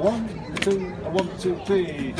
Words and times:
one, 0.00 0.26
two, 0.62 0.94
a 1.04 1.10
one, 1.10 1.28
two, 1.38 1.56
three. 1.66 2.14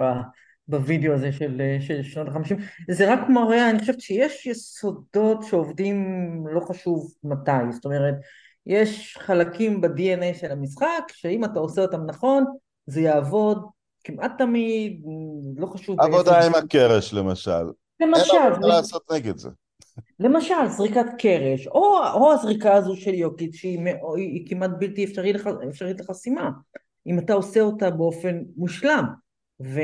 בווידאו 0.67 1.13
הזה 1.13 1.31
של, 1.31 1.61
אה, 1.61 1.77
של 1.81 2.03
שנות 2.03 2.27
החמישים, 2.27 2.57
זה 2.91 3.13
רק 3.13 3.19
מראה, 3.29 3.69
אני 3.69 3.79
חושבת 3.79 4.01
שיש 4.01 4.45
יסודות 4.45 5.43
שעובדים 5.43 5.97
לא 6.47 6.59
חשוב 6.59 7.13
מתי, 7.23 7.71
זאת 7.71 7.85
אומרת, 7.85 8.15
יש 8.65 9.17
חלקים 9.21 9.81
ב-DNA 9.81 10.33
של 10.39 10.51
המשחק, 10.51 11.03
שאם 11.07 11.45
אתה 11.45 11.59
עושה 11.59 11.81
אותם 11.81 12.05
נכון, 12.05 12.45
זה 12.87 13.01
יעבוד 13.01 13.65
כמעט 14.03 14.31
תמיד, 14.37 15.01
לא 15.57 15.67
חשוב... 15.67 16.01
עבודה 16.01 16.45
עם 16.45 16.55
הקרש 16.55 17.13
למשל. 17.13 17.65
למשל. 17.99 18.33
אין 18.33 18.51
עבודה 18.51 18.67
לעשות 18.67 19.11
נגד 19.11 19.37
זה. 19.37 19.49
למשל, 20.19 20.67
זריקת 20.67 21.05
קרש, 21.17 21.67
או, 21.67 21.97
או 22.13 22.31
הזריקה 22.33 22.73
הזו 22.73 22.95
של 22.95 23.13
יוקיץ' 23.13 23.55
שהיא 23.55 23.79
היא 24.15 24.49
כמעט 24.49 24.71
בלתי 24.79 25.05
אפשרית, 25.05 25.35
לח, 25.35 25.47
אפשרית 25.69 25.99
לחסימה, 25.99 26.49
אם 27.07 27.19
אתה 27.19 27.33
עושה 27.33 27.61
אותה 27.61 27.89
באופן 27.89 28.41
מושלם. 28.57 29.05
ו, 29.61 29.79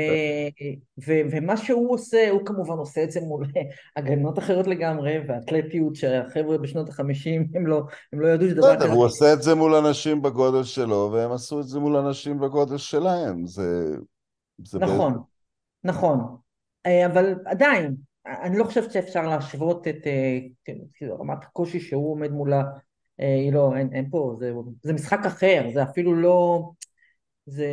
ו, 1.06 1.12
ומה 1.30 1.56
שהוא 1.56 1.94
עושה, 1.94 2.30
הוא 2.30 2.40
כמובן 2.46 2.74
עושה 2.74 3.02
את 3.02 3.10
זה 3.10 3.20
מול 3.20 3.46
הגנות 3.96 4.38
אחרות 4.38 4.66
לגמרי, 4.66 5.18
והאתלטיות 5.28 5.96
שהחבר'ה 5.96 6.58
בשנות 6.58 6.88
החמישים 6.88 7.48
הם 7.54 7.66
לא, 7.66 7.82
הם 8.12 8.20
לא 8.20 8.28
ידעו 8.28 8.48
שדבר 8.48 8.76
כזה. 8.76 8.92
הוא 8.92 9.04
עושה 9.04 9.32
את 9.32 9.42
זה 9.42 9.54
מול 9.54 9.74
אנשים 9.74 10.22
בגודל 10.22 10.64
שלו, 10.64 11.10
והם 11.12 11.32
עשו 11.32 11.60
את 11.60 11.66
זה 11.66 11.80
מול 11.80 11.96
אנשים 11.96 12.40
בגודל 12.40 12.76
שלהם. 12.76 13.46
זה... 13.46 13.96
זה 14.64 14.78
נכון, 14.78 15.12
בעצם... 15.12 15.24
נכון. 15.84 16.36
אה, 16.86 17.06
אבל 17.06 17.34
עדיין, 17.46 17.94
אני 18.26 18.58
לא 18.58 18.64
חושבת 18.64 18.92
שאפשר 18.92 19.22
להשוות 19.22 19.88
את 19.88 20.06
אה, 20.06 20.38
רמת 21.18 21.44
הקושי 21.44 21.80
שהוא 21.80 22.12
עומד 22.12 22.30
מולה, 22.30 22.62
אה, 23.20 23.48
לא, 23.52 23.76
אין, 23.76 23.88
אין 23.92 24.10
פה, 24.10 24.34
זה, 24.38 24.52
זה 24.82 24.92
משחק 24.92 25.20
אחר, 25.26 25.70
זה 25.74 25.82
אפילו 25.82 26.14
לא... 26.14 26.70
זה 27.46 27.68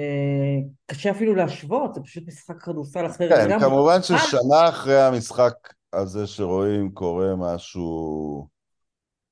קשה 0.85 1.11
אפילו 1.11 1.35
להשוות, 1.35 1.95
זה 1.95 2.01
פשוט 2.01 2.27
משחק 2.27 2.61
כדורסל 2.61 3.05
אחר. 3.05 3.29
כן, 3.29 3.47
גם... 3.49 3.59
כמובן 3.59 4.01
ששנה 4.01 4.69
אחרי 4.69 5.01
המשחק 5.01 5.53
הזה 5.93 6.27
שרואים 6.27 6.91
קורה 6.91 7.35
משהו 7.35 8.47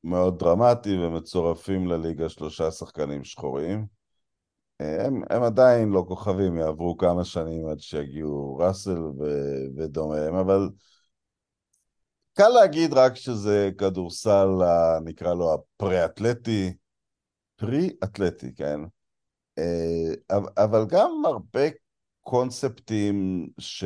מאוד 0.03 0.39
דרמטי 0.39 0.97
ומצורפים 0.97 1.87
לליגה 1.87 2.29
שלושה 2.29 2.71
שחקנים 2.71 3.23
שחורים. 3.23 3.85
הם, 4.79 5.21
הם 5.29 5.43
עדיין 5.43 5.89
לא 5.89 6.05
כוכבים, 6.07 6.57
יעברו 6.57 6.97
כמה 6.97 7.23
שנים 7.23 7.67
עד 7.67 7.79
שיגיעו 7.79 8.57
ראסל 8.57 8.99
ו, 8.99 9.23
ודומיהם, 9.77 10.35
אבל 10.35 10.69
קל 12.37 12.47
להגיד 12.49 12.93
רק 12.93 13.15
שזה 13.15 13.69
כדורסל, 13.77 14.47
נקרא 15.03 15.33
לו 15.33 15.53
הפרה-אתלטי, 15.53 16.73
פרי-אתלטי, 17.55 18.55
כן? 18.55 18.79
אה, 19.57 20.37
אבל 20.57 20.85
גם 20.89 21.11
הרבה 21.25 21.61
קונספטים 22.21 23.47
ש... 23.59 23.83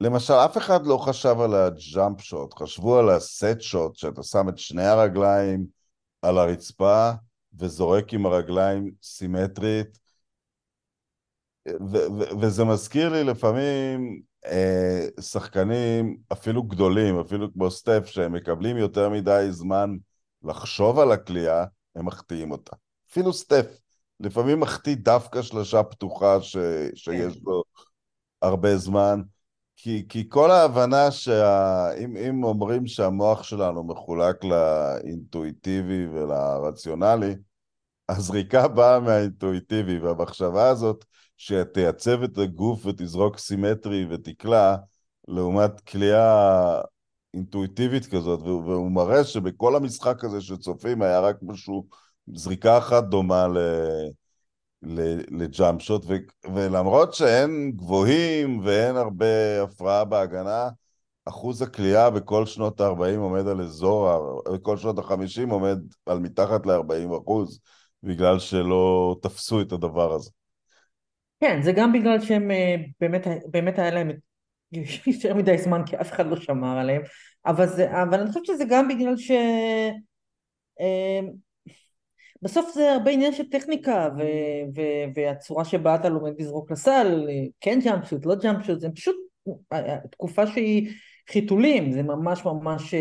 למשל, 0.00 0.32
אף 0.32 0.56
אחד 0.56 0.86
לא 0.86 0.96
חשב 0.96 1.40
על 1.40 1.54
הג'אמפ 1.54 2.20
שוט, 2.20 2.54
חשבו 2.54 2.98
על 2.98 3.10
הסט 3.10 3.60
שוט, 3.60 3.96
שאתה 3.96 4.22
שם 4.22 4.48
את 4.48 4.58
שני 4.58 4.86
הרגליים 4.86 5.66
על 6.22 6.38
הרצפה 6.38 7.10
וזורק 7.58 8.12
עם 8.12 8.26
הרגליים 8.26 8.90
סימטרית, 9.02 9.98
ו- 11.68 12.12
ו- 12.18 12.40
וזה 12.40 12.64
מזכיר 12.64 13.08
לי 13.08 13.24
לפעמים 13.24 14.20
אה, 14.46 15.06
שחקנים 15.20 16.16
אפילו 16.32 16.62
גדולים, 16.62 17.20
אפילו 17.20 17.52
כמו 17.52 17.70
סטף, 17.70 18.06
שהם 18.06 18.32
מקבלים 18.32 18.76
יותר 18.76 19.08
מדי 19.08 19.46
זמן 19.50 19.96
לחשוב 20.42 20.98
על 20.98 21.12
הכלייה, 21.12 21.64
הם 21.96 22.06
מחטיאים 22.06 22.50
אותה. 22.50 22.76
אפילו 23.10 23.32
סטף, 23.32 23.66
לפעמים 24.20 24.60
מחטיא 24.60 24.96
דווקא 24.96 25.42
שלושה 25.42 25.82
פתוחה 25.82 26.42
ש- 26.42 26.56
שיש 26.94 27.34
לו 27.44 27.62
הרבה 28.42 28.76
זמן, 28.76 29.22
כי, 29.76 30.06
כי 30.08 30.28
כל 30.28 30.50
ההבנה 30.50 31.10
שאם 31.10 32.44
אומרים 32.44 32.86
שהמוח 32.86 33.42
שלנו 33.42 33.84
מחולק 33.84 34.44
לאינטואיטיבי 34.44 36.06
ולרציונלי, 36.06 37.34
הזריקה 38.08 38.68
באה 38.68 39.00
מהאינטואיטיבי, 39.00 39.98
והמחשבה 39.98 40.68
הזאת 40.68 41.04
שתייצב 41.36 42.22
את 42.22 42.38
הגוף 42.38 42.86
ותזרוק 42.86 43.38
סימטרי 43.38 44.06
ותקלע, 44.10 44.76
לעומת 45.28 45.80
כליאה 45.80 46.80
אינטואיטיבית 47.34 48.06
כזאת, 48.06 48.40
והוא 48.40 48.90
מראה 48.90 49.24
שבכל 49.24 49.76
המשחק 49.76 50.24
הזה 50.24 50.40
שצופים 50.40 51.02
היה 51.02 51.20
רק 51.20 51.36
משהו, 51.42 51.86
זריקה 52.34 52.78
אחת 52.78 53.04
דומה 53.04 53.48
ל... 53.48 53.58
לג'אמפ 55.30 55.82
שוט, 55.82 56.06
ולמרות 56.54 57.14
שאין 57.14 57.72
גבוהים 57.76 58.60
ואין 58.64 58.96
הרבה 58.96 59.62
הפרעה 59.62 60.04
בהגנה, 60.04 60.68
אחוז 61.24 61.62
הכלייה 61.62 62.10
בכל 62.10 62.46
שנות 62.46 62.80
ה-40 62.80 63.18
עומד 63.18 63.48
על 63.48 63.60
אזור, 63.60 64.42
בכל 64.54 64.76
שנות 64.76 64.98
ה-50 64.98 65.50
עומד 65.50 65.78
על 66.06 66.18
מתחת 66.18 66.66
ל-40 66.66 67.22
אחוז, 67.22 67.60
בגלל 68.02 68.38
שלא 68.38 69.16
תפסו 69.22 69.60
את 69.60 69.72
הדבר 69.72 70.12
הזה. 70.12 70.30
כן, 71.44 71.62
זה 71.62 71.72
גם 71.72 71.92
בגלל 71.92 72.20
שהם 72.20 72.50
אה, 72.50 72.76
באמת, 73.00 73.26
באמת 73.50 73.78
היה 73.78 73.90
להם 73.90 74.10
יותר 75.06 75.34
מדי 75.34 75.58
זמן, 75.58 75.82
כי 75.86 75.96
אף 75.96 76.12
אחד 76.12 76.26
לא 76.26 76.36
שמר 76.36 76.78
עליהם, 76.78 77.02
אבל, 77.46 77.66
זה, 77.66 78.02
אבל 78.02 78.20
אני 78.20 78.28
חושבת 78.28 78.46
שזה 78.46 78.64
גם 78.68 78.88
בגלל 78.88 79.16
ש... 79.16 79.30
אה, 80.80 81.20
בסוף 82.42 82.70
זה 82.74 82.92
הרבה 82.92 83.10
עניין 83.10 83.32
של 83.32 83.50
טכניקה 83.50 84.08
ו- 84.18 84.22
ו- 84.76 85.04
והצורה 85.14 85.64
שבה 85.64 85.94
אתה 85.94 86.08
לומד 86.08 86.32
לזרוק 86.38 86.70
לסל, 86.70 87.26
כן 87.60 87.78
ג'אמפ 87.84 88.08
שוט, 88.08 88.26
לא 88.26 88.34
ג'אמפ 88.34 88.66
שוט, 88.66 88.80
זה 88.80 88.88
פשוט 88.94 89.16
תקופה 90.10 90.46
שהיא 90.46 90.92
חיתולים, 91.30 91.92
זה 91.92 92.02
ממש 92.02 92.44
ממש 92.44 92.94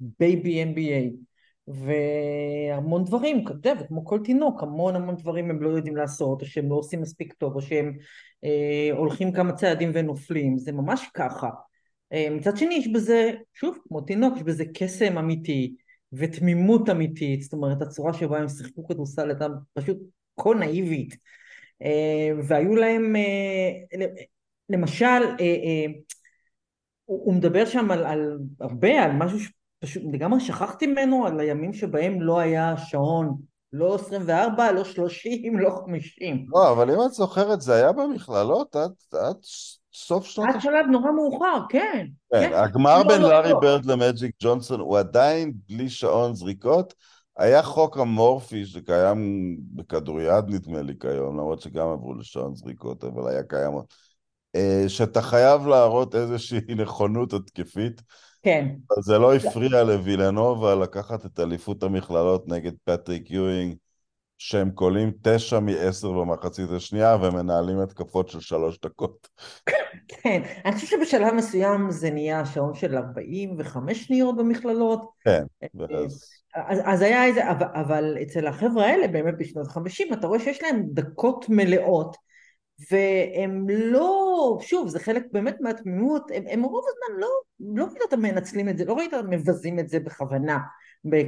baby 0.00 0.64
NBA 0.64 1.27
והמון 1.68 3.04
דברים, 3.04 3.44
אתה 3.44 3.52
יודע, 3.52 3.86
כמו 3.88 4.04
כל 4.04 4.20
תינוק, 4.24 4.62
המון 4.62 4.96
המון 4.96 5.16
דברים 5.16 5.50
הם 5.50 5.62
לא 5.62 5.68
יודעים 5.68 5.96
לעשות, 5.96 6.40
או 6.40 6.46
שהם 6.46 6.70
לא 6.70 6.74
עושים 6.74 7.00
מספיק 7.00 7.32
טוב, 7.32 7.54
או 7.54 7.62
שהם 7.62 7.92
אה, 8.44 8.88
הולכים 8.92 9.32
כמה 9.32 9.52
צעדים 9.52 9.90
ונופלים, 9.94 10.58
זה 10.58 10.72
ממש 10.72 11.08
ככה. 11.14 11.48
אה, 12.12 12.28
מצד 12.30 12.56
שני 12.56 12.74
יש 12.74 12.88
בזה, 12.88 13.30
שוב, 13.54 13.78
כמו 13.88 14.00
תינוק, 14.00 14.36
יש 14.36 14.42
בזה 14.42 14.64
קסם 14.74 15.18
אמיתי 15.18 15.74
ותמימות 16.12 16.90
אמיתית, 16.90 17.42
זאת 17.42 17.52
אומרת 17.52 17.82
הצורה 17.82 18.12
שבה 18.12 18.38
הם 18.38 18.48
שיחקו 18.48 18.88
כדורסל 18.88 19.28
הייתה 19.30 19.46
פשוט 19.72 19.98
כה 20.40 20.54
נאיבית, 20.54 21.16
אה, 21.82 22.30
והיו 22.48 22.76
להם, 22.76 23.16
אה, 23.16 23.98
למשל, 24.68 25.04
אה, 25.06 25.40
אה, 25.40 25.86
הוא 27.04 27.34
מדבר 27.34 27.64
שם 27.64 27.90
על, 27.90 28.06
על 28.06 28.38
הרבה, 28.60 29.04
על 29.04 29.12
משהו 29.12 29.38
שפשוט 29.84 30.02
לגמרי 30.12 30.40
שכחתי 30.40 30.86
ממנו, 30.86 31.26
על 31.26 31.40
הימים 31.40 31.72
שבהם 31.72 32.22
לא 32.22 32.38
היה 32.38 32.76
שעון, 32.76 33.36
לא 33.72 33.94
24, 33.94 34.72
לא 34.72 34.84
30, 34.84 35.58
לא 35.58 35.70
50. 35.84 36.46
לא, 36.48 36.72
אבל 36.72 36.90
אם 36.90 36.96
את 37.06 37.12
זוכרת, 37.12 37.60
זה 37.60 37.74
היה 37.74 37.92
במכללות 37.92 38.76
עד, 38.76 38.90
עד 39.12 39.36
סוף 39.94 40.26
שנות... 40.26 40.46
עד 40.54 40.60
שלב 40.60 40.86
נורא 40.90 41.10
מאוחר, 41.10 41.60
כן. 41.68 42.06
כן, 42.32 42.48
כן. 42.50 42.54
הגמר 42.54 42.98
לא, 42.98 43.08
בין 43.08 43.22
לא, 43.22 43.28
לארי 43.28 43.52
לא. 43.52 43.60
ברד 43.60 43.84
למג'יק 43.84 44.34
ג'ונסון 44.42 44.80
הוא 44.80 44.98
עדיין 44.98 45.52
בלי 45.68 45.88
שעון 45.88 46.34
זריקות. 46.34 46.94
היה 47.36 47.62
חוק 47.62 47.98
אמורפי 47.98 48.66
שקיים 48.66 49.56
בכדוריד 49.74 50.44
נדמה 50.48 50.82
לי 50.82 50.94
כיום, 51.00 51.38
למרות 51.38 51.60
שגם 51.60 51.88
עברו 51.88 52.14
לשעון 52.14 52.54
זריקות, 52.54 53.04
אבל 53.04 53.30
היה 53.30 53.42
קיים. 53.42 53.72
אה, 54.56 54.84
שאתה 54.88 55.22
חייב 55.22 55.66
להראות 55.66 56.14
איזושהי 56.14 56.74
נכונות 56.76 57.32
התקפית. 57.32 58.02
כן. 58.48 58.68
אבל 58.90 59.02
זה 59.02 59.18
לא 59.18 59.34
הפריע 59.34 59.84
לווילנובה 59.84 60.74
לקחת 60.74 61.26
את 61.26 61.40
אליפות 61.40 61.82
המכללות 61.82 62.48
נגד 62.48 62.72
פטריק 62.84 63.30
יואינג, 63.30 63.74
שהם 64.38 64.70
קולים 64.70 65.12
תשע 65.22 65.60
מעשר 65.60 66.12
במחצית 66.12 66.70
השנייה 66.70 67.16
ומנהלים 67.22 67.78
התקפות 67.78 68.28
של 68.28 68.40
שלוש 68.40 68.80
דקות. 68.80 69.28
כן, 70.08 70.42
אני 70.64 70.74
חושבת 70.74 70.90
שבשלב 70.90 71.34
מסוים 71.34 71.90
זה 71.90 72.10
נהיה 72.10 72.46
שעון 72.46 72.74
של 72.74 72.96
45 72.96 74.06
שניות 74.06 74.36
במכללות. 74.36 75.10
כן, 75.24 75.42
ואז... 75.74 76.24
אז, 76.54 76.78
אז 76.84 77.02
היה 77.02 77.24
איזה, 77.24 77.50
אבל, 77.50 77.66
אבל 77.74 78.16
אצל 78.22 78.46
החבר'ה 78.46 78.86
האלה 78.86 79.08
באמת 79.08 79.34
בשנות 79.38 79.68
50 79.68 80.12
אתה 80.12 80.26
רואה 80.26 80.40
שיש 80.40 80.62
להם 80.62 80.82
דקות 80.92 81.46
מלאות 81.48 82.16
והם 82.90 83.68
לא, 83.68 84.58
שוב 84.60 84.88
זה 84.88 85.00
חלק 85.00 85.22
באמת 85.32 85.56
מהתמימות, 85.60 86.30
הם, 86.34 86.44
הם 86.50 86.62
רוב 86.62 86.84
הזמן 86.88 87.20
לא, 87.20 87.28
לא 87.74 87.84
ראית 87.84 88.02
אותם 88.02 88.20
מנצלים 88.20 88.68
את 88.68 88.78
זה, 88.78 88.84
לא 88.84 88.94
ראית 88.94 89.14
אותם 89.14 89.30
מבזים 89.30 89.78
את 89.78 89.88
זה 89.88 90.00
בכוונה 90.00 90.58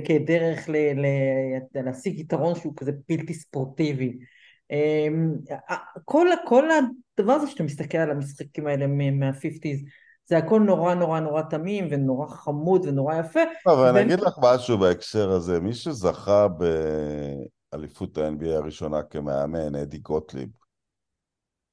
כדרך 0.05 0.69
ל, 0.69 0.77
ל, 0.77 1.07
להשיג 1.75 2.19
יתרון 2.19 2.55
שהוא 2.55 2.73
כזה 2.77 2.93
בלתי 3.09 3.35
ספורטיבי. 3.35 4.19
אמ, 4.71 5.33
כל, 6.05 6.27
כל 6.47 6.69
הדבר 6.71 7.33
הזה 7.33 7.47
שאתה 7.47 7.63
מסתכל 7.63 7.99
על 7.99 8.11
המשחקים 8.11 8.67
האלה 8.67 8.87
מה-50's 8.87 9.85
זה 10.27 10.39
הכל 10.39 10.61
נורא 10.61 10.95
נורא 10.95 11.21
נורא 11.21 11.43
תמים 11.43 11.87
ונורא 11.91 12.27
חמוד 12.27 12.87
ונורא 12.87 13.15
יפה. 13.15 13.41
אבל 13.67 13.89
אני 13.89 14.15
אגיד 14.15 14.21
לך 14.21 14.39
משהו 14.43 14.79
בהקשר 14.79 15.31
הזה, 15.31 15.61
מי 15.61 15.75
שזכה 15.75 16.47
באליפות 17.73 18.19
ה-NBA 18.19 18.49
הראשונה 18.49 19.03
כמאמן, 19.03 19.75
אדי 19.75 19.99
גוטליב, 19.99 20.49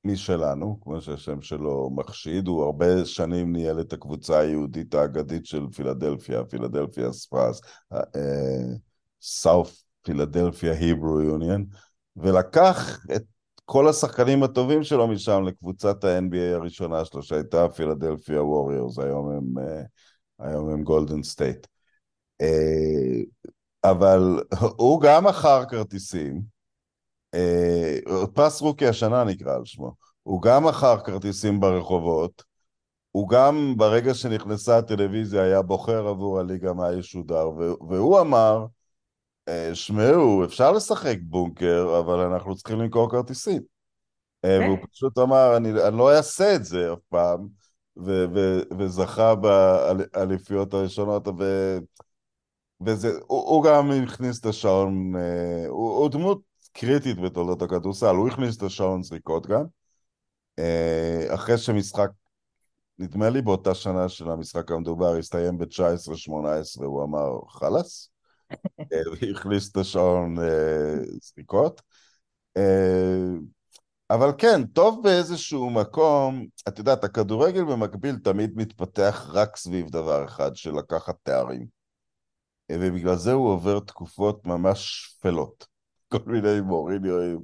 משלנו, 0.03 0.79
כמו 0.81 1.01
שהשם 1.01 1.41
שלו 1.41 1.89
מחשיד, 1.95 2.47
הוא 2.47 2.63
הרבה 2.63 3.05
שנים 3.05 3.53
ניהל 3.53 3.81
את 3.81 3.93
הקבוצה 3.93 4.39
היהודית 4.39 4.93
האגדית 4.93 5.45
של 5.45 5.65
פילדלפיה, 5.75 6.43
פילדלפיה 6.45 7.11
ספאס, 7.11 7.61
סאוף 9.21 9.83
פילדלפיה 10.01 10.73
היברו 10.73 11.21
יוניון, 11.21 11.65
ולקח 12.15 12.99
את 13.15 13.23
כל 13.65 13.87
השחקנים 13.87 14.43
הטובים 14.43 14.83
שלו 14.83 15.07
משם 15.07 15.43
לקבוצת 15.43 16.03
ה-NBA 16.03 16.55
הראשונה 16.55 17.05
שלו, 17.05 17.23
שהייתה 17.23 17.69
פילדלפיה 17.69 18.43
ווריורס, 18.43 18.99
היום 18.99 19.29
הם, 19.29 19.63
אה, 19.63 19.81
היום 20.39 20.69
הם 20.69 20.83
גולדן 20.83 21.23
סטייט. 21.23 21.67
אה, 22.41 23.21
אבל 23.83 24.43
הוא 24.77 25.01
גם 25.01 25.25
מכר 25.25 25.63
כרטיסים, 25.69 26.35
אה, 26.35 26.56
פרס 28.33 28.61
רוקי 28.61 28.87
השנה 28.87 29.23
נקרא 29.23 29.55
על 29.55 29.65
שמו, 29.65 29.91
הוא 30.23 30.41
גם 30.41 30.65
מכר 30.65 30.99
כרטיסים 30.99 31.59
ברחובות, 31.59 32.43
הוא 33.11 33.29
גם 33.29 33.73
ברגע 33.77 34.13
שנכנסה 34.13 34.77
הטלוויזיה 34.77 35.43
היה 35.43 35.61
בוחר 35.61 36.07
עבור 36.07 36.39
הליגה 36.39 36.73
מה 36.73 36.93
ישודר, 36.93 37.49
והוא 37.89 38.19
אמר, 38.19 38.65
שמעו, 39.73 40.45
אפשר 40.45 40.71
לשחק 40.71 41.17
בונקר, 41.21 41.99
אבל 41.99 42.19
אנחנו 42.19 42.55
צריכים 42.55 42.79
למכור 42.79 43.11
כרטיסים. 43.11 43.61
והוא 44.43 44.77
פשוט 44.91 45.17
אמר, 45.17 45.57
אני, 45.57 45.69
אני 45.87 45.97
לא 45.97 46.17
אעשה 46.17 46.55
את 46.55 46.65
זה 46.65 46.93
אף 46.93 46.99
פעם, 47.09 47.47
ו- 47.97 48.25
ו- 48.35 48.61
וזכה 48.79 49.35
באליפיות 49.35 50.73
הראשונות, 50.73 51.27
ו- 51.27 51.77
וזה, 52.85 53.11
הוא, 53.27 53.49
הוא 53.49 53.63
גם 53.63 53.91
הכניס 53.91 54.39
את 54.39 54.45
השעון, 54.45 55.13
הוא, 55.67 55.97
הוא 55.97 56.09
דמות 56.09 56.41
קריטית 56.79 57.19
בתולדות 57.19 57.61
הכדורסל, 57.61 58.15
הוא 58.15 58.27
הכניס 58.27 58.57
את 58.57 58.63
השעון 58.63 59.03
זריקות 59.03 59.47
גם, 59.47 59.63
אחרי 61.27 61.57
שמשחק, 61.57 62.09
נדמה 62.99 63.29
לי 63.29 63.41
באותה 63.41 63.75
שנה 63.75 64.09
של 64.09 64.29
המשחק 64.29 64.71
המדובר, 64.71 65.15
הסתיים 65.15 65.57
ב-19-18, 65.57 66.85
הוא 66.85 67.03
אמר, 67.03 67.39
חלאס? 67.49 68.09
והכניס 69.21 69.71
את 69.71 69.77
השעון 69.77 70.35
זריקות. 71.21 71.81
אבל 74.09 74.31
כן, 74.37 74.65
טוב 74.65 75.03
באיזשהו 75.03 75.69
מקום, 75.69 76.45
את 76.67 76.79
יודעת, 76.79 77.03
הכדורגל 77.03 77.63
במקביל 77.63 78.15
תמיד 78.23 78.51
מתפתח 78.55 79.29
רק 79.33 79.55
סביב 79.55 79.89
דבר 79.89 80.25
אחד, 80.25 80.55
של 80.55 80.71
לקחת 80.71 81.15
תארים. 81.23 81.65
ובגלל 82.71 83.15
זה 83.15 83.31
הוא 83.31 83.49
עובר 83.49 83.79
תקופות 83.79 84.45
ממש 84.45 85.05
שפלות. 85.05 85.76
כל 86.07 86.17
מיני 86.25 86.61
מוריניואים. 86.61 87.39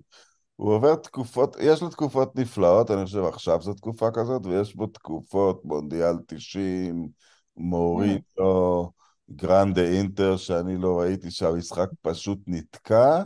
הוא 0.55 0.73
עובר 0.73 0.95
תקופות, 0.95 1.57
יש 1.59 1.81
לו 1.81 1.89
תקופות 1.89 2.35
נפלאות, 2.35 2.91
אני 2.91 3.05
חושב 3.05 3.23
עכשיו 3.23 3.61
זו 3.61 3.73
תקופה 3.73 4.11
כזאת, 4.11 4.45
ויש 4.45 4.75
בו 4.75 4.87
תקופות, 4.87 5.65
מונדיאל 5.65 6.15
90, 6.27 7.07
מוריניו, 7.57 8.85
גרנדה 9.31 9.81
אינטר, 9.81 10.37
שאני 10.37 10.77
לא 10.77 10.99
ראיתי 10.99 11.31
שהמשחק 11.31 11.87
פשוט 12.01 12.39
נתקע, 12.47 13.23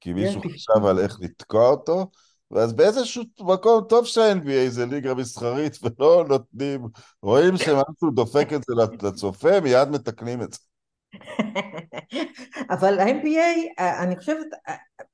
כי 0.00 0.12
מישהו 0.12 0.40
חשב 0.40 0.84
על 0.84 0.98
איך 0.98 1.18
לתקוע 1.20 1.68
אותו. 1.68 2.10
ואז 2.50 2.72
באיזשהו 2.72 3.22
מקום, 3.40 3.84
טוב 3.88 4.06
שה-NBA 4.06 4.68
זה 4.68 4.86
ליגה 4.86 5.14
מסחרית 5.14 5.78
ולא 5.82 6.24
נותנים, 6.28 6.86
רואים 7.22 7.56
שמשהו 7.56 8.10
דופק 8.14 8.48
את 8.52 8.60
זה 8.68 9.06
לצופה, 9.08 9.60
מיד 9.60 9.88
מתקנים 9.88 10.42
את 10.42 10.52
זה. 10.52 10.69
אבל 12.70 12.98
ה-NBA, 12.98 13.82
אני 14.02 14.16
חושבת, 14.16 14.46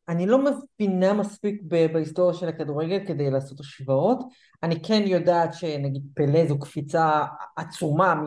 אני 0.09 0.27
לא 0.27 0.39
מבינה 0.39 1.13
מספיק 1.13 1.63
בהיסטוריה 1.93 2.35
של 2.35 2.49
הכדורגל 2.49 3.07
כדי 3.07 3.31
לעשות 3.31 3.61
השוואות. 3.61 4.19
אני 4.63 4.83
כן 4.83 5.03
יודעת 5.07 5.55
שנגיד 5.55 6.03
פלא 6.15 6.47
זו 6.47 6.59
קפיצה 6.59 7.25
עצומה 7.57 8.23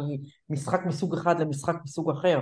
ממשחק 0.49 0.81
מסוג 0.85 1.13
אחד 1.13 1.39
למשחק 1.39 1.75
מסוג 1.83 2.11
אחר. 2.11 2.39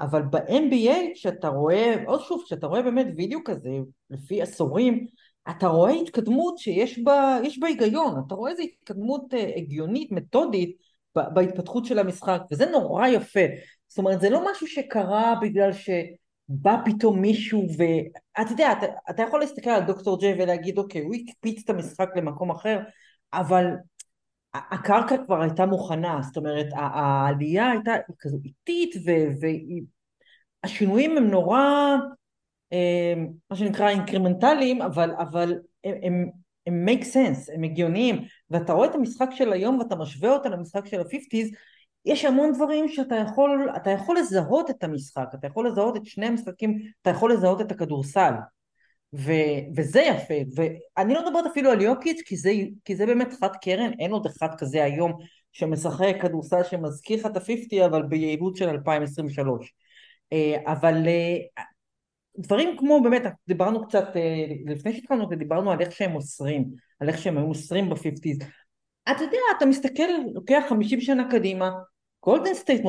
אבל 0.00 0.22
ב-NBA, 0.22 1.14
כשאתה 1.14 1.48
רואה, 1.48 1.94
עוד 2.06 2.20
שוב, 2.20 2.42
כשאתה 2.46 2.66
רואה 2.66 2.82
באמת 2.82 3.06
וידאו 3.16 3.38
כזה, 3.44 3.70
לפי 4.10 4.42
עשורים, 4.42 5.06
אתה 5.50 5.66
רואה 5.66 5.92
התקדמות 5.92 6.58
שיש 6.58 6.98
בה, 6.98 7.38
בה 7.60 7.68
היגיון, 7.68 8.22
אתה 8.26 8.34
רואה 8.34 8.50
איזו 8.50 8.62
התקדמות 8.62 9.22
הגיונית, 9.56 10.12
מתודית, 10.12 10.76
בהתפתחות 11.14 11.84
של 11.84 11.98
המשחק, 11.98 12.42
וזה 12.52 12.66
נורא 12.66 13.06
יפה. 13.06 13.40
זאת 13.88 13.98
אומרת, 13.98 14.20
זה 14.20 14.30
לא 14.30 14.50
משהו 14.50 14.66
שקרה 14.66 15.34
בגלל 15.42 15.70
שבא 15.72 16.76
פתאום 16.84 17.20
מישהו 17.20 17.66
ו... 17.78 17.82
אתה 18.40 18.52
יודע, 18.52 18.72
אתה, 18.72 18.86
אתה 19.10 19.22
יכול 19.22 19.40
להסתכל 19.40 19.70
על 19.70 19.84
דוקטור 19.84 20.20
ג'יי 20.20 20.42
ולהגיד, 20.42 20.78
אוקיי, 20.78 21.02
הוא 21.02 21.14
הקפיץ 21.14 21.62
את 21.64 21.70
המשחק 21.70 22.08
למקום 22.16 22.50
אחר, 22.50 22.78
אבל 23.32 23.66
הקרקע 24.54 25.16
כבר 25.24 25.42
הייתה 25.42 25.66
מוכנה, 25.66 26.18
זאת 26.22 26.36
אומרת, 26.36 26.66
העלייה 26.72 27.70
הייתה 27.70 27.92
כזו 28.18 28.38
איטית, 28.44 28.94
והשינויים 30.62 31.16
הם 31.16 31.30
נורא... 31.30 31.60
מה 33.50 33.56
שנקרא 33.56 33.88
אינקרמנטליים, 33.88 34.82
אבל, 34.82 35.10
אבל 35.18 35.54
הם, 35.84 35.94
הם, 36.02 36.30
הם 36.66 36.88
make 36.88 37.02
sense, 37.04 37.54
הם 37.54 37.62
הגיוניים, 37.62 38.24
ואתה 38.50 38.72
רואה 38.72 38.88
את 38.88 38.94
המשחק 38.94 39.28
של 39.30 39.52
היום 39.52 39.78
ואתה 39.78 39.96
משווה 39.96 40.30
אותה 40.30 40.48
למשחק 40.48 40.86
של 40.86 41.00
ה-50's, 41.00 41.56
יש 42.06 42.24
המון 42.24 42.52
דברים 42.52 42.88
שאתה 42.88 43.14
יכול, 43.14 43.70
אתה 43.76 43.90
יכול 43.90 44.18
לזהות 44.18 44.70
את 44.70 44.84
המשחק, 44.84 45.26
אתה 45.34 45.46
יכול 45.46 45.68
לזהות 45.68 45.96
את 45.96 46.06
שני 46.06 46.26
המשחקים, 46.26 46.78
אתה 47.02 47.10
יכול 47.10 47.32
לזהות 47.32 47.60
את 47.60 47.72
הכדורסל. 47.72 48.32
ו, 49.14 49.32
וזה 49.76 50.00
יפה, 50.00 50.34
ואני 50.56 51.14
לא 51.14 51.26
מדברת 51.26 51.46
אפילו 51.46 51.70
על 51.70 51.80
יוקיץ' 51.80 52.22
כי 52.24 52.36
זה, 52.36 52.52
כי 52.84 52.96
זה 52.96 53.06
באמת 53.06 53.32
חד 53.40 53.56
קרן, 53.62 53.90
אין 53.98 54.10
עוד 54.10 54.26
אחד 54.26 54.48
כזה 54.58 54.84
היום 54.84 55.12
שמשחק 55.52 56.16
כדורסל 56.22 56.62
שמזכיר 56.62 57.20
לך 57.20 57.26
את 57.26 57.36
ה-50 57.36 57.86
אבל 57.86 58.02
ביעילות 58.02 58.56
של 58.56 58.68
2023. 58.68 59.74
אה, 60.32 60.56
אבל 60.66 60.94
אה, 61.06 61.62
דברים 62.38 62.76
כמו 62.78 63.02
באמת, 63.02 63.22
דיברנו 63.48 63.86
קצת, 63.86 64.16
אה, 64.16 64.44
לפני 64.66 64.92
שהתחלנו 64.92 65.26
דיברנו 65.26 65.72
על 65.72 65.80
איך 65.80 65.92
שהם 65.92 66.10
מוסרים, 66.10 66.64
על 67.00 67.08
איך 67.08 67.18
שהם 67.18 67.38
היו 67.38 67.46
מוסרים 67.46 67.90
ב-50's. 67.90 68.44
אתה 69.10 69.22
יודע, 69.22 69.38
אתה 69.56 69.66
מסתכל, 69.66 70.02
לוקח 70.34 70.64
50 70.68 71.00
שנה 71.00 71.30
קדימה, 71.30 71.70
גולדן 72.26 72.54
סטייט 72.54 72.82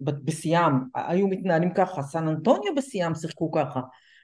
בשיאם 0.00 0.72
היו 0.94 1.28
מתנהלים 1.28 1.74
ככה, 1.74 2.02
סן 2.02 2.28
אנטוניו 2.28 2.74
בשיאם 2.74 3.14
שיחקו 3.14 3.50
ככה. 3.52 3.80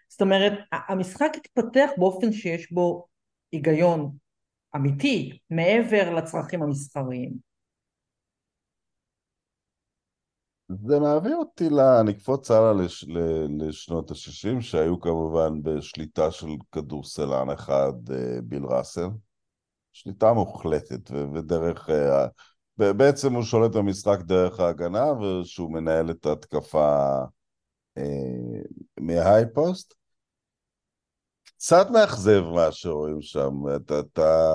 זאת 0.08 0.20
אומרת, 0.20 0.52
המשחק 0.72 1.30
התפתח 1.36 1.90
באופן 1.98 2.32
שיש 2.32 2.72
בו 2.72 3.06
היגיון 3.52 4.16
אמיתי, 4.76 5.38
מעבר 5.50 6.14
לצרכים 6.14 6.62
המסחריים. 6.62 7.32
זה 10.86 11.00
מעביר 11.00 11.36
אותי, 11.36 11.70
ל... 11.70 12.02
נקפוץ 12.02 12.50
הלאה 12.50 12.72
לש... 12.72 13.06
לשנות 13.58 14.10
ה-60, 14.10 14.60
שהיו 14.60 15.00
כמובן 15.00 15.62
בשליטה 15.62 16.30
של 16.30 16.46
כדורסלן 16.72 17.50
אחד, 17.50 17.92
אה, 18.10 18.40
ביל 18.42 18.64
ראסל. 18.64 19.08
שליטה 19.92 20.32
מוחלטת, 20.32 21.10
ו... 21.10 21.24
ודרך... 21.34 21.90
בעצם 22.96 23.34
הוא 23.34 23.42
שולט 23.42 23.70
במשחק 23.70 24.18
דרך 24.20 24.60
ההגנה, 24.60 25.04
ושהוא 25.12 25.72
מנהל 25.72 26.10
את 26.10 26.26
ההתקפה 26.26 27.14
אה, 27.98 28.60
מההייפוסט. 29.00 29.94
קצת 31.44 31.86
מאכזב 31.90 32.42
מה 32.54 32.72
שרואים 32.72 33.22
שם. 33.22 33.54
אתה... 33.76 34.00
אתה... 34.00 34.52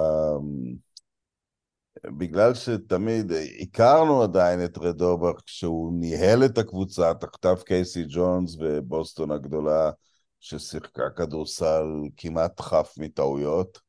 בגלל 2.06 2.54
שתמיד 2.54 3.32
הכרנו 3.62 4.24
עדיין 4.24 4.66
את 4.66 4.78
רד 4.78 5.02
אורבך 5.02 5.42
כשהוא 5.46 5.94
ניהל 6.00 6.46
את 6.46 6.58
הקבוצה 6.58 7.14
תחתיו 7.14 7.58
קייסי 7.66 8.06
ג'ונס 8.10 8.58
ובוסטון 8.60 9.32
הגדולה 9.32 9.92
ששיחקה 10.40 11.10
כדורסל 11.10 11.86
כמעט 12.18 12.62
חף 12.62 12.94
מטעויות. 12.98 13.85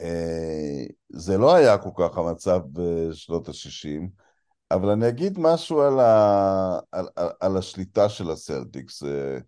אה, 0.00 0.84
זה 1.08 1.38
לא 1.38 1.54
היה 1.54 1.78
כל 1.78 1.90
כך 1.96 2.18
המצב 2.18 2.60
בשנות 2.72 3.48
ה-60, 3.48 4.08
אבל 4.70 4.88
אני 4.88 5.08
אגיד 5.08 5.38
משהו 5.38 5.80
על, 5.80 6.00
ה... 6.00 6.78
על, 6.92 7.08
על, 7.16 7.28
על 7.40 7.56
השליטה 7.56 8.08
של 8.08 8.30
הסלטיקס. 8.30 9.02
אה, 9.02 9.38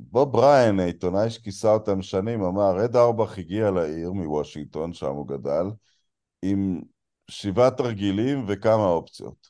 בוב 0.00 0.32
בריין, 0.32 0.80
העיתונאי 0.80 1.30
שכיסה 1.30 1.72
אותם 1.72 2.02
שנים, 2.02 2.42
אמר, 2.42 2.76
רד 2.76 2.96
אורבך 2.96 3.38
הגיע 3.38 3.70
לעיר 3.70 4.12
מוושינגטון, 4.12 4.92
שם 4.92 5.06
הוא 5.06 5.28
גדל, 5.28 5.66
עם 6.42 6.80
שבעה 7.30 7.70
תרגילים 7.70 8.44
וכמה 8.48 8.86
אופציות. 8.88 9.48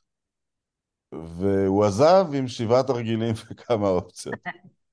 והוא 1.13 1.85
עזב 1.85 2.27
עם 2.35 2.49
שבעה 2.49 2.83
תרגילים 2.83 3.35
וכמה 3.51 3.89
אופציות. 3.89 4.39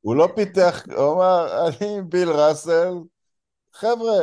הוא 0.02 0.16
לא 0.16 0.30
פיתח, 0.36 0.86
הוא 0.96 1.14
אמר, 1.14 1.68
אני 1.68 2.02
ביל 2.10 2.30
ראסל, 2.30 2.94
חבר'ה, 3.74 4.16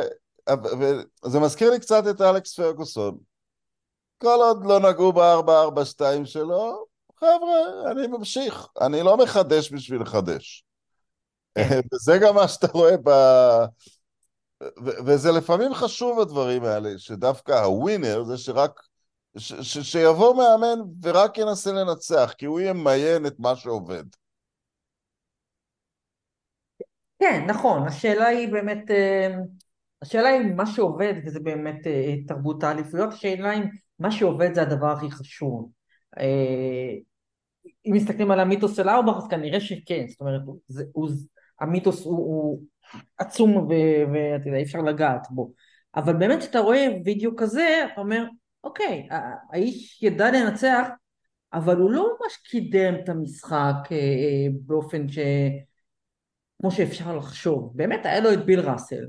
זה 1.25 1.39
מזכיר 1.39 1.71
לי 1.71 1.79
קצת 1.79 2.03
את 2.09 2.21
אלכס 2.21 2.55
פרגוסון. 2.55 3.17
כל 4.17 4.37
עוד 4.41 4.65
לא 4.65 4.79
נגעו 4.79 5.13
ב-442 5.13 6.25
שלו, 6.25 6.85
חבר'ה, 7.19 7.91
אני 7.91 8.07
ממשיך, 8.07 8.67
אני 8.81 9.03
לא 9.03 9.17
מחדש 9.17 9.71
בשביל 9.71 10.01
לחדש. 10.01 10.65
כן. 11.55 11.79
וזה 11.93 12.17
גם 12.21 12.35
מה 12.35 12.47
שאתה 12.47 12.67
רואה 12.67 12.97
ב... 13.03 13.09
וזה 15.05 15.31
לפעמים 15.31 15.73
חשוב 15.73 16.19
הדברים 16.19 16.63
האלה, 16.63 16.89
שדווקא 16.97 17.51
הווינר 17.51 18.23
זה 18.23 18.37
שרק, 18.37 18.79
ש- 19.37 19.53
ש- 19.53 19.91
שיבוא 19.91 20.35
מאמן 20.35 20.79
ורק 21.03 21.37
ינסה 21.37 21.71
לנצח, 21.71 22.33
כי 22.37 22.45
הוא 22.45 22.59
ימיין 22.59 23.25
את 23.25 23.35
מה 23.39 23.55
שעובד. 23.55 24.03
כן, 27.19 27.45
נכון, 27.47 27.87
השאלה 27.87 28.27
היא 28.27 28.51
באמת, 28.51 28.91
אה, 28.91 29.27
השאלה 30.01 30.29
היא 30.29 30.53
מה 30.55 30.65
שעובד, 30.65 31.13
וזה 31.25 31.39
באמת 31.39 31.87
אה, 31.87 32.15
תרבות 32.27 32.63
האליפויות, 32.63 33.13
השאלה 33.13 33.53
אם 33.53 33.63
מה 33.99 34.11
שעובד 34.11 34.53
זה 34.53 34.61
הדבר 34.61 34.91
הכי 34.91 35.11
חשוב. 35.11 35.71
אה, 36.17 36.93
אם 37.85 37.93
מסתכלים 37.93 38.31
על 38.31 38.39
המיתוס 38.39 38.75
של 38.75 38.89
ארבך, 38.89 39.17
אז 39.17 39.27
כנראה 39.27 39.59
שכן, 39.59 40.05
זאת 40.07 40.21
אומרת, 40.21 40.41
זה, 40.67 40.83
הוא, 40.91 41.09
המיתוס 41.59 42.05
הוא, 42.05 42.17
הוא 42.17 42.63
עצום 43.17 43.57
ואתה 43.57 44.49
יודע, 44.49 44.57
אי 44.57 44.63
אפשר 44.63 44.81
לגעת 44.81 45.27
בו. 45.29 45.51
אבל 45.95 46.13
באמת 46.13 46.39
כשאתה 46.39 46.59
רואה 46.59 46.87
וידאו 47.05 47.31
כזה, 47.37 47.85
אתה 47.93 48.01
אומר, 48.01 48.25
אוקיי, 48.63 49.07
האיש 49.51 50.03
ידע 50.03 50.31
לנצח, 50.31 50.87
אבל 51.53 51.77
הוא 51.77 51.91
לא 51.91 52.03
ממש 52.03 52.37
קידם 52.37 52.95
את 53.03 53.09
המשחק 53.09 53.75
אה, 53.91 53.97
אה, 53.97 54.47
באופן 54.65 55.09
ש... 55.09 55.19
כמו 56.61 56.71
שאפשר 56.71 57.17
לחשוב. 57.17 57.71
באמת 57.75 58.05
היה 58.05 58.19
לו 58.19 58.33
את 58.33 58.45
ביל 58.45 58.59
ראסל, 58.59 59.05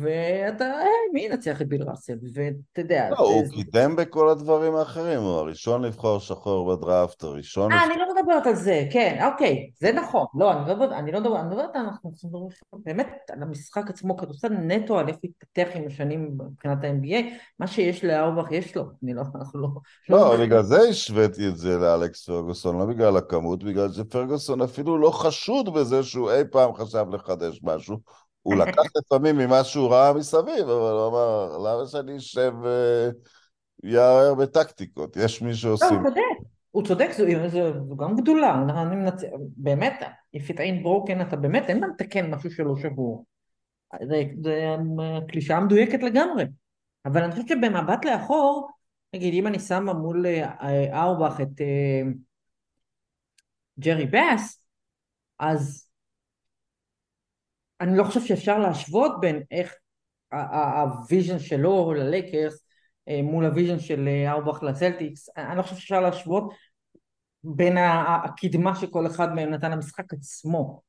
ואתה, 0.00 0.64
אה, 0.64 0.86
מי 1.12 1.20
ינצח 1.20 1.62
את 1.62 1.68
ביל 1.68 1.82
ראסל? 1.82 2.18
ואתה 2.34 2.80
יודע... 2.80 3.10
לא, 3.10 3.16
הוא 3.18 3.44
קידם 3.54 3.96
בכל 3.96 4.28
הדברים 4.28 4.74
האחרים, 4.74 5.20
הוא 5.20 5.34
הראשון 5.34 5.82
לבחור 5.82 6.18
שחור 6.18 6.76
בדראפט, 6.76 7.22
הראשון... 7.22 7.72
אה, 7.72 7.84
אני 7.84 7.94
לא 7.96 8.06
מדברת 8.14 8.46
על 8.46 8.54
זה, 8.54 8.86
כן, 8.92 9.28
אוקיי, 9.32 9.70
זה 9.80 9.92
נכון. 9.92 10.26
לא, 10.34 10.52
אני 10.52 10.68
לא 10.68 10.74
מדברת, 10.74 10.92
אני 10.92 11.12
לא 11.12 11.20
מדברת, 11.20 11.40
אני 11.40 11.48
מדברת, 11.48 11.76
אנחנו 11.76 12.10
מדברים 12.24 12.48
באמת 12.72 13.08
על 13.32 13.42
המשחק 13.42 13.90
עצמו, 13.90 14.16
כדורסל 14.16 14.48
נטו 14.48 14.98
על 14.98 15.08
איך 15.08 15.16
הוא 15.22 15.30
התפתח 15.30 15.68
עם 15.74 15.86
השנים 15.86 16.38
מבחינת 16.50 16.84
ה-NBA, 16.84 17.24
מה 17.58 17.66
שיש 17.66 18.04
לאורבך 18.04 18.52
יש 18.52 18.76
לו, 18.76 18.84
אני 19.02 19.14
לא, 19.14 19.22
אנחנו 19.34 19.60
לא... 19.60 19.68
לא, 20.08 20.36
בגלל 20.36 20.62
זה 20.62 20.78
השוויתי 20.78 21.48
את 21.48 21.56
זה 21.56 21.78
לאלכס 21.78 22.26
פרגוסון, 22.26 22.78
לא 22.78 22.86
בגלל 22.86 23.16
הכמות, 23.16 23.64
בגלל 23.64 23.92
שפרגוסון 23.92 24.62
אפילו 24.62 24.98
לא 24.98 25.10
חשוד 25.10 25.74
בזה 25.74 26.02
שהוא 26.02 26.30
אי 26.30 26.42
פעם 26.50 26.74
חשב 26.74 27.06
לחדש 27.12 27.60
משהו. 27.62 28.25
הוא 28.46 28.54
לקח 28.54 28.82
לפעמים 28.96 29.36
ממה 29.36 29.64
שהוא 29.64 29.90
ראה 29.90 30.12
מסביב, 30.12 30.68
אבל 30.68 30.92
הוא 30.92 31.08
אמר, 31.08 31.58
למה 31.58 31.86
שאני 31.86 32.16
אשב 32.16 32.52
ויערער 33.82 34.34
בטקטיקות? 34.34 35.16
יש 35.16 35.42
מי 35.42 35.54
שעושים... 35.54 35.88
לא, 35.88 35.94
הוא 35.96 36.04
צודק, 36.08 36.20
הוא 36.70 36.82
צודק, 36.84 37.10
זו 37.48 37.96
גם 37.96 38.16
גדולה. 38.16 38.62
אני 38.82 38.96
מנצ... 38.96 39.22
באמת, 39.56 40.02
if 40.36 40.50
it 40.50 40.56
ain't 40.56 40.84
broken, 40.84 41.22
אתה 41.22 41.36
באמת, 41.36 41.64
אין 41.68 41.80
מה 41.80 41.86
לתקן 41.86 42.30
משהו 42.34 42.50
שלא 42.50 42.76
שבור. 42.76 43.24
זו 44.02 44.50
קלישאה 45.28 45.60
מדויקת 45.60 46.02
לגמרי. 46.02 46.44
אבל 47.04 47.22
אני 47.22 47.32
חושבת 47.32 47.48
שבמבט 47.48 48.04
לאחור, 48.04 48.68
נגיד, 49.14 49.34
אם 49.34 49.46
אני 49.46 49.58
שמה 49.58 49.92
מול 49.92 50.26
אה, 50.26 51.02
ארבך 51.02 51.40
את 51.40 51.60
אה, 51.60 52.02
ג'רי 53.78 54.06
באס, 54.06 54.64
אז 55.38 55.85
אני 57.80 57.96
לא 57.98 58.04
חושב 58.04 58.20
שאפשר 58.20 58.58
להשוות 58.58 59.20
בין 59.20 59.42
איך 59.50 59.74
ה 60.32 60.47
vision 60.47 61.38
שלו 61.38 61.94
ללייקרס 61.94 62.66
אה, 63.08 63.22
מול 63.22 63.44
ה 63.44 63.49
vision 63.49 63.78
של 63.78 64.08
אה, 64.08 64.32
אוארבך 64.32 64.62
לסלטיקס, 64.62 65.28
אני 65.36 65.56
לא 65.58 65.62
חושב 65.62 65.76
שאפשר 65.76 66.00
להשוות 66.00 66.54
בין 67.44 67.76
הקדמה 67.78 68.74
שכל 68.74 69.06
אחד 69.06 69.34
מהם 69.34 69.50
נתן 69.50 69.70
למשחק 69.70 70.12
עצמו. 70.12 70.82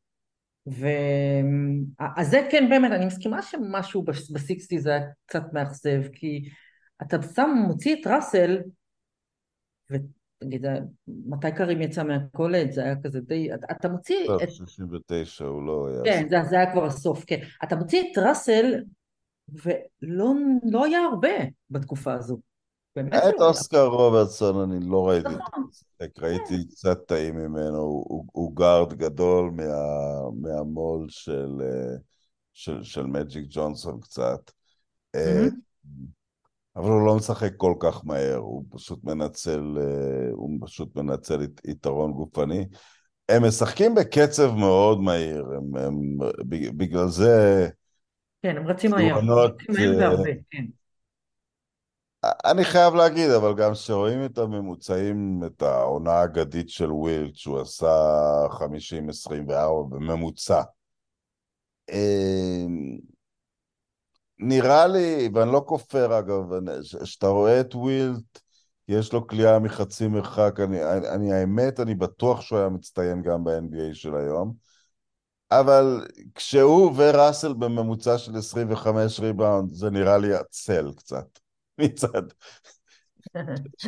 ואז 0.67 2.29
זה 2.29 2.47
כן 2.51 2.69
באמת, 2.69 2.91
אני 2.91 3.05
מסכימה 3.05 3.41
שמשהו 3.41 4.03
ב 4.33 4.39
sixties 4.39 4.79
זה 4.79 4.89
היה 4.89 5.01
קצת 5.25 5.43
מאכזב, 5.53 6.01
כי 6.13 6.49
אתה 7.01 7.17
שם 7.35 7.49
מוציא 7.67 7.95
את 8.01 8.07
ראסל, 8.07 8.57
נגיד, 10.43 10.65
מתי 11.07 11.51
קרים 11.51 11.81
יצא 11.81 12.03
מהקולג' 12.03 12.71
זה 12.71 12.83
היה 12.83 12.95
כזה 13.03 13.21
די, 13.21 13.49
אתה 13.71 13.89
מוציא 13.89 14.27
לא, 14.27 14.37
את... 14.43 14.51
69 14.51 15.45
הוא 15.45 15.63
לא 15.63 15.87
היה... 15.87 16.01
כן, 16.03 16.27
זה, 16.29 16.49
זה 16.49 16.55
היה 16.55 16.71
כבר 16.71 16.85
הסוף, 16.85 17.23
כן. 17.27 17.39
אתה 17.63 17.75
מוציא 17.75 18.01
את 18.01 18.17
ראסל, 18.17 18.73
ולא 19.63 20.33
לא 20.63 20.85
היה 20.85 20.99
הרבה 20.99 21.37
בתקופה 21.69 22.13
הזו. 22.13 22.39
את 22.99 23.33
לא 23.39 23.47
אוסקר 23.47 23.85
רוברטסון 23.85 24.71
אני 24.71 24.89
לא 24.89 25.09
ראיתי 25.09 25.29
נכון. 25.29 25.67
ראיתי 26.19 26.67
קצת 26.67 27.07
טעים 27.07 27.35
ממנו, 27.35 27.77
הוא, 27.77 28.25
הוא 28.31 28.55
גארד 28.55 28.93
גדול 28.93 29.51
מה, 29.51 29.63
מהמו"ל 30.41 31.05
של, 31.09 31.61
אה, 31.61 31.97
של, 32.53 32.83
של 32.83 33.05
מג'יק 33.05 33.45
ג'ונסון 33.49 33.99
קצת. 33.99 34.51
Mm-hmm. 35.17 35.51
אבל 36.77 36.89
הוא 36.89 37.05
לא 37.05 37.15
משחק 37.15 37.51
כל 37.57 37.73
כך 37.79 38.05
מהר, 38.05 38.35
הוא 38.35 38.63
פשוט 38.69 39.03
מנצל, 39.03 39.77
אה, 39.77 40.29
הוא 40.31 40.57
פשוט 40.61 40.95
מנצל 40.95 41.47
יתרון 41.67 42.11
גופני. 42.11 42.65
הם 43.29 43.45
משחקים 43.47 43.95
בקצב 43.95 44.51
מאוד 44.55 45.01
מהיר, 45.01 45.45
הם, 45.45 45.75
הם, 45.75 46.17
בגלל 46.77 47.07
זה... 47.07 47.67
כן, 48.41 48.57
הם 48.57 48.67
רצים 48.67 48.91
מהר. 48.91 49.19
תאונות... 49.19 49.51
אה, 49.69 50.33
כן. 50.51 50.65
אני 52.45 52.63
חייב 52.63 52.93
להגיד, 52.95 53.29
אבל 53.29 53.53
גם 53.55 53.73
כשרואים 53.73 54.25
את 54.25 54.37
הממוצעים, 54.37 55.41
את 55.45 55.61
העונה 55.61 56.11
האגדית 56.11 56.69
של 56.69 56.91
ווילט, 56.91 57.35
שהוא 57.35 57.61
עשה 57.61 57.87
50-24 58.51 59.49
בממוצע, 59.89 60.61
נראה 64.39 64.87
לי, 64.87 65.29
ואני 65.33 65.51
לא 65.51 65.63
כופר 65.67 66.19
אגב, 66.19 66.43
כשאתה 67.03 67.27
רואה 67.27 67.59
את 67.61 67.75
ווילט, 67.75 68.39
יש 68.87 69.13
לו 69.13 69.27
כליאה 69.27 69.59
מחצי 69.59 70.07
מרחק, 70.07 70.59
אני, 70.59 70.83
אני, 70.83 71.09
אני 71.09 71.33
האמת, 71.33 71.79
אני 71.79 71.95
בטוח 71.95 72.41
שהוא 72.41 72.59
היה 72.59 72.69
מצטיין 72.69 73.21
גם 73.21 73.43
ב-NBA 73.43 73.93
של 73.93 74.15
היום, 74.15 74.53
אבל 75.51 76.07
כשהוא 76.35 76.93
וראסל 76.97 77.53
בממוצע 77.53 78.17
של 78.17 78.37
25 78.37 79.19
ריבאונד, 79.19 79.69
זה 79.73 79.89
נראה 79.89 80.17
לי 80.17 80.33
עצל 80.33 80.91
קצת, 80.97 81.39
מצד... 81.81 82.23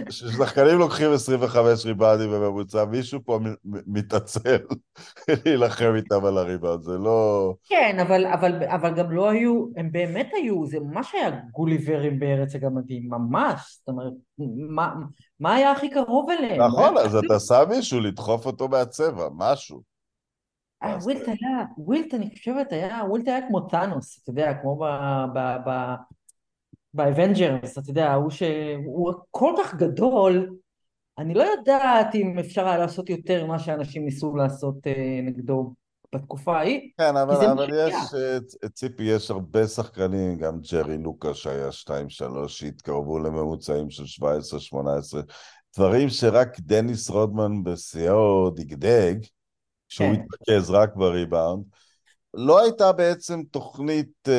כששחקנים 0.09 0.77
לוקחים 0.79 1.11
25 1.11 1.85
ריבאונדים 1.85 2.31
בממוצע, 2.31 2.85
מישהו 2.85 3.19
פה 3.25 3.39
מתעצל 3.65 4.57
להילחם 5.45 5.93
איתם 5.95 6.25
על 6.25 6.37
הריבאונד, 6.37 6.83
זה 6.83 6.97
לא... 6.97 7.53
כן, 7.69 7.97
אבל, 8.01 8.25
אבל, 8.25 8.63
אבל 8.63 8.95
גם 8.95 9.11
לא 9.11 9.29
היו, 9.29 9.65
הם 9.77 9.91
באמת 9.91 10.29
היו, 10.33 10.65
זה 10.65 10.79
ממש 10.79 11.13
היה 11.13 11.29
גוליברים 11.51 12.19
בארץ 12.19 12.55
הגמדים, 12.55 13.09
ממש, 13.09 13.77
זאת 13.79 13.87
אומרת, 13.87 14.13
מה, 14.69 14.93
מה 15.39 15.55
היה 15.55 15.71
הכי 15.71 15.89
קרוב 15.89 16.29
אליהם? 16.29 16.61
נכון, 16.61 16.97
אז 16.97 17.15
אתה 17.15 17.39
שם 17.39 17.63
מישהו 17.69 17.99
לדחוף 17.99 18.45
אותו 18.45 18.67
מהצבע, 18.67 19.27
משהו. 19.37 19.81
אה, 20.83 20.97
ווילט 21.03 21.27
היה, 21.27 21.65
ווילט 21.77 22.13
אני 22.13 22.29
חושבת 22.29 22.71
היה, 22.71 23.01
ווילט 23.09 23.27
היה 23.27 23.47
כמו 23.47 23.61
טאנוס, 23.61 24.19
אתה 24.23 24.29
יודע, 24.29 24.53
כמו 24.61 24.79
ב... 25.35 25.69
באבנג'רס, 26.93 27.77
אתה 27.77 27.89
יודע, 27.89 28.13
הוא 28.13 28.29
שהוא 28.29 29.13
כל 29.31 29.53
כך 29.57 29.75
גדול, 29.75 30.49
אני 31.17 31.33
לא 31.33 31.43
יודעת 31.43 32.15
אם 32.15 32.39
אפשר 32.39 32.67
היה 32.67 32.77
לעשות 32.77 33.09
יותר 33.09 33.45
ממה 33.45 33.59
שאנשים 33.59 34.05
ניסו 34.05 34.35
לעשות 34.35 34.87
אה, 34.87 35.19
נגדו 35.23 35.73
בתקופה 36.15 36.57
ההיא. 36.57 36.89
כן, 36.97 37.15
אבל, 37.17 37.45
אבל 37.45 37.69
יש, 37.73 37.95
אה, 38.13 38.69
ציפי, 38.69 39.03
יש 39.03 39.31
הרבה 39.31 39.67
שחקנים, 39.67 40.37
גם 40.37 40.59
ג'רי 40.71 40.97
לוקאס 40.97 41.33
שהיה 41.33 41.69
2-3, 41.71 42.47
שהתקרבו 42.47 43.19
לממוצעים 43.19 43.89
של 43.89 44.03
17-18, 44.03 44.75
דברים 45.77 46.09
שרק 46.09 46.59
דניס 46.59 47.09
רודמן 47.09 47.63
בשיאו 47.63 48.49
דגדג, 48.49 49.15
שהוא 49.87 50.07
כן. 50.15 50.21
התרכז 50.21 50.69
רק 50.69 50.95
בריבאונד. 50.95 51.63
לא 52.33 52.63
הייתה 52.63 52.91
בעצם 52.91 53.41
תוכנית 53.51 54.27
uh, 54.27 54.31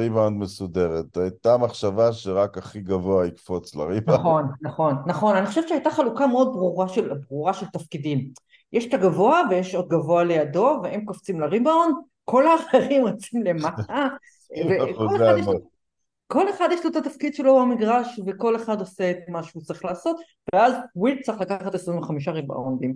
ריבאונד 0.00 0.38
מסודרת, 0.40 1.16
הייתה 1.16 1.56
מחשבה 1.56 2.12
שרק 2.12 2.58
הכי 2.58 2.80
גבוה 2.80 3.26
יקפוץ 3.26 3.74
לריבאונד. 3.74 4.20
נכון, 4.20 4.44
נכון, 4.62 4.94
נכון. 5.06 5.36
אני 5.36 5.46
חושבת 5.46 5.68
שהייתה 5.68 5.90
חלוקה 5.90 6.26
מאוד 6.26 6.52
ברורה 6.52 6.88
של, 6.88 7.10
ברורה 7.28 7.54
של 7.54 7.66
תפקידים. 7.66 8.28
יש 8.72 8.86
את 8.86 8.94
הגבוה 8.94 9.42
ויש 9.50 9.74
עוד 9.74 9.88
גבוה 9.88 10.24
לידו, 10.24 10.80
והם 10.82 11.04
קופצים 11.04 11.40
לריבאונד, 11.40 11.94
כל 12.24 12.46
האחרים 12.46 13.06
רצים 13.06 13.42
למטה, 13.42 14.06
וכל 14.68 15.06
אחד, 15.16 15.34
יש 15.38 15.46
לו, 15.46 15.52
כל 16.26 16.50
אחד 16.50 16.68
יש 16.72 16.84
לו 16.84 16.90
את 16.90 16.96
התפקיד 16.96 17.34
שלו 17.34 17.60
במגרש, 17.60 18.20
וכל 18.26 18.56
אחד 18.56 18.80
עושה 18.80 19.10
את 19.10 19.18
מה 19.28 19.42
שהוא 19.42 19.62
צריך 19.62 19.84
לעשות, 19.84 20.16
ואז 20.54 20.74
ווילט 20.96 21.18
צריך 21.22 21.40
לקחת 21.40 21.74
25 21.74 22.28
ריבאונדים. 22.28 22.94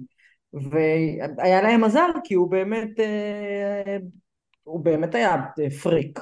והיה 0.53 1.63
להם 1.63 1.85
מזל, 1.85 2.11
כי 2.25 2.35
הוא 2.35 2.51
באמת... 2.51 3.01
אה, 3.01 3.97
הוא 4.63 4.85
באמת 4.85 5.15
היה 5.15 5.35
אה, 5.35 5.71
פריק. 5.83 6.19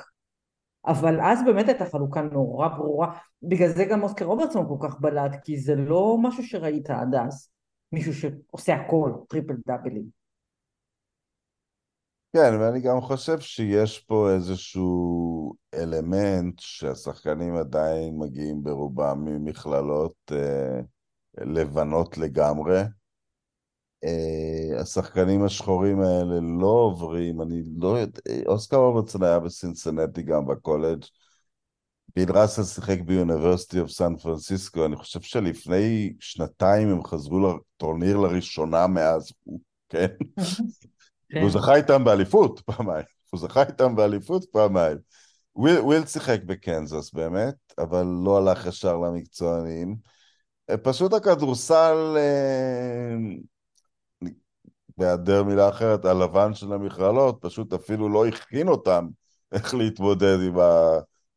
אבל 0.87 1.21
אז 1.21 1.39
באמת 1.45 1.69
הייתה 1.69 1.85
חלוקה 1.85 2.23
נורא 2.23 2.69
ברורה, 2.69 3.19
בגלל 3.43 3.69
זה 3.69 3.85
גם 3.85 4.03
אוסקר 4.03 4.25
רוברטסון 4.25 4.67
כל 4.69 4.89
כך 4.89 5.01
בלט, 5.01 5.37
כי 5.45 5.59
זה 5.59 5.75
לא 5.75 6.17
משהו 6.23 6.45
שראית 6.45 6.91
עד 6.91 7.15
אז, 7.15 7.51
מישהו 7.93 8.15
שעושה 8.15 8.75
הכל, 8.75 9.13
טריפל 9.29 9.55
דאבלים. 9.67 10.19
כן, 12.33 12.61
ואני 12.61 12.81
גם 12.81 13.01
חושב 13.01 13.41
שיש 13.41 13.99
פה 13.99 14.31
איזשהו 14.31 15.55
אלמנט 15.75 16.59
שהשחקנים 16.59 17.57
עדיין 17.57 18.19
מגיעים 18.19 18.63
ברובם 18.63 19.25
ממכללות 19.25 20.33
אה, 20.33 20.81
לבנות 21.41 22.19
לגמרי, 22.19 22.83
השחקנים 24.81 25.45
השחורים 25.45 26.01
האלה 26.01 26.41
לא 26.61 26.67
עוברים, 26.67 27.43
אני 27.43 27.63
לא 27.79 27.99
יודע, 27.99 28.21
אוסקר 28.47 28.77
רוברטסון 28.77 29.23
היה 29.23 29.39
בסינסנטי 29.39 30.23
גם 30.23 30.47
בקולג', 30.47 31.05
ביל 32.17 32.33
ראסל 32.33 32.65
שיחק 32.65 33.01
ב 33.01 33.08
University 33.08 33.81
of 33.81 33.91
San 33.91 34.17
Francisco, 34.17 34.87
אני 34.87 34.97
חושב 34.97 35.21
שלפני 35.21 36.13
שנתיים 36.21 36.89
הם 36.89 37.05
חזרו 37.05 37.39
לטורניר 37.41 38.17
לראשונה 38.17 38.87
מאז 38.87 39.33
הוא, 39.45 39.61
כן? 39.89 40.07
כן. 41.29 41.39
והוא 41.39 41.51
זכה 41.51 41.75
איתם 41.75 42.05
באליפות 42.05 42.61
פעמיים, 42.61 43.05
הוא 43.31 43.41
זכה 43.41 43.63
איתם 43.63 43.97
באליפות 43.97 44.45
פעמיים. 44.53 44.99
ווילט, 45.57 45.79
ווילט 45.79 46.07
שיחק 46.07 46.43
בקנזס 46.47 47.13
באמת, 47.13 47.55
אבל 47.79 48.07
לא 48.25 48.39
הלך 48.39 48.67
ישר 48.67 48.97
למקצוענים. 48.97 49.97
אה, 50.71 50.77
פשוט 50.77 51.13
הכדורסל... 51.13 52.17
בהיעדר 54.99 55.45
מילה 55.45 55.69
אחרת, 55.69 56.05
הלבן 56.05 56.55
של 56.55 56.73
המכללות, 56.73 57.39
פשוט 57.41 57.73
אפילו 57.73 58.09
לא 58.09 58.27
הכין 58.27 58.69
אותם 58.69 59.09
איך 59.53 59.75
להתמודד 59.75 60.39
עם 60.47 60.55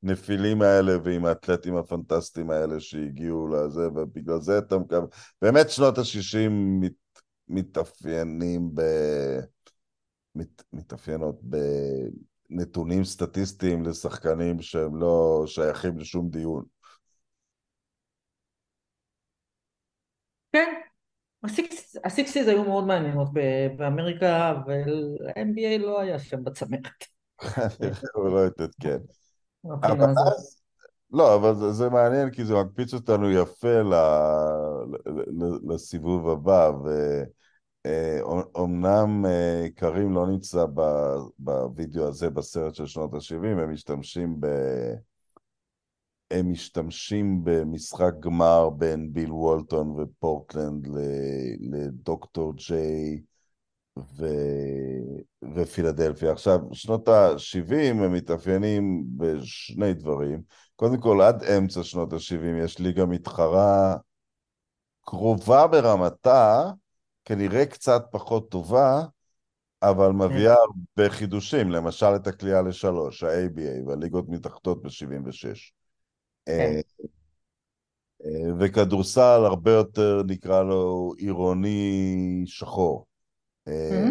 הנפילים 0.04 0.62
האלה 0.62 0.92
ועם 1.04 1.26
האתלטים 1.26 1.78
הפנטסטיים 1.78 2.50
האלה 2.50 2.80
שהגיעו 2.80 3.48
לזה, 3.48 3.88
ובגלל 3.88 4.40
זה 4.40 4.58
אתה 4.58 4.78
מקווה... 4.78 5.08
באמת 5.42 5.70
שנות 5.70 5.98
ה-60 5.98 6.50
מת, 6.52 6.92
מתאפיינים 7.48 8.70
ב... 8.76 8.82
מת, 10.36 10.64
מתאפיינות 10.74 11.40
בנתונים 12.50 13.04
סטטיסטיים 13.04 13.84
לשחקנים 13.84 14.62
שהם 14.62 14.96
לא 14.96 15.44
שייכים 15.48 15.98
לשום 15.98 16.30
דיון. 16.30 16.64
כן, 20.54 20.82
הסיקסיס 22.04 22.48
היו 22.48 22.64
מאוד 22.64 22.88
מעניינות 22.88 23.28
באמריקה, 23.78 24.54
וה-NBA 24.68 25.78
לא 25.80 26.02
היה 26.02 26.20
שם 26.20 26.44
בצמרת. 26.44 26.88
הוא 28.16 28.30
לא 28.34 28.46
התעדכן. 28.46 28.98
לא, 31.14 31.36
אבל 31.36 31.56
זה, 31.56 31.72
זה 31.72 31.90
מעניין 31.90 32.30
כי 32.30 32.46
זה 32.46 32.54
מקפיץ 32.56 32.94
אותנו 32.94 33.32
יפה 33.32 33.82
ל, 33.82 33.94
ל, 35.28 35.74
לסיבוב 35.74 36.30
הבא, 36.30 36.72
ואומנם 37.86 39.26
אה, 39.26 39.68
קרים 39.76 40.14
לא 40.14 40.28
נמצא 40.28 40.66
בווידאו 41.40 42.08
הזה 42.08 42.30
בסרט 42.30 42.76
של 42.76 42.86
שנות 42.86 43.14
ה-70, 43.14 43.46
הם 43.46 43.74
משתמשים 43.74 44.36
ב... 44.40 44.48
הם 46.32 46.52
משתמשים 46.52 47.44
במשחק 47.44 48.12
גמר 48.20 48.70
בין 48.70 49.14
ביל 49.14 49.32
וולטון 49.32 49.90
ופורטלנד 49.90 50.88
לדוקטור 51.60 52.54
ג'יי 52.56 53.22
ו... 53.98 54.26
ופילדלפיה. 55.56 56.32
עכשיו, 56.32 56.60
שנות 56.74 57.08
ה-70 57.08 57.76
הם 57.76 58.14
מתאפיינים 58.14 59.04
בשני 59.18 59.94
דברים. 59.94 60.42
קודם 60.76 60.98
כל, 60.98 61.22
עד 61.22 61.44
אמצע 61.44 61.84
שנות 61.84 62.14
ה-70 62.14 62.64
יש 62.64 62.80
ליגה 62.80 63.06
מתחרה 63.06 63.96
קרובה 65.06 65.68
ברמתה, 65.68 66.72
כנראה 67.26 67.66
קצת 67.66 68.06
פחות 68.12 68.52
טובה, 68.52 69.04
אבל 69.82 70.12
מביאה 70.12 70.54
הרבה 70.54 71.10
חידושים, 71.10 71.72
למשל 71.72 72.16
את 72.16 72.28
הכלייה 72.28 72.62
לשלוש, 72.62 73.24
ה-ABA 73.24 73.88
והליגות 73.88 74.30
מתחתות 74.30 74.82
ב-76. 74.82 75.81
כן. 76.46 76.82
אה, 78.26 78.54
וכדורסל 78.60 79.42
הרבה 79.46 79.72
יותר, 79.72 80.22
נקרא 80.28 80.64
לו, 80.64 81.14
עירוני 81.18 82.44
שחור. 82.46 83.06
אה, 83.68 84.10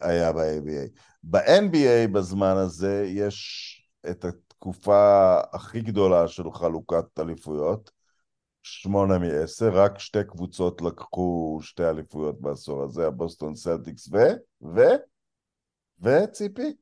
היה 0.00 0.32
ב-ABA. 0.32 1.00
ב-NBA 1.22 2.08
בזמן 2.12 2.56
הזה 2.56 3.04
יש 3.06 3.74
את 4.10 4.24
התקופה 4.24 5.34
הכי 5.52 5.80
גדולה 5.80 6.28
של 6.28 6.52
חלוקת 6.52 7.18
אליפויות, 7.18 7.90
שמונה 8.62 9.18
מעשר, 9.18 9.70
רק 9.72 9.98
שתי 9.98 10.24
קבוצות 10.24 10.82
לקחו 10.82 11.58
שתי 11.62 11.84
אליפויות 11.84 12.40
בעשור 12.40 12.82
הזה, 12.82 13.06
הבוסטון 13.06 13.54
סלטיקס 13.54 14.08
ו... 14.12 14.16
ו... 14.74 14.80
וציפי? 16.00 16.72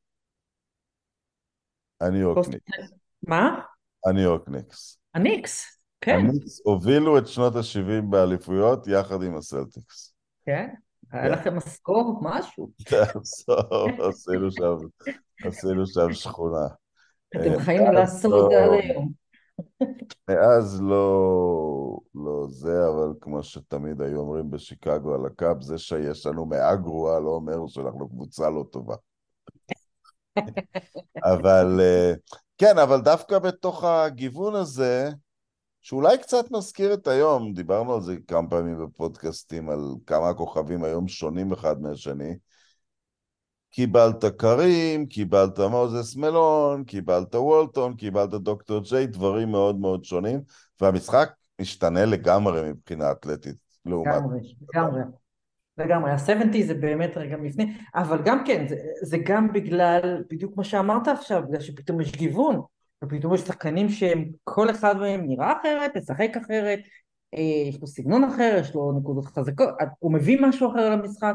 הניו 2.00 2.20
יורק 2.20 2.48
ניקס. 2.48 2.92
מה? 3.22 3.60
הניו 4.06 4.22
יורק 4.22 4.48
ניקס. 4.48 4.98
הניקס, 5.14 5.80
כן. 6.00 6.18
הניקס 6.18 6.60
הובילו 6.64 7.18
את 7.18 7.26
שנות 7.26 7.56
ה-70 7.56 8.02
באליפויות 8.10 8.86
יחד 8.86 9.22
עם 9.22 9.36
הסלטיקס. 9.36 10.14
כן? 10.46 10.68
היה 11.12 11.22
כן. 11.22 11.32
לכם 11.32 11.56
משכור 11.56 12.20
משהו. 12.22 12.70
עשינו 14.08 14.50
שם, 14.50 14.76
עשינו 15.44 15.86
שם 15.86 16.12
שכונה. 16.12 16.66
אתם 17.36 17.52
אה, 17.52 17.60
חיים 17.60 17.86
על 17.86 17.96
הסוד 17.96 18.52
עד 18.52 18.72
היום. 18.72 19.12
מאז 20.30 20.80
לא, 20.82 21.98
לא 22.14 22.46
זה, 22.48 22.88
אבל 22.88 23.14
כמו 23.20 23.42
שתמיד 23.42 24.02
היו 24.02 24.18
אומרים 24.18 24.50
בשיקגו 24.50 25.14
על 25.14 25.26
הקאפ, 25.26 25.56
זה 25.60 25.78
שיש 25.78 26.26
לנו 26.26 26.46
מאה 26.46 26.76
גרועה 26.76 27.20
לא 27.20 27.30
אומר 27.30 27.66
שאנחנו 27.66 28.08
קבוצה 28.08 28.50
לא 28.50 28.64
טובה. 28.72 28.94
אבל 31.33 31.81
אה, 31.81 32.12
כן, 32.59 32.79
אבל 32.79 33.01
דווקא 33.01 33.38
בתוך 33.38 33.85
הגיוון 33.85 34.55
הזה, 34.55 35.11
שאולי 35.83 36.18
קצת 36.18 36.51
מזכיר 36.51 36.94
את 36.94 37.07
היום, 37.07 37.53
דיברנו 37.53 37.94
על 37.94 38.01
זה 38.01 38.16
כמה 38.27 38.51
פעמים 38.51 38.87
בפודקאסטים, 38.87 39.70
על 39.70 39.81
כמה 40.07 40.29
הכוכבים 40.29 40.85
היום 40.85 41.09
שונים 41.09 41.53
אחד 41.53 41.83
מהשני. 41.83 42.37
קיבלת 43.70 44.25
קרים, 44.25 45.07
קיבלת 45.07 45.61
מוזס 45.61 46.16
מלון, 46.16 46.85
קיבלת 46.85 47.35
וולטון, 47.35 47.96
קיבלת 47.96 48.31
דוקטור 48.31 48.81
ג'יי, 48.81 49.07
דברים 49.07 49.51
מאוד 49.51 49.79
מאוד 49.79 50.05
שונים, 50.05 50.40
והמשחק 50.81 51.31
משתנה 51.61 52.05
לגמרי 52.05 52.72
מבחינה 52.72 53.12
אתלטית. 53.12 53.57
לגמרי, 53.87 54.55
לגמרי. 54.75 55.01
לגמרי, 55.78 56.10
ה-70 56.10 56.66
זה 56.66 56.74
באמת 56.74 57.16
רגע 57.16 57.36
מפני, 57.36 57.74
אבל 57.94 58.22
גם 58.24 58.44
כן, 58.46 58.68
זה, 58.68 58.76
זה 59.02 59.18
גם 59.24 59.52
בגלל, 59.52 60.24
בדיוק 60.30 60.56
מה 60.56 60.64
שאמרת 60.64 61.08
עכשיו, 61.08 61.42
בגלל 61.48 61.60
שפתאום 61.60 62.00
יש 62.00 62.12
גיוון, 62.12 62.60
ופתאום 63.04 63.34
יש 63.34 63.40
שחקנים 63.40 63.88
שהם, 63.88 64.24
כל 64.44 64.70
אחד 64.70 64.96
מהם 64.96 65.26
נראה 65.26 65.52
אחרת, 65.60 65.96
משחק 65.96 66.30
אחרת, 66.44 66.78
אה, 67.34 67.68
יש 67.68 67.80
לו 67.80 67.86
סגנון 67.86 68.24
אחר, 68.24 68.58
יש 68.60 68.74
לו 68.74 68.92
נקודות 69.00 69.24
חזקות, 69.24 69.68
הוא 69.98 70.12
מביא 70.12 70.38
משהו 70.40 70.70
אחר 70.70 70.90
למשחק, 70.90 71.34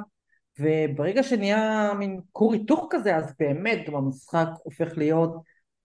וברגע 0.60 1.24
שנהיה 1.24 1.92
מין 2.00 2.20
כור 2.32 2.54
היתוך 2.54 2.88
כזה, 2.90 3.16
אז 3.16 3.34
באמת 3.40 3.80
גם 3.88 3.96
המשחק 3.96 4.48
הופך 4.64 4.98
להיות 4.98 5.36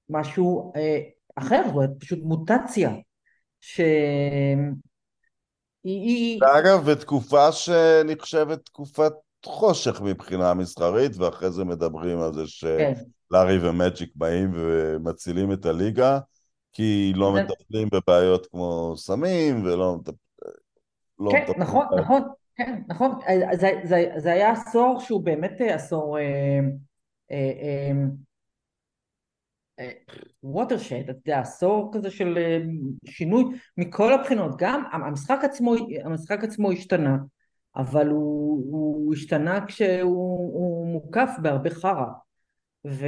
משהו 0.09 0.73
אה, 0.77 0.99
אחר, 1.37 1.63
זאת 1.75 1.91
פשוט 1.99 2.19
מוטציה, 2.23 2.91
ש... 3.61 3.81
אגב, 6.59 6.91
בתקופה 6.91 7.53
שנחשבת 7.53 8.65
תקופת 8.65 9.13
חושך 9.45 10.01
מבחינה 10.01 10.55
מסחרית, 10.55 11.17
ואחרי 11.17 11.51
זה 11.51 11.65
מדברים 11.65 12.21
על 12.21 12.33
זה. 12.33 12.47
שלארי 12.47 13.61
כן. 13.61 13.67
ומג'יק 13.67 14.11
באים 14.15 14.51
ומצילים 14.55 15.53
את 15.53 15.67
הליגה, 15.67 16.19
כי 16.73 17.13
לא. 17.17 17.33
מטפלים 17.33 17.89
בבעיות 17.93 18.47
כמו 18.47 18.95
סמים 18.97 19.65
ולא 19.65 19.97
מטפלים... 19.97 20.19
לא 21.19 21.31
כן, 21.31 21.43
מטפלים 21.43 21.63
נכון, 21.63 21.87
בבעיות. 21.87 22.05
נכון, 22.05 22.23
כן, 22.57 22.83
נכון. 22.89 23.11
זה, 23.53 23.71
זה, 23.85 24.05
זה 24.17 24.33
היה 24.33 24.53
עשור 24.53 25.01
שהוא 25.01 25.25
באמת 25.25 25.61
עשור... 25.61 26.19
אה, 26.19 26.61
אה, 27.31 27.53
אה, 27.63 27.93
ווטרשד, 30.43 31.11
אתה 31.11 31.19
יודע, 31.29 31.41
עשור 31.41 31.91
כזה 31.95 32.11
של 32.11 32.39
אה, 32.39 32.59
שינוי 33.05 33.45
מכל 33.77 34.13
הבחינות, 34.13 34.53
גם 34.59 34.83
המשחק 34.93 35.39
עצמו, 35.43 35.75
המשחק 36.05 36.45
עצמו 36.45 36.73
השתנה, 36.73 37.17
אבל 37.77 38.09
הוא, 38.09 38.65
הוא 38.73 39.15
השתנה 39.15 39.67
כשהוא 39.67 40.87
מוקף 40.87 41.31
בהרבה 41.43 41.71
חרא, 41.71 42.07
ו, 42.87 43.07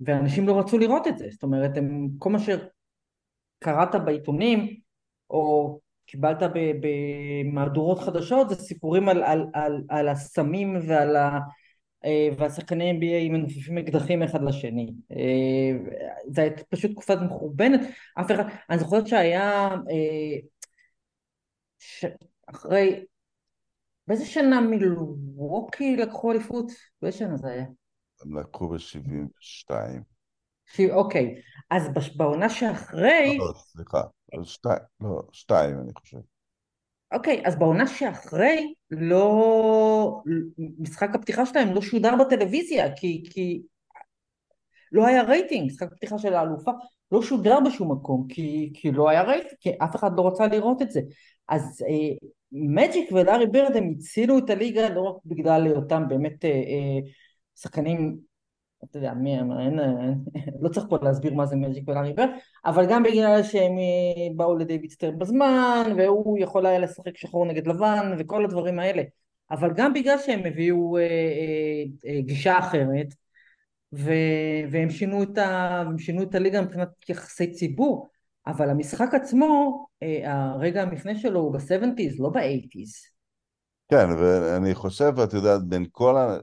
ואנשים 0.00 0.48
לא 0.48 0.58
רצו 0.58 0.78
לראות 0.78 1.06
את 1.06 1.18
זה, 1.18 1.26
זאת 1.30 1.42
אומרת, 1.42 1.76
הם, 1.76 2.08
כל 2.18 2.30
מה 2.30 2.38
שקראת 2.38 3.94
בעיתונים, 4.04 4.76
או 5.30 5.78
קיבלת 6.06 6.42
במהדורות 6.80 7.98
חדשות, 7.98 8.48
זה 8.48 8.54
סיפורים 8.54 9.08
על, 9.08 9.22
על, 9.22 9.46
על, 9.54 9.82
על 9.88 10.08
הסמים 10.08 10.78
ועל 10.88 11.16
ה... 11.16 11.38
אה, 12.04 12.28
והשחקני 12.38 12.90
NBA 12.90 13.32
מנופפים 13.32 13.78
אקדחים 13.78 14.22
אחד 14.22 14.42
לשני. 14.42 14.94
אה, 15.12 15.92
זה 16.28 16.42
הייתה 16.42 16.64
פשוט 16.64 16.90
תקופה 16.90 17.16
מחורבנת, 17.16 17.80
אף 18.20 18.30
אחד, 18.30 18.44
אני 18.70 18.78
זוכרת 18.78 19.06
שהיה 19.06 19.68
אה, 19.68 20.38
ש... 21.78 22.04
אחרי, 22.46 23.04
באיזה 24.06 24.26
שנה 24.26 24.60
מילווקי 24.60 25.96
לקחו 25.96 26.32
אליפות? 26.32 26.66
באיזה 27.02 27.18
שנה 27.18 27.36
זה 27.36 27.48
היה? 27.48 27.64
הם 28.22 28.38
לקחו 28.38 28.68
ב-72. 28.68 29.70
אוקיי, 30.90 31.40
אז 31.70 31.88
בעונה 32.16 32.48
שאחרי... 32.48 33.38
לא, 33.38 33.52
סליחה, 33.56 34.02
שתיים, 34.44 34.78
לא, 35.00 35.22
שתיים 35.32 35.78
אני 35.80 35.92
חושב. 35.98 36.18
אוקיי, 37.12 37.42
אז 37.44 37.58
בעונה 37.58 37.86
שאחרי, 37.86 38.74
לא... 38.90 40.22
משחק 40.78 41.14
הפתיחה 41.14 41.46
שלהם 41.46 41.74
לא 41.74 41.80
שודר 41.80 42.16
בטלוויזיה, 42.20 42.96
כי, 42.96 43.22
כי 43.30 43.62
לא 44.92 45.06
היה 45.06 45.22
רייטינג, 45.22 45.66
משחק 45.66 45.92
הפתיחה 45.92 46.18
של 46.18 46.34
האלופה 46.34 46.70
לא 47.12 47.22
שודר 47.22 47.58
בשום 47.66 47.92
מקום, 47.92 48.26
כי, 48.28 48.70
כי 48.74 48.92
לא 48.92 49.08
היה 49.08 49.22
רייטינג, 49.22 49.54
כי 49.60 49.70
אף 49.84 49.96
אחד 49.96 50.10
לא 50.16 50.26
רצה 50.26 50.46
לראות 50.46 50.82
את 50.82 50.90
זה. 50.90 51.00
אז 51.48 51.84
אה, 51.88 52.28
מג'יק 52.52 53.12
ולארי 53.12 53.46
בירד 53.46 53.76
הם 53.76 53.94
הצילו 53.96 54.38
את 54.38 54.50
הליגה 54.50 54.88
לא 54.88 55.00
רק 55.00 55.16
בגלל 55.24 55.66
היותם 55.66 56.02
באמת 56.08 56.44
אה, 56.44 56.50
אה, 56.50 57.10
שחקנים 57.56 58.18
אתה 58.84 58.98
יודע, 58.98 59.14
מי, 59.14 59.38
אין, 59.38 59.52
אין, 59.60 59.78
לא 60.62 60.68
צריך 60.68 60.86
פה 60.90 60.98
להסביר 61.02 61.34
מה 61.34 61.46
זה 61.46 61.56
מג'יק 61.56 61.88
ולארי 61.88 62.12
בירד, 62.12 62.28
אבל 62.64 62.86
גם 62.90 63.02
בגלל 63.02 63.42
שהם 63.42 63.72
אה, 63.78 64.34
באו 64.36 64.58
לדייוויד 64.58 64.90
סטרן 64.90 65.18
בזמן, 65.18 65.92
והוא 65.96 66.38
יכול 66.38 66.66
היה 66.66 66.78
לשחק 66.78 67.16
שחור 67.16 67.46
נגד 67.46 67.66
לבן, 67.66 68.14
וכל 68.18 68.44
הדברים 68.44 68.78
האלה. 68.78 69.02
אבל 69.50 69.70
גם 69.76 69.92
בגלל 69.92 70.18
שהם 70.18 70.46
הביאו 70.46 70.96
אה, 70.96 71.02
אה, 71.02 72.10
אה, 72.10 72.20
גישה 72.20 72.58
אחרת, 72.58 73.14
ו, 73.92 74.12
והם 74.70 74.90
שינו 74.90 75.22
את, 75.22 75.38
ה, 75.38 75.82
שינו 75.98 76.22
את 76.22 76.34
הליגה 76.34 76.62
מבחינת 76.62 76.88
יחסי 77.08 77.52
ציבור, 77.52 78.08
אבל 78.46 78.70
המשחק 78.70 79.14
עצמו, 79.14 79.86
אה, 80.02 80.34
הרגע 80.34 80.82
המפנה 80.82 81.14
שלו 81.14 81.40
הוא 81.40 81.52
ב-70's, 81.52 82.14
לא 82.18 82.28
ב-80's. 82.28 83.17
כן, 83.88 84.10
ואני 84.18 84.74
חושב, 84.74 85.12
את 85.24 85.32
יודעת, 85.32 85.64
בין 85.64 85.86
כל 85.92 86.16
ה... 86.16 86.38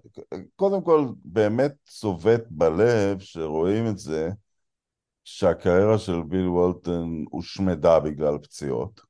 קודם 0.56 0.82
כל, 0.82 1.06
באמת 1.26 1.74
צובט 1.86 2.44
בלב 2.50 3.20
שרואים 3.20 3.88
את 3.88 3.98
זה, 3.98 4.30
שהקריירה 5.24 5.98
של 5.98 6.22
ביל 6.28 6.48
וולטון 6.48 7.26
הושמדה 7.30 8.00
בגלל 8.00 8.38
פציעות. 8.38 9.02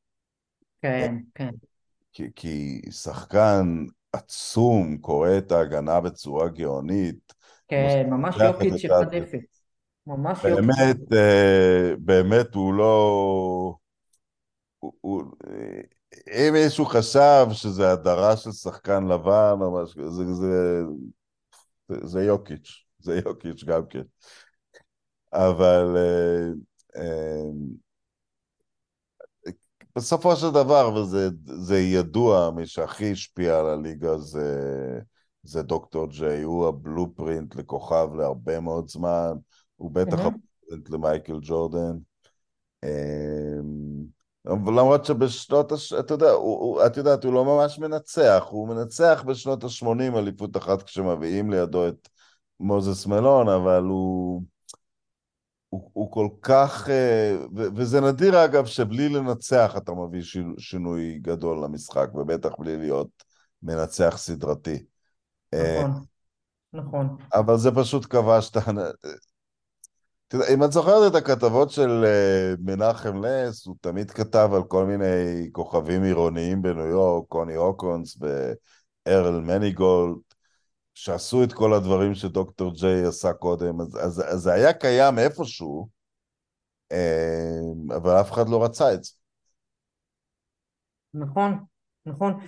כן, 0.82 1.16
כן. 1.36 1.50
כי, 2.14 2.24
כי 2.36 2.82
שחקן 2.92 3.86
עצום 4.14 4.98
קורא 4.98 5.30
את 5.38 5.52
ההגנה 5.52 6.02
בצורה 6.02 6.50
גאונית. 6.50 7.34
כן, 7.68 8.08
ממש 8.10 8.36
יוקית 8.40 8.74
של 8.78 8.90
חדפת. 8.90 9.40
ממש 10.08 10.44
יוקית. 10.44 10.66
באמת, 10.66 11.14
אה, 11.14 11.94
באמת 12.00 12.56
הוא 12.56 12.74
לא... 12.74 13.76
הוא, 14.80 14.94
הוא, 15.02 15.24
אם 16.28 16.54
מישהו 16.54 16.86
חשב 16.86 17.46
שזה 17.52 17.92
הדרה 17.92 18.38
של 18.38 18.52
שחקן 18.52 19.08
לבן 19.08 19.56
או 19.62 19.84
משהו, 19.84 20.12
זה, 20.12 20.34
זה, 20.34 20.84
זה, 21.90 22.08
זה 22.08 22.24
יוקיץ', 22.24 22.86
זה 23.00 23.20
יוקיץ' 23.26 23.64
גם 23.64 23.86
כן. 23.90 24.04
אבל 25.34 25.98
אה, 25.98 26.48
אה, 27.02 27.50
בסופו 29.96 30.36
של 30.36 30.52
דבר, 30.52 30.94
וזה 30.94 31.80
ידוע, 31.80 32.52
מי 32.52 32.68
שהכי 32.68 33.12
השפיע 33.12 33.60
על 33.60 33.66
הליגה 33.66 34.18
זה, 34.18 34.60
זה 35.44 35.64
דוקטור 35.64 36.08
ג'יי, 36.08 36.42
הוא 36.42 36.68
הבלופרינט 36.68 37.56
לכוכב 37.56 38.10
להרבה 38.18 38.60
מאוד 38.60 38.90
זמן, 38.90 39.34
הוא 39.76 39.92
בטח 39.92 40.20
mm-hmm. 40.20 40.22
הבלופרינט 40.22 40.90
למייקל 40.90 41.40
ג'ורדן. 41.42 41.98
אה, 42.84 43.60
למרות 44.48 45.06
שבשנות, 45.06 45.72
הש... 45.72 45.94
אתה 45.94 46.14
יודע, 46.14 46.32
הוא, 46.32 46.86
את 46.86 46.98
יודעת, 46.98 47.24
הוא 47.24 47.34
לא 47.34 47.46
ממש 47.46 47.80
מנצח, 47.80 48.46
הוא 48.50 48.68
מנצח 48.68 49.24
בשנות 49.28 49.64
ה-80 49.64 50.18
אליפות 50.18 50.58
אחת 50.58 50.84
כשמביאים 50.84 51.52
לידו 51.52 51.88
את 51.88 52.10
מוזס 52.60 53.06
מלון, 53.06 53.50
אבל 53.50 53.84
הוא, 53.84 54.44
הוא, 55.70 55.90
הוא 55.94 56.12
כל 56.12 56.28
כך, 56.42 56.90
אה, 56.90 57.38
ו, 57.56 57.64
וזה 57.76 58.02
נדיר 58.02 58.46
אגב 58.46 58.66
שבלי 58.66 59.10
לנצח 59.10 59.74
אתה 59.78 59.92
מביא 59.92 60.22
שינוי 60.58 61.20
גדול 61.22 61.64
למשחק, 61.64 62.08
ובטח 62.16 62.52
בלי 62.60 62.78
להיות 62.78 63.10
מנצח 63.64 64.14
סדרתי. 64.18 64.86
אה, 65.54 65.84
נכון, 65.84 66.06
נכון. 66.74 67.18
אבל 67.34 67.58
זה 67.58 67.72
פשוט 67.72 68.06
כבש 68.10 68.50
את 68.50 68.58
תראה, 70.28 70.54
אם 70.54 70.64
את 70.64 70.72
זוכרת 70.72 71.12
את 71.12 71.16
הכתבות 71.16 71.72
של 71.72 72.04
אה, 72.06 72.54
מנחם 72.60 73.26
לס, 73.26 73.66
הוא 73.66 73.76
תמיד 73.82 74.12
כתב 74.12 74.50
על 74.56 74.64
כל 74.64 74.86
מיני 74.86 75.50
כוכבים 75.52 76.04
עירוניים 76.04 76.62
בניו 76.62 76.86
יורק, 76.86 77.28
קוני 77.28 77.56
הוקונס 77.56 78.18
וארל 78.20 79.40
מניגולד, 79.40 80.18
שעשו 80.94 81.44
את 81.44 81.54
כל 81.54 81.74
הדברים 81.74 82.16
שדוקטור 82.16 82.74
ג'יי 82.74 83.06
עשה 83.06 83.34
קודם, 83.34 83.82
אז, 83.82 83.98
אז, 84.02 84.24
אז 84.28 84.40
זה 84.40 84.54
היה 84.54 84.74
קיים 84.74 85.20
איפשהו, 85.20 85.90
אה, 86.92 87.96
אבל 87.96 88.22
אף 88.22 88.32
אחד 88.32 88.50
לא 88.50 88.64
רצה 88.64 88.94
את 88.94 89.04
זה. 89.04 89.12
נכון, 91.14 91.66
נכון. 92.06 92.46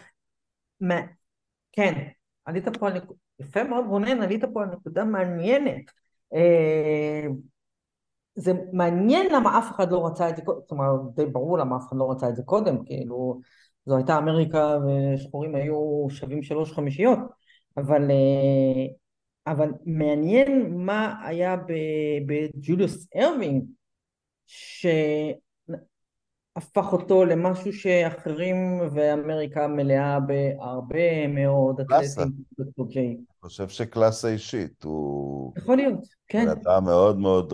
כן, 1.71 2.07
עלית 2.45 2.77
פה 2.79 2.87
על 2.87 2.93
נקודה, 2.93 3.19
יפה 3.39 3.63
מאוד 3.63 3.85
רונן, 3.85 4.21
עלית 4.21 4.43
פה 4.53 4.63
על 4.63 4.69
נקודה 4.69 5.03
מעניינת. 5.05 5.91
זה 8.37 8.53
מעניין 8.73 9.25
למה 9.33 9.57
אף 9.57 9.71
אחד 9.75 9.91
לא 9.91 10.05
רצה 10.05 10.29
את 10.29 10.35
זה 10.35 10.41
קודם, 10.41 10.59
זאת 10.61 10.71
אומרת, 10.71 10.99
די 11.15 11.25
ברור 11.25 11.57
למה 11.57 11.77
אף 11.77 11.87
אחד 11.87 11.97
לא 11.97 12.11
רצה 12.11 12.29
את 12.29 12.35
זה 12.35 12.43
קודם, 12.43 12.85
כאילו, 12.85 13.39
זו 13.85 13.95
הייתה 13.95 14.17
אמריקה 14.17 14.77
ושחורים 14.77 15.55
היו 15.55 16.05
שווים 16.09 16.43
שלוש 16.43 16.71
חמישיות, 16.71 17.19
אבל, 17.77 18.11
אה, 18.11 18.85
אבל 19.53 19.71
מעניין 19.85 20.75
מה 20.85 21.15
היה 21.23 21.55
בג'וליוס 22.25 23.07
ארווינג, 23.15 23.63
שהפך 24.47 25.73
אותו 26.93 27.25
למשהו 27.25 27.73
שאחרים 27.73 28.79
ואמריקה 28.93 29.67
מלאה 29.67 30.19
בהרבה 30.19 31.27
מאוד 31.27 31.79
אתלטים. 31.79 32.23
אני 32.93 33.17
חושב 33.41 33.69
שקלאסה 33.69 34.27
אישית, 34.27 34.83
הוא... 34.83 35.53
יכול 35.57 35.75
להיות, 35.75 36.07
כן. 36.27 36.45
בן 36.45 36.51
אדם 36.51 36.83
מאוד 36.83 37.19
מאוד... 37.19 37.53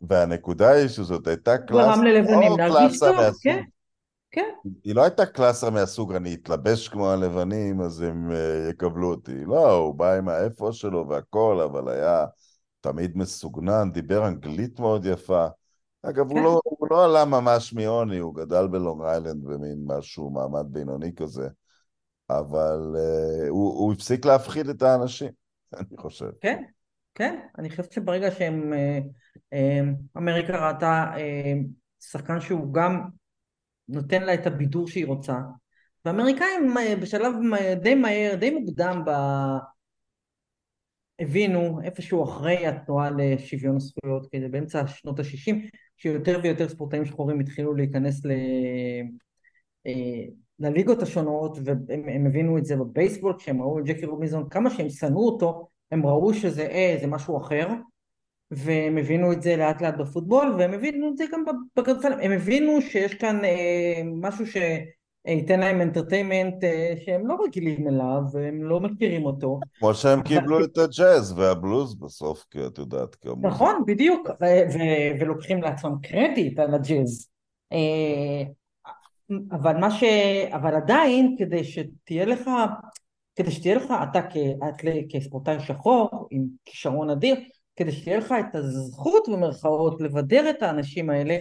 והנקודה 0.00 0.70
היא 0.70 0.88
שזאת 0.88 1.26
הייתה 1.26 1.58
קלאסה... 1.58 2.02
ללבנים 2.02 2.58
להרגיש 2.58 2.98
טוב, 2.98 3.16
כן. 3.42 3.62
כן. 4.30 4.50
היא 4.84 4.94
לא 4.94 5.02
הייתה 5.02 5.26
קלאסה 5.26 5.70
מהסוג, 5.70 6.14
אני 6.14 6.34
אתלבש 6.34 6.88
כמו 6.88 7.10
הלבנים, 7.10 7.80
אז 7.80 8.00
הם 8.00 8.30
uh, 8.30 8.70
יקבלו 8.70 9.10
אותי. 9.10 9.44
לא, 9.44 9.72
הוא 9.72 9.94
בא 9.94 10.14
עם 10.14 10.28
האפו 10.28 10.72
שלו 10.72 11.08
והכל, 11.08 11.60
אבל 11.64 11.88
היה 11.88 12.26
תמיד 12.80 13.16
מסוגנן, 13.16 13.90
דיבר 13.92 14.28
אנגלית 14.28 14.80
מאוד 14.80 15.06
יפה. 15.06 15.46
אגב, 16.02 16.28
כן. 16.28 16.36
הוא, 16.36 16.44
לא, 16.44 16.60
הוא 16.64 16.88
לא 16.90 17.04
עלה 17.04 17.24
ממש 17.24 17.72
מעוני, 17.72 18.18
הוא 18.18 18.34
גדל 18.34 18.66
בלונג 18.66 19.02
איילנד 19.02 19.44
במין 19.44 19.78
משהו, 19.86 20.30
מעמד 20.30 20.66
בינוני 20.68 21.14
כזה, 21.14 21.48
אבל 22.30 22.96
uh, 22.96 23.48
הוא, 23.48 23.78
הוא 23.78 23.92
הפסיק 23.92 24.24
להפחיד 24.24 24.68
את 24.68 24.82
האנשים, 24.82 25.30
אני 25.78 25.96
חושב. 25.96 26.30
כן, 26.40 26.62
כן, 27.18 27.38
אני 27.58 27.70
חושבת 27.70 27.92
שברגע 27.92 28.30
שהם, 28.30 28.72
אה, 29.52 29.80
אמריקה 30.16 30.68
ראתה 30.68 31.12
שחקן 32.00 32.40
שהוא 32.40 32.74
גם 32.74 33.02
נותן 33.88 34.22
לה 34.22 34.34
את 34.34 34.46
הבידור 34.46 34.88
שהיא 34.88 35.06
רוצה. 35.06 35.38
והאמריקאים 36.04 36.78
אה, 36.78 36.96
בשלב 36.96 37.32
די 37.82 37.94
מהר, 37.94 38.34
די 38.34 38.50
מוקדם 38.50 39.02
ב... 39.06 39.10
הבינו 41.20 41.80
איפשהו 41.82 42.24
אחרי 42.24 42.66
התנועה 42.66 43.10
לשוויון 43.10 43.76
הזכויות, 43.76 44.26
כזה 44.34 44.48
באמצע 44.48 44.86
שנות 44.86 45.20
ה-60, 45.20 45.54
שיותר 45.96 46.40
ויותר 46.42 46.68
ספורטאים 46.68 47.04
שחורים 47.04 47.40
התחילו 47.40 47.74
להיכנס 47.74 48.24
ל... 48.24 48.30
אה, 49.86 50.24
לליגות 50.58 51.02
השונות, 51.02 51.58
והם 51.64 52.26
הבינו 52.26 52.58
את 52.58 52.64
זה 52.64 52.76
בבייסבול, 52.76 53.34
כשהם 53.38 53.62
ראו 53.62 53.78
את 53.78 53.84
ג'קי 53.84 54.06
רובינזון, 54.06 54.48
כמה 54.48 54.70
שהם 54.70 54.90
שנאו 54.90 55.26
אותו, 55.28 55.68
הם 55.92 56.06
ראו 56.06 56.34
שזה 56.34 56.62
אה, 56.62 56.96
זה 57.00 57.06
משהו 57.06 57.36
אחר, 57.36 57.68
והם 58.50 58.98
הבינו 58.98 59.32
את 59.32 59.42
זה 59.42 59.56
לאט 59.56 59.82
לאט 59.82 59.94
בפוטבול 59.94 60.54
והם 60.58 60.72
הבינו 60.72 61.08
את 61.08 61.16
זה 61.16 61.24
גם 61.32 61.44
בכדורסל, 61.76 62.12
הם 62.12 62.32
הבינו 62.32 62.82
שיש 62.82 63.14
כאן 63.14 63.44
אה, 63.44 64.02
משהו 64.04 64.44
שייתן 64.46 65.60
להם 65.60 65.80
אנטרטיימנט 65.80 66.64
אה, 66.64 66.94
שהם 67.04 67.26
לא 67.26 67.38
רגילים 67.44 67.88
אליו 67.88 68.20
והם 68.32 68.64
לא 68.64 68.80
מכירים 68.80 69.26
אותו. 69.26 69.60
כמו 69.78 69.94
שהם 69.94 70.22
קיבלו 70.22 70.64
את 70.64 70.78
הג'אז 70.78 71.38
והבלוז 71.38 71.94
בסוף, 71.94 72.44
כי 72.50 72.66
את 72.66 72.78
יודעת 72.78 73.14
כמה. 73.14 73.48
נכון, 73.48 73.82
בדיוק, 73.86 74.28
ולוקחים 75.20 75.62
לעצמם 75.62 75.94
קרדיט 76.02 76.58
על 76.58 76.74
הג'אז. 76.74 77.28
אה, 77.72 78.42
אבל 79.50 79.76
מה 79.76 79.90
ש... 79.90 80.04
אבל 80.52 80.74
עדיין 80.74 81.36
כדי 81.38 81.64
שתהיה 81.64 82.24
לך, 82.24 82.50
כדי 83.38 83.50
שתהיה 83.50 83.74
לך 83.74 83.92
אתה 84.10 84.20
כספורטאי 85.10 85.60
שחור 85.60 86.28
עם 86.30 86.46
כישרון 86.64 87.10
אדיר, 87.10 87.36
כדי 87.76 87.92
שתהיה 87.92 88.18
לך 88.18 88.34
את 88.40 88.54
הזכות 88.54 89.28
במרכאות 89.28 90.00
לבדר 90.00 90.50
את 90.50 90.62
האנשים 90.62 91.10
האלה, 91.10 91.38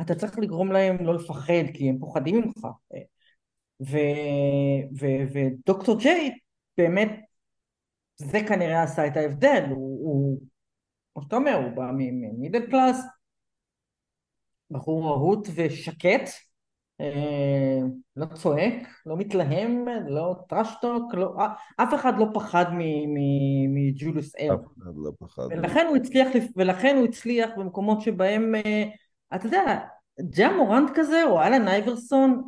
אתה 0.00 0.14
צריך 0.14 0.38
לגרום 0.38 0.72
להם 0.72 1.06
לא 1.06 1.14
לפחד, 1.14 1.64
כי 1.74 1.88
הם 1.88 1.98
פוחדים 1.98 2.36
ממך. 2.36 2.66
ודוקטור 5.32 5.98
ג'יי 5.98 6.38
באמת, 6.78 7.08
זה 8.16 8.38
כנראה 8.48 8.82
עשה 8.82 9.06
את 9.06 9.16
ההבדל, 9.16 9.64
הוא, 9.70 10.40
כמו 11.14 11.22
שאתה 11.22 11.36
אומר, 11.36 11.54
הוא 11.54 11.76
בא 11.76 11.90
ממידל 11.92 12.66
קלאס, 12.70 12.96
בחור 14.70 15.04
רהוט 15.04 15.48
ושקט, 15.54 16.30
לא 18.16 18.26
צועק, 18.34 18.88
לא 19.06 19.16
מתלהם, 19.16 19.84
לא 20.08 20.34
טרשטוק, 20.48 21.14
לא, 21.14 21.34
אף 21.76 21.94
אחד 21.94 22.18
לא 22.18 22.26
פחד 22.34 22.64
מג'וליוס 23.68 24.36
אר. 24.36 24.54
אף 24.54 24.60
אחד 24.78 24.92
לא 24.96 25.10
פחד. 25.18 25.42
ולכן 25.50 25.86
הוא 25.88 25.96
הצליח, 25.96 26.28
ולכן 26.56 26.96
הוא 26.96 27.04
הצליח 27.04 27.50
במקומות 27.56 28.00
שבהם, 28.00 28.54
אה, 28.54 28.84
אתה 29.34 29.46
יודע, 29.46 29.78
ג'ה 30.20 30.56
מורנט 30.56 30.90
כזה 30.94 31.24
או 31.24 31.42
אלן 31.42 31.68
אייברסון 31.68 32.42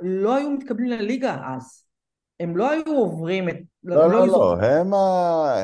לא 0.00 0.36
היו 0.36 0.50
מתקבלים 0.50 0.90
לליגה 0.90 1.36
אז. 1.54 1.84
הם 2.40 2.56
לא 2.56 2.70
היו 2.70 2.96
עוברים 2.96 3.48
את... 3.48 3.56
לא, 3.84 3.96
לא, 3.96 4.08
לא, 4.12 4.26
לא, 4.26 4.56
הם, 4.56 4.94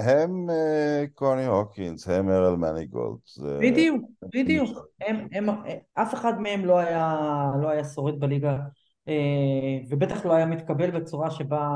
הם 0.05 0.51
אה, 0.51 1.05
קוני 1.15 1.47
הוקינס, 1.47 2.09
הם 2.09 2.31
ארל 2.31 2.57
מניגולד. 2.57 3.19
בדיוק, 3.61 4.03
בדיוק. 4.35 4.79
הם, 5.01 5.29
הם, 5.33 5.49
אף 5.95 6.15
אחד 6.15 6.41
מהם 6.41 6.65
לא 6.65 6.79
היה, 6.79 7.17
לא 7.63 7.69
היה 7.69 7.85
שורד 7.85 8.21
בליגה, 8.21 8.57
אה, 9.09 9.79
ובטח 9.89 10.27
לא 10.27 10.33
היה 10.33 10.47
מתקבל 10.47 10.91
בצורה 10.91 11.31
שבה, 11.31 11.69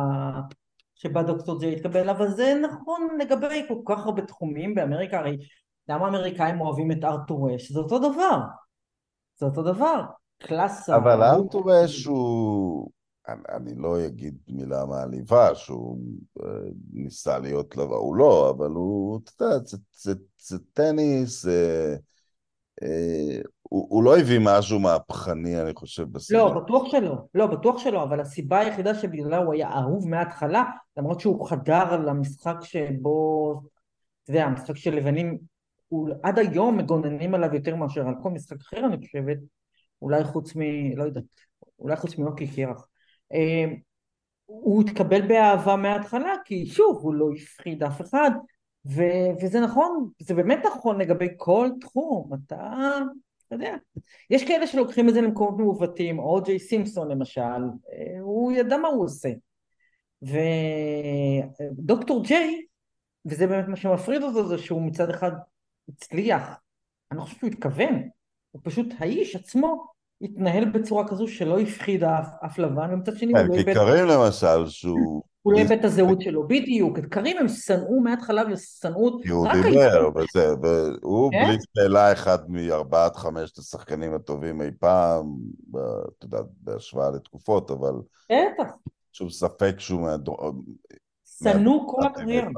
שבה 0.94 1.22
דוקטור 1.22 1.60
ג'יי 1.60 1.72
התקבל, 1.72 2.10
אבל 2.10 2.28
זה 2.28 2.54
נכון 2.62 3.08
לגבי 3.20 3.64
כל 3.68 3.78
כך 3.86 4.06
הרבה 4.06 4.22
תחומים 4.22 4.74
באמריקה, 4.74 5.18
הרי 5.18 5.38
למה 5.88 6.06
האמריקאים 6.06 6.60
אוהבים 6.60 6.92
את 6.92 7.04
ארתור 7.04 7.56
אש? 7.56 7.72
זה 7.72 7.78
אותו 7.78 7.98
דבר. 7.98 8.38
זה 9.36 9.46
אותו 9.46 9.62
דבר. 9.62 10.02
קלאסה. 10.38 10.96
אבל 10.96 11.22
ארתור 11.22 11.84
אש 11.84 12.04
הוא... 12.04 12.90
אני, 13.28 13.74
לא 13.76 14.06
אגיד 14.06 14.38
מילה 14.48 14.86
מעליבה 14.86 15.54
שהוא 15.54 15.98
אה, 16.42 16.48
ניסה 16.92 17.38
להיות 17.38 17.76
לבא, 17.76 17.94
הוא 17.94 18.16
לא, 18.16 18.50
אבל 18.50 18.70
הוא, 18.70 19.20
אתה 19.24 19.44
יודע, 19.44 19.58
זה, 19.64 19.76
זה, 19.92 20.12
זה 20.38 20.58
טניס, 20.72 21.46
אה, 21.46 21.94
אה, 22.82 23.40
הוא, 23.62 23.86
הוא 23.90 24.02
לא 24.02 24.18
הביא 24.18 24.38
משהו 24.42 24.78
מהפכני, 24.78 25.62
אני 25.62 25.74
חושב, 25.74 26.12
בסיבה. 26.12 26.38
לא, 26.38 26.60
בטוח 26.60 26.88
שלא, 26.90 27.16
לא, 27.34 27.46
בטוח 27.46 27.78
שלא, 27.78 28.02
אבל 28.02 28.20
הסיבה 28.20 28.58
היחידה 28.58 28.94
שבגללה 28.94 29.36
הוא 29.36 29.54
היה 29.54 29.70
אהוב 29.70 30.08
מההתחלה, 30.08 30.64
למרות 30.96 31.20
שהוא 31.20 31.48
חדר 31.48 31.96
למשחק 31.96 32.56
שבו, 32.62 33.52
אתה 34.22 34.30
יודע, 34.30 34.44
המשחק 34.44 34.76
של 34.76 34.94
לבנים, 34.94 35.38
הוא, 35.88 36.08
עד 36.22 36.38
היום 36.38 36.76
מגוננים 36.76 37.34
עליו 37.34 37.54
יותר 37.54 37.76
מאשר 37.76 38.08
על 38.08 38.14
כל 38.22 38.30
משחק 38.30 38.60
אחר, 38.60 38.86
אני 38.86 39.06
חושבת, 39.06 39.38
אולי 40.02 40.24
חוץ 40.24 40.56
מ... 40.56 40.60
לא 40.96 41.04
יודעת, 41.04 41.24
אולי 41.78 41.96
חוץ 41.96 42.18
מאוקי 42.18 42.46
קרח. 42.46 42.88
הוא 44.46 44.82
התקבל 44.82 45.28
באהבה 45.28 45.76
מההתחלה 45.76 46.34
כי 46.44 46.66
שוב 46.66 46.98
הוא 47.02 47.14
לא 47.14 47.28
הפחיד 47.36 47.82
אף 47.82 48.00
אחד 48.00 48.30
ו- 48.86 49.42
וזה 49.42 49.60
נכון, 49.60 50.10
זה 50.18 50.34
באמת 50.34 50.58
נכון 50.66 51.00
לגבי 51.00 51.28
כל 51.36 51.70
תחום, 51.80 52.30
אתה, 52.34 52.72
אתה 53.46 53.54
יודע, 53.54 53.74
יש 54.30 54.44
כאלה 54.44 54.66
שלוקחים 54.66 55.08
את 55.08 55.14
זה 55.14 55.20
למקומות 55.20 55.58
מעוותים, 55.58 56.18
או 56.18 56.42
ג'יי 56.42 56.58
סימפסון 56.58 57.10
למשל, 57.10 57.40
אה, 57.40 58.20
הוא 58.20 58.52
ידע 58.52 58.76
מה 58.76 58.88
הוא 58.88 59.04
עושה. 59.04 59.28
ודוקטור 60.22 62.24
ג'יי, 62.24 62.66
וזה 63.26 63.46
באמת 63.46 63.68
מה 63.68 63.76
שמפריד 63.76 64.22
אותו 64.22 64.48
זה 64.48 64.58
שהוא 64.58 64.82
מצד 64.82 65.10
אחד 65.10 65.32
הצליח, 65.88 66.60
אני 67.10 67.18
לא 67.18 67.24
חושב 67.24 67.38
שהוא 67.38 67.50
התכוון, 67.50 68.08
הוא 68.50 68.60
פשוט 68.64 68.86
האיש 68.98 69.36
עצמו 69.36 69.86
התנהל 70.22 70.64
בצורה 70.64 71.08
כזו 71.08 71.28
שלא 71.28 71.60
הפחידה 71.60 72.18
אף, 72.20 72.28
אף 72.44 72.58
לבן, 72.58 72.92
ומצד 72.92 73.16
שני 73.16 73.32
הוא 73.32 73.48
לא 73.48 73.54
איבד... 73.54 73.74
קרים 73.74 74.06
למשל, 74.06 74.66
שהוא... 74.66 75.22
הוא 75.42 75.52
לא 75.52 75.58
איבד 75.58 75.72
את 75.72 75.84
הזהות 75.84 76.20
שלו, 76.20 76.48
בדיוק. 76.48 76.98
את 76.98 77.06
קרים 77.06 77.36
הם 77.38 77.48
שנאו 77.48 78.00
מההתחלה 78.00 78.42
ושנאו... 78.52 79.20
הוא 79.30 79.48
דיבר, 79.62 80.10
וזה, 80.14 80.54
והוא 80.62 81.30
כן? 81.30 81.44
בלי 81.46 81.56
שאלה 81.74 82.12
אחד 82.12 82.50
מארבעת 82.50 83.16
חמשת 83.16 83.58
השחקנים 83.58 84.14
הטובים 84.14 84.62
אי 84.62 84.70
פעם, 84.80 85.36
אתה 85.70 86.26
יודע, 86.26 86.38
בהשוואה 86.60 87.10
לתקופות, 87.10 87.70
אבל... 87.70 87.94
בטח. 88.32 88.72
שום 89.12 89.30
ספק 89.30 89.74
שהוא 89.78 90.00
מהדור... 90.00 90.52
שנאו 91.24 91.88
כל 91.88 92.06
הקריירה. 92.06 92.50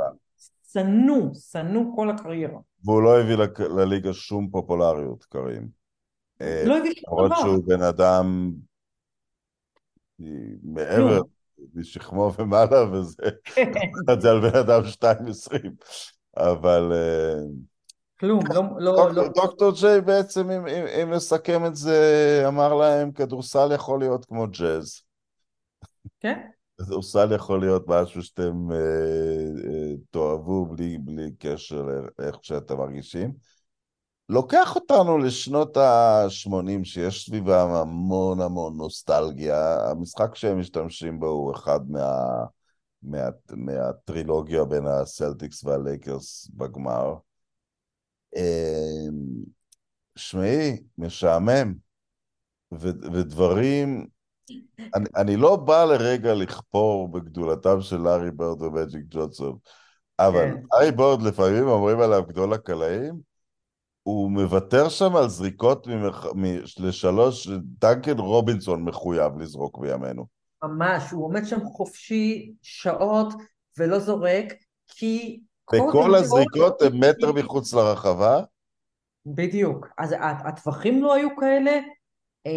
שנאו, 0.72 1.34
שנאו 1.34 1.96
כל 1.96 2.10
הקריירה. 2.10 2.58
והוא 2.84 3.02
לא 3.02 3.20
הביא 3.20 3.36
לליגה 3.58 4.12
שום 4.12 4.48
פופולריות, 4.50 5.24
קרים. 5.24 5.83
לא 6.66 6.78
הביא 6.78 6.92
שום 6.94 7.14
דבר. 7.14 7.24
למרות 7.24 7.38
שהוא 7.40 7.64
בן 7.66 7.82
אדם 7.82 8.52
מעבר 10.62 11.20
משכמו 11.74 12.32
ומעלה, 12.38 12.92
וזה, 12.92 13.22
את 14.12 14.20
זה 14.20 14.30
על 14.30 14.50
בן 14.50 14.58
אדם 14.58 14.82
2.20, 14.82 15.56
אבל... 16.36 16.92
אה, 16.92 17.34
כלום, 18.20 18.40
לא... 18.50 18.62
לא, 18.78 19.12
לא. 19.12 19.28
דוקטור 19.28 19.72
ג'יי 19.80 20.00
בעצם, 20.00 20.50
אם, 21.02 21.10
נסכם 21.10 21.66
את 21.66 21.76
זה, 21.76 22.44
אמר 22.48 22.74
להם, 22.74 23.12
כדורסל 23.12 23.72
יכול 23.74 23.98
להיות 23.98 24.24
כמו 24.24 24.46
ג'אז. 24.46 25.02
כן. 26.20 26.40
כדורסל 26.78 27.32
יכול 27.34 27.60
להיות 27.60 27.84
משהו 27.86 28.22
שאתם 28.22 28.70
אה, 28.72 28.76
אה, 29.64 29.92
תאהבו 30.10 30.66
בלי 30.66 31.30
קשר 31.38 31.88
לאיך 32.18 32.36
שאתם 32.42 32.76
מרגישים. 32.76 33.32
לוקח 34.28 34.74
אותנו 34.74 35.18
לשנות 35.18 35.76
ה-80, 35.76 36.84
שיש 36.84 37.26
סביבם 37.26 37.68
המון 37.70 38.40
המון 38.40 38.76
נוסטלגיה. 38.76 39.90
המשחק 39.90 40.34
שהם 40.34 40.60
משתמשים 40.60 41.20
בו 41.20 41.26
הוא 41.26 41.52
אחד 41.52 41.90
מה... 41.90 42.44
מה... 43.02 43.28
מהטרילוגיה 43.50 44.64
בין 44.64 44.86
הסלטיקס 44.86 45.64
והלייקרס 45.64 46.48
בגמר. 46.54 47.14
אמ, 48.36 49.44
שמעי, 50.16 50.82
משעמם, 50.98 51.74
ו... 52.74 52.88
ודברים... 53.12 54.06
אני, 54.94 55.04
אני 55.16 55.36
לא 55.36 55.56
בא 55.56 55.84
לרגע 55.84 56.34
לכפור 56.34 57.08
בגדולתם 57.08 57.80
של 57.80 57.96
לארי 57.96 58.30
ברד 58.30 58.62
ומג'יק 58.62 59.04
ג'ונסון, 59.08 59.58
אבל 60.18 60.50
כן. 60.50 60.56
לארי 60.72 60.92
ברד 60.92 61.22
לפעמים 61.22 61.68
אומרים 61.68 62.00
עליו 62.00 62.22
גדול 62.26 62.52
הקלעים, 62.52 63.33
הוא 64.04 64.30
מוותר 64.30 64.88
שם 64.88 65.16
על 65.16 65.28
זריקות 65.28 65.86
ממח... 65.86 66.26
לשלוש, 66.78 67.48
דנקן 67.62 68.18
רובינסון 68.18 68.84
מחויב 68.84 69.38
לזרוק 69.38 69.78
בימינו. 69.78 70.26
ממש, 70.64 71.10
הוא 71.10 71.24
עומד 71.24 71.44
שם 71.44 71.64
חופשי 71.64 72.52
שעות 72.62 73.34
ולא 73.78 73.98
זורק, 73.98 74.52
כי... 74.88 75.40
וכל 75.74 76.14
הזריקות 76.14 76.82
הן 76.82 76.96
מטר 76.96 77.32
מחוץ 77.32 77.74
לרחבה? 77.74 78.40
בדיוק. 79.26 79.86
אז 79.98 80.14
הטווחים 80.20 81.02
לא 81.02 81.14
היו 81.14 81.28
כאלה. 81.40 81.70
אה, 82.46 82.52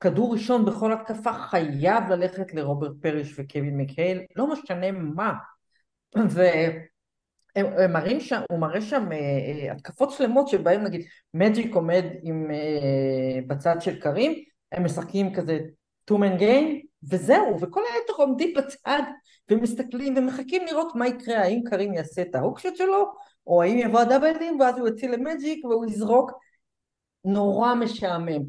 כדור 0.00 0.32
ראשון 0.32 0.64
בכל 0.64 0.92
התקפה 0.92 1.32
חייב 1.32 2.04
ללכת 2.10 2.54
לרוברט 2.54 2.92
פריש 3.02 3.38
וקווין 3.38 3.76
מקהל, 3.76 4.18
לא 4.36 4.46
משנה 4.52 4.92
מה. 4.92 5.32
הם, 7.56 7.66
הם 7.78 7.92
מראים 7.92 8.20
שם, 8.20 8.40
הוא 8.50 8.58
מראה 8.58 8.80
שם 8.80 9.12
אה, 9.12 9.16
אה, 9.16 9.72
התקפות 9.72 10.10
שלמות 10.10 10.48
שבהם 10.48 10.82
נגיד 10.84 11.06
מג'יק 11.34 11.74
עומד 11.74 12.04
עם, 12.22 12.50
אה, 12.50 13.40
בצד 13.46 13.76
של 13.80 14.00
קרים, 14.00 14.32
הם 14.72 14.84
משחקים 14.84 15.34
כזה 15.34 15.58
two 16.10 16.14
man 16.14 16.40
game 16.40 16.86
וזהו, 17.10 17.60
וכל 17.60 17.80
היתר 17.94 18.12
עומדים 18.12 18.54
בצד 18.56 19.02
ומסתכלים 19.50 20.14
ומחכים 20.16 20.66
לראות 20.66 20.92
מה 20.94 21.08
יקרה, 21.08 21.38
האם 21.38 21.60
קרים 21.64 21.94
יעשה 21.94 22.22
את 22.22 22.34
ה 22.34 22.39
hook 22.39 22.57
shot 22.57 22.76
שלו, 22.76 23.12
או 23.46 23.62
האם 23.62 23.78
יבוא 23.78 24.00
ה 24.00 24.07
double 24.07 24.47
ים 24.47 24.60
ואז 24.60 24.78
הוא 24.78 24.88
יוציא 24.88 25.08
למג'יק 25.08 25.64
והוא 25.64 25.86
יזרוק, 25.86 26.32
נורא 27.24 27.74
משעמם. 27.74 28.42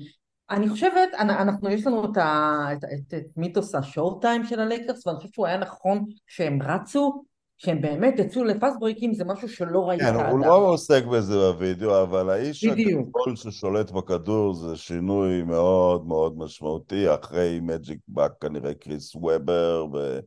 אני 0.50 0.70
חושבת, 0.70 1.10
אנחנו, 1.20 1.70
יש 1.70 1.88
לנו 1.88 2.06
את, 2.06 2.18
את, 2.18 2.84
את, 2.84 3.14
את 3.14 3.26
מיתוס 3.38 3.76
ה 3.76 4.20
showtime 4.20 4.46
של 4.46 4.60
הלייקרס, 4.60 5.08
ואני 5.08 5.18
חושבת 5.18 5.34
שהוא 5.34 5.48
היה 5.48 5.58
נכון 5.58 6.06
כשהם 6.28 6.62
רצו, 6.62 7.24
שהם 7.58 7.82
באמת 7.82 8.20
יצאו 8.20 8.44
ל 8.44 8.51
fast 8.51 8.80
break 8.80 9.04
ים 9.04 9.14
זה 9.14 9.26
משהו 9.26 9.50
שלא 9.50 9.90
ראית 9.90 10.02
כן. 10.02 10.16
הוא 10.16 10.40
לא 10.40 10.56
עוסק 10.56 11.06
בזה 11.06 11.36
בווידאו, 11.36 12.02
אבל 12.02 12.30
האיש 12.30 12.64
הגדול 12.64 13.36
ששולט 13.36 13.92
בכדור 13.92 14.54
זה 14.54 14.76
שינוי 14.76 15.44
מאוד 15.44 16.08
מאוד 16.08 16.38
משמעותי, 16.38 17.14
אחרי 17.14 17.60
מג'יק 17.62 18.00
בא 18.08 18.28
כנראה 18.42 18.74
קריס 18.74 19.16
וובר 19.16 19.86
ו... 19.94 20.20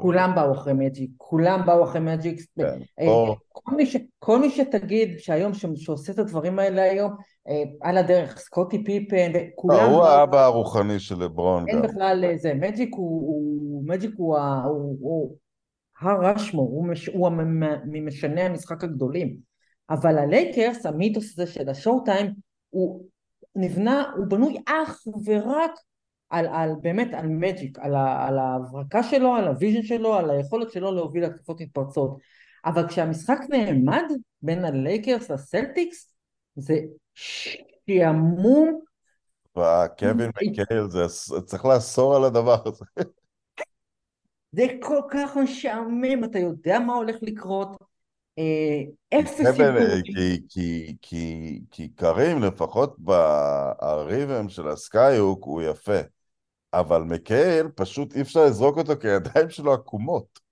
כולם 0.00 0.32
באו 0.34 0.52
אחרי 0.52 0.72
מג'יק, 0.72 1.10
כולם 1.16 1.62
באו 1.66 1.84
אחרי 1.84 2.00
מג'יק. 2.00 2.40
כן, 2.58 2.80
אה, 3.00 3.08
או... 3.08 3.36
כל, 3.48 3.76
מי 3.76 3.86
ש, 3.86 3.96
כל 4.18 4.40
מי 4.40 4.50
שתגיד 4.50 5.18
שהיום, 5.18 5.54
ש, 5.54 5.66
שעושה 5.76 6.12
את 6.12 6.18
הדברים 6.18 6.58
האלה 6.58 6.82
היום, 6.82 7.12
אה, 7.48 7.62
על 7.80 7.96
הדרך, 7.96 8.38
סקוטי 8.38 8.84
פיפן, 8.84 9.32
כולם... 9.54 9.76
לא, 9.76 9.82
הוא 9.82 10.04
האבא 10.04 10.44
הרוחני 10.44 10.98
של 10.98 11.24
לברון 11.24 11.68
אין 11.68 11.76
גם. 11.76 11.82
בכלל 11.82 12.24
אה, 12.24 12.36
זה, 12.36 12.54
מג'יק 12.54 12.94
הוא, 12.94 13.28
הוא, 13.28 13.82
מג'יק 13.86 14.14
הוא, 14.16 14.38
הוא, 14.38 14.96
הוא 15.00 15.36
הר 16.04 16.26
רשמו, 16.26 16.62
הוא, 16.62 16.88
מש, 16.88 17.06
הוא 17.06 17.30
ממשני 17.84 18.42
המשחק 18.42 18.84
הגדולים. 18.84 19.36
אבל 19.90 20.18
הלייקרס, 20.18 20.86
המיתוס 20.86 21.38
הזה 21.38 21.52
של 21.52 21.68
השואו 21.68 22.04
טיים, 22.04 22.34
הוא 22.70 23.04
נבנה, 23.56 24.10
הוא 24.16 24.26
בנוי 24.26 24.56
אך 24.66 24.98
ורק 25.26 25.70
על, 26.30 26.46
על 26.46 26.70
באמת 26.82 27.14
על 27.14 27.26
מג'יק, 27.26 27.78
על, 27.78 27.94
על 27.96 28.38
ההברקה 28.38 29.02
שלו, 29.02 29.34
על 29.34 29.48
ה 29.48 29.53
vision 29.53 29.82
שלו, 29.82 30.14
על 30.14 30.30
היכולת 30.30 30.72
שלו 30.72 30.94
להוביל 30.94 31.24
התקפות 31.24 31.60
מתפרצות. 31.60 32.18
אבל 32.64 32.88
כשהמשחק 32.88 33.38
נעמד 33.48 34.04
בין 34.42 34.64
הלייקרס 34.64 35.30
לסלטיקס, 35.30 36.14
זה 36.56 36.78
שעמום. 37.14 38.80
קווין 39.98 40.30
מקייל, 40.42 40.88
זה 40.88 41.04
צריך 41.44 41.64
לאסור 41.64 42.16
על 42.16 42.24
הדבר 42.24 42.62
הזה. 42.66 42.84
זה 44.54 44.66
כל 44.80 45.00
כך 45.10 45.36
משעמם, 45.36 46.24
אתה 46.24 46.38
יודע 46.38 46.78
מה 46.78 46.94
הולך 46.94 47.16
לקרות. 47.22 47.68
אה, 48.38 49.20
אפס 49.20 49.36
סיפורים. 49.36 50.02
כי, 51.70 51.88
קרים, 51.94 52.42
לפחות 52.42 52.96
בריבם 52.98 54.48
של 54.48 54.68
ה 54.68 54.76
skyhook, 54.76 55.44
הוא 55.44 55.62
יפה. 55.62 56.00
אבל 56.72 57.02
מקייל, 57.02 57.68
פשוט 57.74 58.14
אי 58.14 58.20
אפשר 58.20 58.44
לזרוק 58.44 58.78
אותו 58.78 58.92
כי 59.00 59.08
הידיים 59.08 59.50
שלו 59.50 59.72
עקומות. 59.72 60.44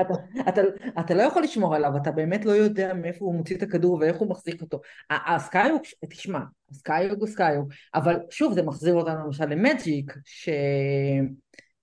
אתה, 0.00 0.14
אתה, 0.48 0.60
אתה 1.00 1.14
לא 1.14 1.22
יכול 1.22 1.42
לשמור 1.42 1.74
עליו, 1.74 1.96
אתה 1.96 2.12
באמת 2.12 2.44
לא 2.44 2.50
יודע 2.50 2.94
מאיפה 2.94 3.24
הוא 3.24 3.34
מוציא 3.34 3.56
את 3.56 3.62
הכדור 3.62 3.98
ואיך 4.00 4.16
הוא 4.16 4.30
מחזיק 4.30 4.62
אותו. 4.62 4.80
ה 5.10 5.18
skyhook, 5.18 5.82
תשמע, 6.10 6.38
ה 6.70 6.76
skyhook 6.76 7.20
הוא 7.20 7.28
skyhook, 7.28 7.68
אבל 7.94 8.16
שוב 8.30 8.54
זה 8.54 8.62
מחזיר 8.62 8.94
אותנו 8.94 9.24
למשל 9.24 9.44
למג'יק, 9.44 10.12
ש... 10.24 10.48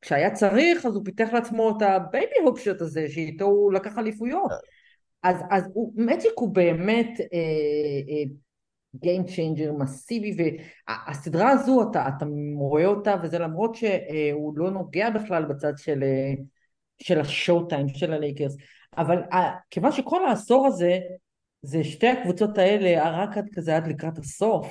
כשהיה 0.03 0.31
צריך 0.31 0.85
אז 0.85 0.95
הוא 0.95 1.05
פיתח 1.05 1.29
לעצמו 1.33 1.77
את 1.77 1.81
ה 1.81 1.92
baby 1.92 2.35
hook 2.45 2.63
shot 2.63 2.81
הזה 2.81 3.05
שאיתו 3.09 3.45
הוא 3.45 3.73
לקח 3.73 3.97
אליפויות. 3.97 4.51
אז, 5.23 5.37
אז 5.49 5.69
הוא, 5.73 5.93
מג'יק 5.95 6.31
הוא 6.35 6.55
באמת 6.55 7.09
game 8.95 9.23
אה, 9.23 9.35
changer 9.35 9.69
אה, 9.69 9.73
מסיבי 9.79 10.53
והסדרה 10.87 11.49
הזו 11.49 11.89
אתה, 11.89 12.07
אתה 12.17 12.25
רואה 12.57 12.85
אותה 12.85 13.15
וזה 13.23 13.39
למרות 13.39 13.75
שהוא 13.75 14.57
לא 14.57 14.71
נוגע 14.71 15.09
בכלל 15.09 15.45
בצד 15.45 15.73
של, 15.77 16.03
אה, 16.03 16.41
של 17.01 17.19
ה 17.19 17.65
showtime 17.65 17.89
של 17.89 18.13
הלייקרס. 18.13 18.55
אבל 18.97 19.23
אה, 19.31 19.35
כיוון 19.69 19.91
שכל 19.91 20.25
העשור 20.25 20.67
הזה 20.67 20.99
זה 21.61 21.83
שתי 21.83 22.07
הקבוצות 22.07 22.57
האלה 22.57 23.09
רק 23.09 23.37
עד 23.37 23.49
כזה 23.53 23.75
עד 23.75 23.87
לקראת 23.87 24.17
הסוף 24.17 24.67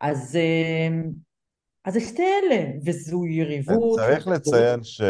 אז 0.00 0.38
אז 1.84 1.94
זה 1.94 2.00
שתי 2.00 2.22
אלה, 2.22 2.64
וזו 2.86 3.26
יריבות. 3.26 3.98
צריך 3.98 4.28
לציין 4.28 4.84
ש... 4.84 5.00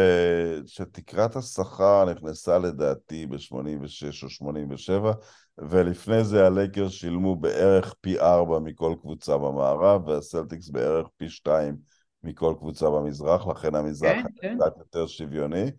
שתקרת 0.65 1.35
השכר 1.35 2.05
נכנסה 2.05 2.57
לדעתי 2.57 3.25
ב-86 3.25 4.23
או 4.23 4.29
87, 4.29 5.11
ולפני 5.57 6.23
זה 6.23 6.47
הלייקרס 6.47 6.89
שילמו 6.89 7.35
בערך 7.35 7.95
פי 8.01 8.19
ארבע 8.19 8.59
מכל 8.59 8.95
קבוצה 9.01 9.37
במערב, 9.37 10.07
והסלטיקס 10.07 10.69
בערך 10.69 11.07
פי 11.17 11.29
שתיים 11.29 11.75
מכל 12.23 12.53
קבוצה 12.57 12.89
במזרח, 12.89 13.47
לכן 13.47 13.75
המזרח 13.75 14.11
כן, 14.11 14.23
כן. 14.41 14.57
קצת 14.57 14.77
יותר 14.77 15.07
שוויוני. 15.07 15.71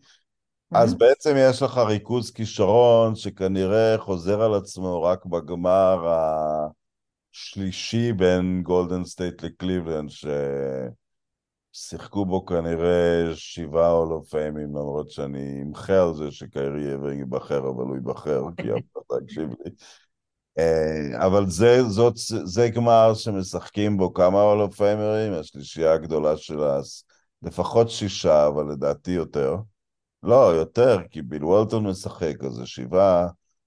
אז 0.73 0.95
בעצם 0.95 1.35
יש 1.39 1.63
לך 1.63 1.79
ריכוז 1.79 2.31
כישרון 2.31 3.15
שכנראה 3.15 3.99
חוזר 3.99 4.43
על 4.43 4.55
עצמו 4.55 5.03
רק 5.03 5.25
בגמר 5.25 6.07
השלישי 7.37 8.13
בין 8.13 8.63
גולדן 8.63 9.05
סטייט 9.05 9.43
לקליבלנד, 9.43 10.11
ששיחקו 11.75 12.25
בו 12.25 12.47
כנראה 12.47 13.35
שבעה 13.35 13.91
Hall 13.91 14.15
of 14.15 14.27
Fame 14.27 14.51
ים, 14.51 14.69
למרות 14.69 15.11
שאני 15.11 15.63
אמחה 15.63 16.03
על 16.03 16.15
זה 16.15 16.31
שקיירי 16.31 16.95
ever 16.95 17.13
ייבחר, 17.13 17.59
אבל 17.59 17.85
הוא 17.85 17.95
ייבחר, 17.95 18.43
כי 18.57 18.63
אף 18.63 18.79
אחד 18.93 19.01
לא 19.11 19.19
יקשיב 19.23 19.49
לי. 19.49 19.71
אה, 20.59 21.27
אבל 21.27 21.51
זה, 21.51 21.83
זאת, 21.83 22.15
זה 22.45 22.69
גמר 22.69 23.15
שמשחקים 23.15 23.97
בו 23.97 24.15
כמה 24.15 24.43
Hall 24.43 24.68
of 24.68 24.81
Famer 24.81 25.13
ים, 25.13 25.33
השלישייה 25.33 25.93
הגדולה 25.93 26.37
של 26.37 26.61
אז, 26.61 27.05
לפחות 27.43 27.91
שישה, 27.91 28.47
אבל 28.47 28.73
לדעתי 28.73 29.11
יותר. 29.11 29.57
לא, 30.23 30.55
יותר, 30.55 30.99
כי 31.11 31.23
ביל 31.23 31.45
וולטון 31.45 31.87
משחק, 31.87 32.35
אז 32.45 32.53
זה 32.53 32.67
שבעה. 32.67 33.27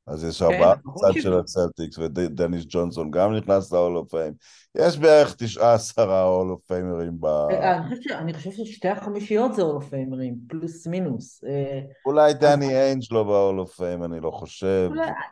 אז 0.10 0.24
יש 0.24 0.42
ארבעה 0.42 0.76
כן, 0.76 0.82
בצד 0.90 1.22
של 1.22 1.40
הסלטיקס, 1.40 1.98
ודניס 1.98 2.66
ג'ונסון 2.68 3.12
גם 3.12 3.36
נכנס 3.36 3.72
ל 3.72 3.76
Hall 3.76 3.90
of 3.90 3.98
Fame. 3.98 4.34
יש 4.78 4.98
בערך 4.98 5.36
תשעה 5.36 5.74
עשרה 5.74 6.24
Hall 6.24 6.52
of 6.52 6.62
Famer 6.68 7.05
ים 7.05 7.20
ב... 7.20 7.26
אה, 7.26 7.78
אני 8.20 8.34
חושב 8.34 8.52
ששתי 8.52 8.88
החמישיות 8.88 9.56
זה 9.56 9.62
Hall 9.62 9.76
of 9.76 9.90
Famer 9.90 10.19
ים, 10.19 10.36
פלוס 10.48 10.88
מינוס. 10.88 11.44
אה, 11.44 11.82
אולי 12.06 12.34
דני 12.34 12.76
איינג' 12.76 13.04
לא 13.12 13.24
ב 13.24 13.31
Hall 13.31 13.60
of 13.60 13.76
Fame, 13.76 14.04
אני 14.04 14.20
לא 14.20 14.32
חושב. 14.32 14.90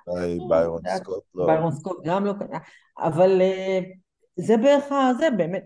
אולי 0.08 0.40
ביירון 0.50 0.82
סקוט 0.96 1.24
לא. 1.36 1.46
ביירון 1.46 1.72
סקוט 1.72 1.98
גם 2.06 2.26
לא. 2.26 2.34
אבל 3.00 3.42
אה, 3.42 3.80
זה 4.36 4.58
בערך 4.58 4.86
זה 5.20 5.28
באמת, 5.38 5.66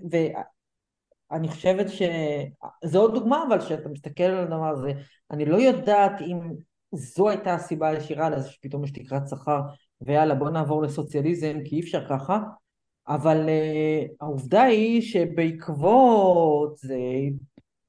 ואני 1.32 1.48
חושבת 1.48 1.86
שזו 1.90 3.00
עוד 3.02 3.14
דוגמה, 3.14 3.44
אבל 3.48 3.60
כשאתה 3.60 3.90
מסתכל 3.90 4.24
על 4.24 4.38
הדבר 4.38 4.70
הזה, 4.70 4.92
אני 5.32 5.46
לא 5.46 5.58
יודעת 5.58 6.22
אם... 6.22 6.71
זו 6.92 7.30
הייתה 7.30 7.54
הסיבה 7.54 7.90
הישירה 7.90 8.30
לזה 8.30 8.50
שפתאום 8.50 8.84
יש 8.84 8.92
תקרת 8.92 9.28
שכר 9.28 9.62
ויאללה 10.02 10.36
בוא 10.36 10.50
נעבור 10.50 10.84
לסוציאליזם 10.84 11.58
כי 11.66 11.76
אי 11.76 11.82
אפשר 11.82 12.08
ככה 12.10 12.40
אבל 13.08 13.46
uh, 13.46 14.16
העובדה 14.22 14.64
היא 14.64 15.02
שבעקבות 15.02 16.78
זה 16.78 16.98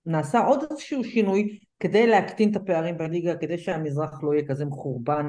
נעשה 0.07 0.40
עוד 0.40 0.64
איזשהו 0.70 1.05
שינוי 1.05 1.59
כדי 1.80 2.07
להקטין 2.07 2.50
את 2.50 2.57
הפערים 2.57 2.98
בליגה 2.98 3.36
כדי 3.36 3.59
שהמזרח 3.59 4.22
לא 4.22 4.34
יהיה 4.34 4.48
כזה 4.48 4.64
מחורבן 4.64 5.26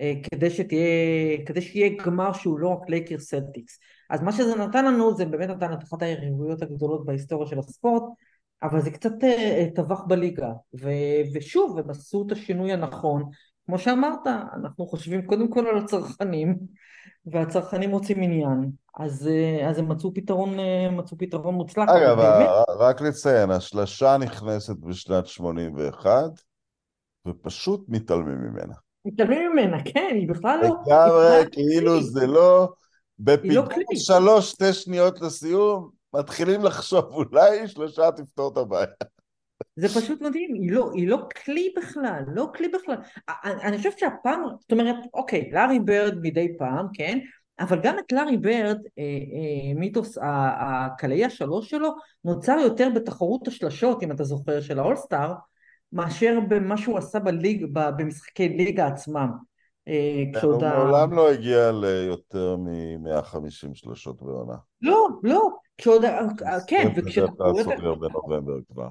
אה, 0.00 0.12
כדי 0.30 0.50
שתהיה, 0.50 1.44
כדי 1.46 1.60
שיהיה 1.60 1.90
גמר 2.04 2.32
שהוא 2.32 2.58
לא 2.58 2.68
רק 2.68 2.88
לייקר 2.88 3.18
סלטיקס. 3.18 3.78
אז 4.10 4.22
מה 4.22 4.32
שזה 4.32 4.56
נתן 4.56 4.84
לנו 4.84 5.16
זה 5.16 5.24
באמת 5.24 5.48
נתן 5.48 5.72
את 5.72 5.82
אחת 5.82 6.02
היריבויות 6.02 6.62
הגדולות 6.62 7.06
בהיסטוריה 7.06 7.48
של 7.48 7.58
הספורט, 7.58 8.02
אבל 8.62 8.80
זה 8.80 8.90
קצת 8.90 9.24
אה, 9.24 9.66
טבח 9.74 10.00
בליגה. 10.00 10.48
ו, 10.80 10.88
ושוב, 11.34 11.78
הם 11.78 11.90
עשו 11.90 12.24
את 12.26 12.32
השינוי 12.32 12.72
הנכון. 12.72 13.22
כמו 13.66 13.78
שאמרת, 13.78 14.26
אנחנו 14.26 14.86
חושבים 14.86 15.26
קודם 15.26 15.50
כל 15.50 15.66
על 15.66 15.78
הצרכנים, 15.78 16.58
והצרכנים 17.26 17.90
רוצים 17.90 18.22
עניין. 18.22 18.70
אז, 18.98 19.28
אה, 19.28 19.70
אז 19.70 19.78
הם 19.78 19.88
מצאו 19.88 20.14
פתרון, 20.14 20.56
מצאו 20.90 21.18
פתרון 21.18 21.54
מוצלח. 21.54 21.88
אגב, 21.88 22.16
באמת... 22.16 22.48
רק 22.78 23.00
לציין, 23.00 23.50
השלשה 23.50 24.16
נכנסת 24.16 24.76
בשנת 24.76 25.26
81, 25.26 26.10
ופשוט 27.26 27.84
מתעלמים 27.88 28.38
ממנה. 28.38 28.74
מתעלמים 29.04 29.52
ממנה, 29.52 29.84
כן, 29.84 30.10
היא 30.14 30.28
בכלל 30.28 30.60
לא... 30.62 30.68
לגמרי, 30.68 31.44
כאילו 31.52 32.02
זה 32.02 32.26
לא... 32.26 32.68
בפיגור 33.18 33.64
לא 33.64 33.96
שלוש, 33.96 34.50
שתי 34.50 34.72
שניות 34.72 35.20
לסיום, 35.20 35.90
מתחילים 36.18 36.64
לחשוב 36.64 37.04
אולי 37.04 37.68
שלושה 37.68 38.10
תפתור 38.16 38.52
את 38.52 38.56
הבעיה. 38.56 38.86
זה 39.76 39.88
פשוט 39.88 40.22
מדהים, 40.22 40.54
היא 40.54 40.72
לא, 40.72 40.90
היא 40.94 41.08
לא 41.08 41.18
כלי 41.44 41.74
בכלל, 41.76 42.22
לא 42.26 42.48
כלי 42.54 42.68
בכלל. 42.68 42.96
אני, 43.28 43.62
אני 43.62 43.76
חושבת 43.76 43.98
שהפעם, 43.98 44.42
זאת 44.60 44.72
אומרת, 44.72 44.96
אוקיי, 45.14 45.50
לארי 45.52 45.80
ברד 45.80 46.14
מדי 46.22 46.48
פעם, 46.58 46.86
כן? 46.92 47.18
אבל 47.60 47.80
גם 47.82 47.98
את 47.98 48.12
לארי 48.12 48.36
ברד, 48.36 48.78
אה, 48.98 49.02
אה, 49.02 49.74
מיתוס 49.74 50.18
הקלעי 50.20 51.24
השלוש 51.24 51.70
שלו, 51.70 51.90
נוצר 52.24 52.56
יותר 52.62 52.88
בתחרות 52.94 53.48
השלשות, 53.48 54.02
אם 54.02 54.12
אתה 54.12 54.24
זוכר, 54.24 54.60
של 54.60 54.78
האולסטאר, 54.78 55.34
מאשר 55.92 56.38
במה 56.48 56.76
שהוא 56.76 56.98
עשה 56.98 57.18
בליג, 57.18 57.66
במשחקי 57.72 58.48
ליגה 58.48 58.86
עצמם. 58.86 59.30
אה, 59.88 60.40
הוא 60.42 60.62
מעולם 60.62 61.12
לא 61.12 61.30
הגיע 61.30 61.72
ליותר 61.72 62.56
מ-150 62.56 63.74
שלושות 63.74 64.22
בעונה. 64.22 64.56
לא, 64.82 65.08
לא, 65.22 65.48
כשעוד, 65.78 66.02
כן, 66.66 66.88
וכשתחרויות... 66.96 67.64
סוגר 67.64 67.94
בנובמבר 67.94 68.58
כבר. 68.72 68.88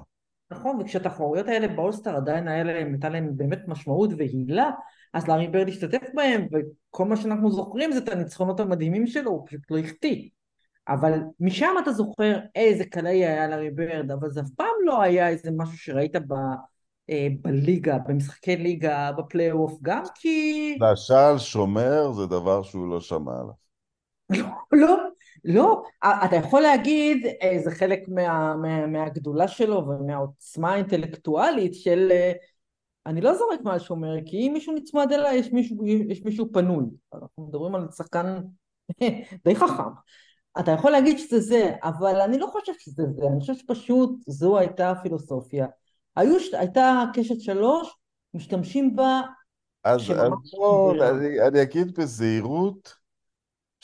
נכון, 0.50 0.80
וכשהתחרויות 0.80 1.48
האלה 1.48 1.68
באולסטאר 1.68 2.16
עדיין 2.16 2.48
הייתה 2.48 3.08
להם 3.08 3.30
באמת 3.36 3.58
משמעות 3.68 4.10
והילה, 4.18 4.70
אז 5.14 5.28
לארי 5.28 5.48
ברד 5.48 5.68
השתתף 5.68 6.08
בהם, 6.14 6.46
וכל 6.52 7.04
מה 7.04 7.16
שאנחנו 7.16 7.50
זוכרים 7.50 7.92
זה 7.92 7.98
את 7.98 8.08
הניצחונות 8.08 8.60
המדהימים 8.60 9.06
שלו, 9.06 9.30
הוא 9.30 9.46
פשוט 9.46 9.60
לא 9.70 9.78
החטיא. 9.78 10.28
אבל 10.88 11.12
משם 11.40 11.74
אתה 11.82 11.92
זוכר 11.92 12.38
איזה 12.54 12.84
קלעי 12.84 13.26
היה 13.26 13.48
לארי 13.48 13.70
ברד, 13.70 14.10
אבל 14.10 14.30
זה 14.30 14.40
אף 14.40 14.50
פעם 14.56 14.74
לא 14.84 15.02
היה 15.02 15.28
איזה 15.28 15.50
משהו 15.56 15.78
שראית 15.78 16.16
ב... 16.16 16.32
אה, 17.10 17.28
בליגה, 17.42 17.98
במשחקי 17.98 18.56
ליגה, 18.56 19.12
בפלייאוף, 19.18 19.78
גם 19.82 20.02
כי... 20.14 20.78
למשל 20.80 21.38
שומר 21.38 22.12
זה 22.12 22.26
דבר 22.26 22.62
שהוא 22.62 22.88
לא 22.88 23.00
שמע 23.00 23.32
עליו. 23.32 23.54
לא, 24.72 24.96
לא, 25.44 25.82
אתה 26.04 26.36
יכול 26.36 26.60
להגיד 26.60 27.26
אה, 27.42 27.58
זה 27.64 27.70
חלק 27.70 28.08
מה, 28.08 28.56
מה, 28.56 28.86
מהגדולה 28.86 29.48
שלו 29.48 29.86
ומהעוצמה 29.88 30.72
האינטלקטואלית 30.72 31.74
של 31.74 32.08
אה, 32.10 32.32
אני 33.06 33.20
לא 33.20 33.34
זורק 33.34 33.60
מה 33.64 33.78
שומר 33.78 34.14
כי 34.26 34.36
אם 34.36 34.52
מישהו 34.52 34.74
נצמד 34.74 35.12
אליי 35.12 35.36
יש 35.36 35.52
מישהו, 35.52 35.86
יש 35.86 36.24
מישהו 36.24 36.52
פנוי. 36.52 36.84
אנחנו 37.14 37.46
מדברים 37.46 37.74
על 37.74 37.86
שחקן 37.96 38.40
די 39.44 39.56
חכם. 39.56 39.90
אתה 40.60 40.70
יכול 40.70 40.90
להגיד 40.90 41.18
שזה 41.18 41.40
זה 41.40 41.72
אבל 41.82 42.20
אני 42.20 42.38
לא 42.38 42.46
חושבת 42.46 42.80
שזה 42.80 43.02
זה. 43.16 43.22
אני 43.26 43.40
חושבת 43.40 43.58
שפשוט 43.58 44.10
זו 44.26 44.58
הייתה 44.58 44.90
הפילוסופיה. 44.90 45.66
היו, 46.16 46.36
הייתה 46.52 47.04
קשת 47.14 47.40
שלוש, 47.40 47.96
משתמשים 48.34 48.96
בה... 48.96 49.20
אז 49.84 50.00
בוא, 50.52 50.94
אני, 50.94 51.40
אני 51.40 51.62
אגיד 51.62 51.98
בזהירות 51.98 52.94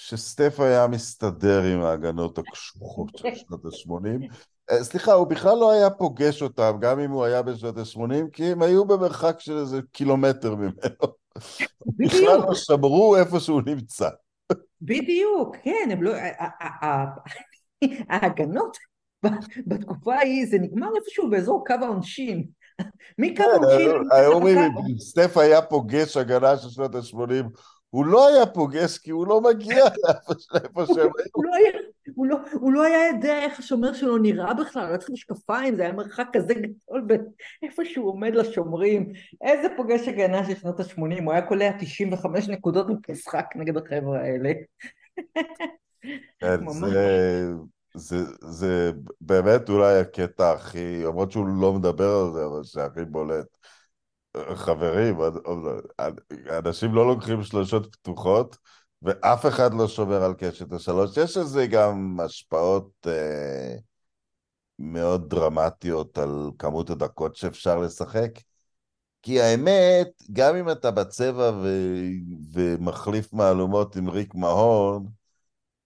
שסטף 0.03 0.61
היה 0.61 0.86
מסתדר 0.86 1.62
עם 1.62 1.80
ההגנות 1.80 2.38
הקשוחות 2.38 3.16
של 3.16 3.34
שנות 3.34 3.64
ה-80. 3.64 4.34
אה, 4.70 4.84
סליחה, 4.84 5.12
הוא 5.12 5.26
בכלל 5.26 5.59
לא 5.59 5.70
היה 5.70 5.90
פוגש 5.90 6.42
אותם, 6.42 6.76
גם 6.80 7.01
אם 7.01 7.11
הוא 7.11 7.24
היה 7.24 7.42
בשנות 7.42 7.78
ה-80, 7.78 8.30
כי 8.32 8.44
הם 8.44 8.62
היו 8.62 8.84
במרחק 8.84 9.40
של 9.40 9.59
איזה 9.59 9.80
קילומטר 9.92 10.55
ממנו. 10.55 10.72
בדיוק. 11.86 12.12
בכלל 12.12 12.38
לא 12.38 12.55
שמרו 12.55 13.16
איפה 13.16 13.40
שהוא 13.40 13.62
נמצא. 13.66 14.09
בדיוק, 14.82 15.57
כן, 15.62 15.88
הם 15.90 16.03
לא... 16.03 16.12
ההגנות 18.09 18.76
בתקופה 19.66 20.14
ההיא 20.14 20.46
זה 20.51 20.59
נגמר 20.59 20.88
איפשהו 20.96 21.30
באזור 21.30 21.64
קו 21.66 21.74
העונשין. 21.82 22.44
מקו 23.18 23.34
כן, 23.36 23.42
העונשין... 23.42 23.90
היום 24.12 24.46
אם 24.46 24.98
סטף 24.98 25.36
היה 25.36 25.62
פוגש 25.62 26.16
הגנה 26.16 26.57
של 26.57 26.68
שנות 26.68 26.94
ה-80, 26.94 27.46
הוא 27.91 28.07
לא 28.07 28.28
היה 28.28 28.47
פוגש 28.47 28.99
כי 28.99 29.11
הוא 29.11 29.26
לא 29.26 29.41
מגיע 29.41 29.84
לאיפה 30.55 30.86
שהם 30.86 30.97
היו. 30.97 31.11
לא- 32.28 32.38
הוא 32.53 32.72
לא 32.72 32.82
היה 32.82 33.09
יודע 33.09 33.43
איך 33.43 33.59
השומר 33.59 33.93
שלו 33.93 34.18
נראה 34.18 34.55
בכלל, 34.55 34.82
הוא 34.82 34.88
היה 34.88 34.99
צריך 34.99 35.11
משקפיים, 35.11 35.76
זה 35.76 35.82
היה 35.82 35.93
מרחק 35.93 36.26
כזה 36.32 36.55
גדול 36.55 37.07
איפה 37.62 37.84
שהוא 37.84 38.09
עומד 38.09 38.34
לשומרים. 38.34 39.12
איזה 39.43 39.68
פוגש 39.76 40.09
הגנה 40.09 40.45
של 40.45 40.55
שנות 40.55 40.80
ה-80, 40.80 41.22
הוא 41.24 41.32
היה 41.32 41.43
קולע 41.43 41.70
95 41.80 42.49
נקודות 42.49 42.86
במשחק 43.09 43.45
נגד 43.57 43.76
החבר'ה 43.76 44.20
האלה. 44.20 44.53
כן, 46.41 46.68
זה... 46.68 47.53
זה, 47.95 48.16
זה 48.41 48.93
באמת 49.20 49.68
אולי 49.68 49.99
הקטע 49.99 50.53
הכי, 50.53 51.03
למרות 51.03 51.32
שהוא 51.32 51.47
לא 51.47 51.72
מדבר 51.72 52.11
על 52.11 52.32
זה, 52.32 52.45
אבל 52.47 52.64
זה 52.64 52.84
הכי 52.84 53.05
בולט. 53.05 53.47
חברים, 54.55 55.18
אנשים 56.51 56.95
לא 56.95 57.07
לוקחים 57.07 57.43
שלושות 57.43 57.97
פתוחות, 57.97 58.57
ואף 59.03 59.47
אחד 59.47 59.74
לא 59.74 59.89
שומר 59.89 60.22
על 60.24 60.35
קשת 60.35 60.72
השלוש. 60.72 61.16
יש 61.16 61.37
לזה 61.37 61.66
גם 61.66 62.16
השפעות 62.24 62.91
אה, 63.07 63.76
מאוד 64.78 65.31
דרמטיות 65.31 66.18
על 66.18 66.51
כמות 66.59 66.91
הדקות 66.91 67.37
שאפשר 67.37 67.78
לשחק. 67.78 68.31
כי 69.22 69.41
האמת, 69.41 70.09
גם 70.33 70.57
אם 70.57 70.70
אתה 70.70 70.91
בצבע 70.91 71.53
ו... 71.62 71.68
ומחליף 72.53 73.33
מהלומות 73.33 73.97
עם 73.97 74.09
ריק 74.09 74.35
מהון, 74.35 75.07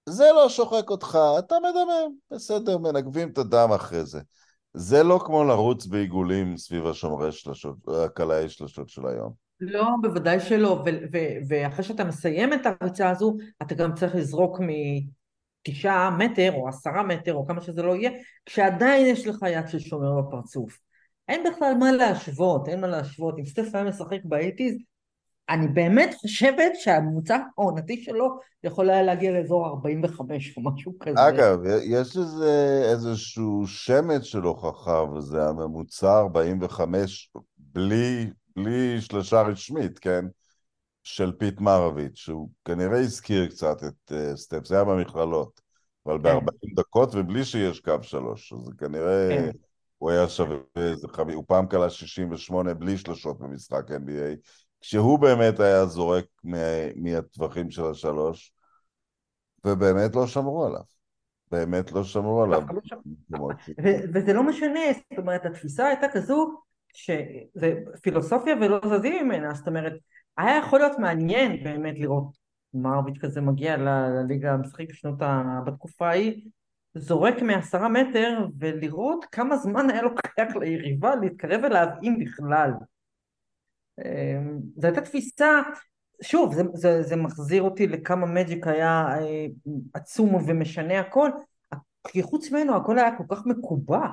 זה 0.09 0.25
לא 0.35 0.49
שוחק 0.49 0.91
אותך, 0.91 1.19
אתה 1.39 1.55
מדמם, 1.59 2.17
בסדר, 2.31 2.79
מנגבים 2.79 3.29
את 3.29 3.39
הדם 3.39 3.73
אחרי 3.73 4.05
זה. 4.05 4.21
זה 4.75 5.03
לא 5.03 5.21
כמו 5.25 5.45
לרוץ 5.45 5.87
בעיגולים 5.87 6.57
סביב 6.57 6.87
השומרי 6.87 7.33
שלשות, 7.33 7.77
הקלעי 8.05 8.49
שלשות 8.49 8.89
של 8.89 9.07
היום. 9.07 9.33
לא, 9.61 9.87
בוודאי 10.03 10.41
שלא, 10.41 10.85
ואחרי 11.49 11.85
שאתה 11.85 12.05
מסיים 12.05 12.53
את 12.53 12.61
הריצה 12.67 13.11
הזו, 13.11 13.37
אתה 13.63 13.75
גם 13.75 13.95
צריך 13.95 14.15
לזרוק 14.15 14.61
מתשעה 15.69 16.11
מטר 16.11 16.53
או 16.55 16.69
עשרה 16.69 17.03
מטר 17.03 17.35
או 17.35 17.47
כמה 17.47 17.61
שזה 17.61 17.83
לא 17.83 17.97
יהיה, 17.97 18.11
כשעדיין 18.47 19.07
יש 19.07 19.27
לך 19.27 19.39
יד 19.49 19.69
של 19.69 19.79
שומר 19.79 20.21
בפרצוף. 20.21 20.79
אין 21.29 21.45
בכלל 21.51 21.75
מה 21.79 21.93
להשוות, 21.93 22.69
אין 22.69 22.81
מה 22.81 22.87
להשוות. 22.87 23.35
אם 23.39 23.45
היה 23.75 23.85
משחק 23.85 24.21
באייטיז, 24.25 24.77
אני 25.49 25.69
באמת 25.69 26.15
חושבת 26.15 26.73
שהממוצע 26.75 27.39
העונתי 27.59 28.03
שלו 28.03 28.39
יכול 28.65 28.91
היה 28.91 29.03
להגיע 29.03 29.33
לאזור 29.33 29.67
45 29.67 30.57
או 30.57 30.63
משהו 30.63 30.93
כזה. 31.01 31.29
אגב, 31.29 31.59
יש 31.83 32.17
לזה 32.17 32.83
איזשהו 32.93 33.67
שמץ 33.67 34.23
של 34.23 34.43
הוכחה, 34.43 35.03
וזה 35.03 35.45
הממוצע 35.45 36.19
45 36.19 37.33
בלי, 37.59 38.31
בלי 38.57 39.01
שלושה 39.01 39.43
רשמית, 39.43 39.99
כן? 39.99 40.25
של 41.03 41.33
פיט 41.39 41.61
מרוויץ', 41.61 42.17
שהוא 42.17 42.49
כנראה 42.65 42.99
הזכיר 42.99 43.47
קצת 43.47 43.85
את 43.85 44.13
אה, 44.13 44.37
סטף, 44.37 44.65
זה 44.67 44.75
היה 44.75 44.85
במכללות, 44.85 45.61
אבל 46.07 46.19
כן. 46.23 46.45
ב-40 46.45 46.75
דקות 46.77 47.15
ובלי 47.15 47.45
שיש 47.45 47.81
קו 47.81 47.95
שלוש, 48.03 48.53
אז 48.53 48.71
כנראה 48.79 49.29
כן. 49.31 49.51
הוא 49.99 50.11
היה 50.11 50.29
שווה, 50.29 50.57
הוא 51.35 51.45
פעם 51.49 51.67
כלה 51.67 51.91
68 51.91 52.75
בלי 52.75 52.99
שלושות 52.99 53.39
במשחק 53.39 53.91
NBA. 53.91 54.64
כשהוא 54.87 55.19
באמת 55.19 55.61
היה 55.61 55.87
זורק 55.87 56.25
מהטווחים 56.97 57.71
של 57.71 57.85
השלוש, 57.85 58.53
ובאמת 59.65 60.15
לא 60.15 60.27
שמרו 60.27 60.65
עליו. 60.65 60.83
באמת 61.51 61.93
לא 61.93 62.05
שמרו 62.05 62.43
עליו. 62.43 62.63
לא 63.31 63.49
וזה 64.15 64.33
לא 64.33 64.43
משנה, 64.43 64.81
זאת 65.11 65.19
אומרת, 65.19 65.47
התפיסה 65.47 65.87
הייתה 65.87 66.07
כזו, 66.13 66.61
שזה 66.95 67.75
פילוסופיה 68.03 68.55
ולא 68.57 68.81
זזים 68.87 69.25
ממנה, 69.25 69.55
זאת 69.55 69.69
אומרת, 69.69 69.93
היה 70.39 70.59
יכול 70.59 70.79
להיות 70.79 70.99
מעניין 70.99 71.65
באמת 71.65 71.95
לראות 71.99 72.37
מרוויץ' 72.75 73.19
כזה 73.21 73.41
מגיע 73.41 73.77
לליגה 73.77 74.53
המשחק 74.53 74.89
בשנות 74.89 75.23
ה... 75.23 75.61
בתקופה 75.67 76.09
ההיא, 76.09 76.45
זורק 76.95 77.43
מעשרה 77.43 77.89
מטר, 77.89 78.47
ולראות 78.59 79.25
כמה 79.33 79.57
זמן 79.57 79.91
היה 79.91 80.03
לוקח 80.03 80.57
ליריבה 80.61 81.15
להתקרב 81.17 81.65
אליו, 81.65 81.87
אם 82.03 82.19
בכלל. 82.25 82.71
אמ, 83.99 84.59
זו 84.77 84.87
הייתה 84.87 85.01
תפיסה, 85.01 85.63
שוב, 86.23 86.55
זה, 86.55 86.63
זה, 86.75 87.03
זה 87.03 87.17
מחזיר 87.17 87.63
אותי 87.63 87.87
לכמה 87.87 88.27
מג'יק 88.27 88.67
היה 88.67 89.07
אה, 89.21 89.47
עצום 89.95 90.35
ומשנה 90.35 91.01
הכל, 91.01 91.31
כי 92.09 92.23
חוץ 92.23 92.51
ממנו 92.51 92.77
הכל 92.77 92.99
היה 92.99 93.19
כל 93.19 93.25
כך 93.29 93.47
מקובע, 93.47 94.07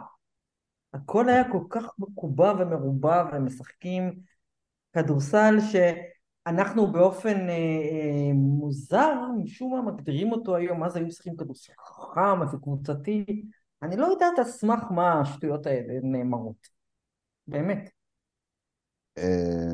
הכל 0.93 1.29
היה 1.29 1.51
כל 1.51 1.63
כך 1.69 1.85
מקובע 1.99 2.53
ומרובע 2.59 3.23
ומשחקים 3.33 4.19
כדורסל 4.93 5.55
ש... 5.71 5.75
אנחנו 6.47 6.91
באופן 6.91 7.49
אה, 7.49 7.53
אה, 7.53 8.33
מוזר, 8.33 9.15
משום 9.43 9.73
מה 9.73 9.91
מגדירים 9.91 10.31
אותו 10.31 10.55
היום, 10.55 10.83
אז 10.83 10.95
היו 10.95 11.05
משחקים 11.05 11.35
כדורסל 11.35 11.73
חכם 11.79 12.41
וקבוצתי, 12.53 13.25
אני 13.81 13.97
לא 13.97 14.05
יודעת 14.05 14.39
על 14.39 14.45
סמך 14.45 14.83
מה 14.91 15.21
השטויות 15.21 15.65
האלה 15.65 15.93
נאמרות, 16.03 16.67
באמת. 17.47 18.00
אה, 19.17 19.73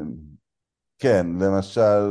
כן, 1.00 1.28
למשל, 1.40 2.02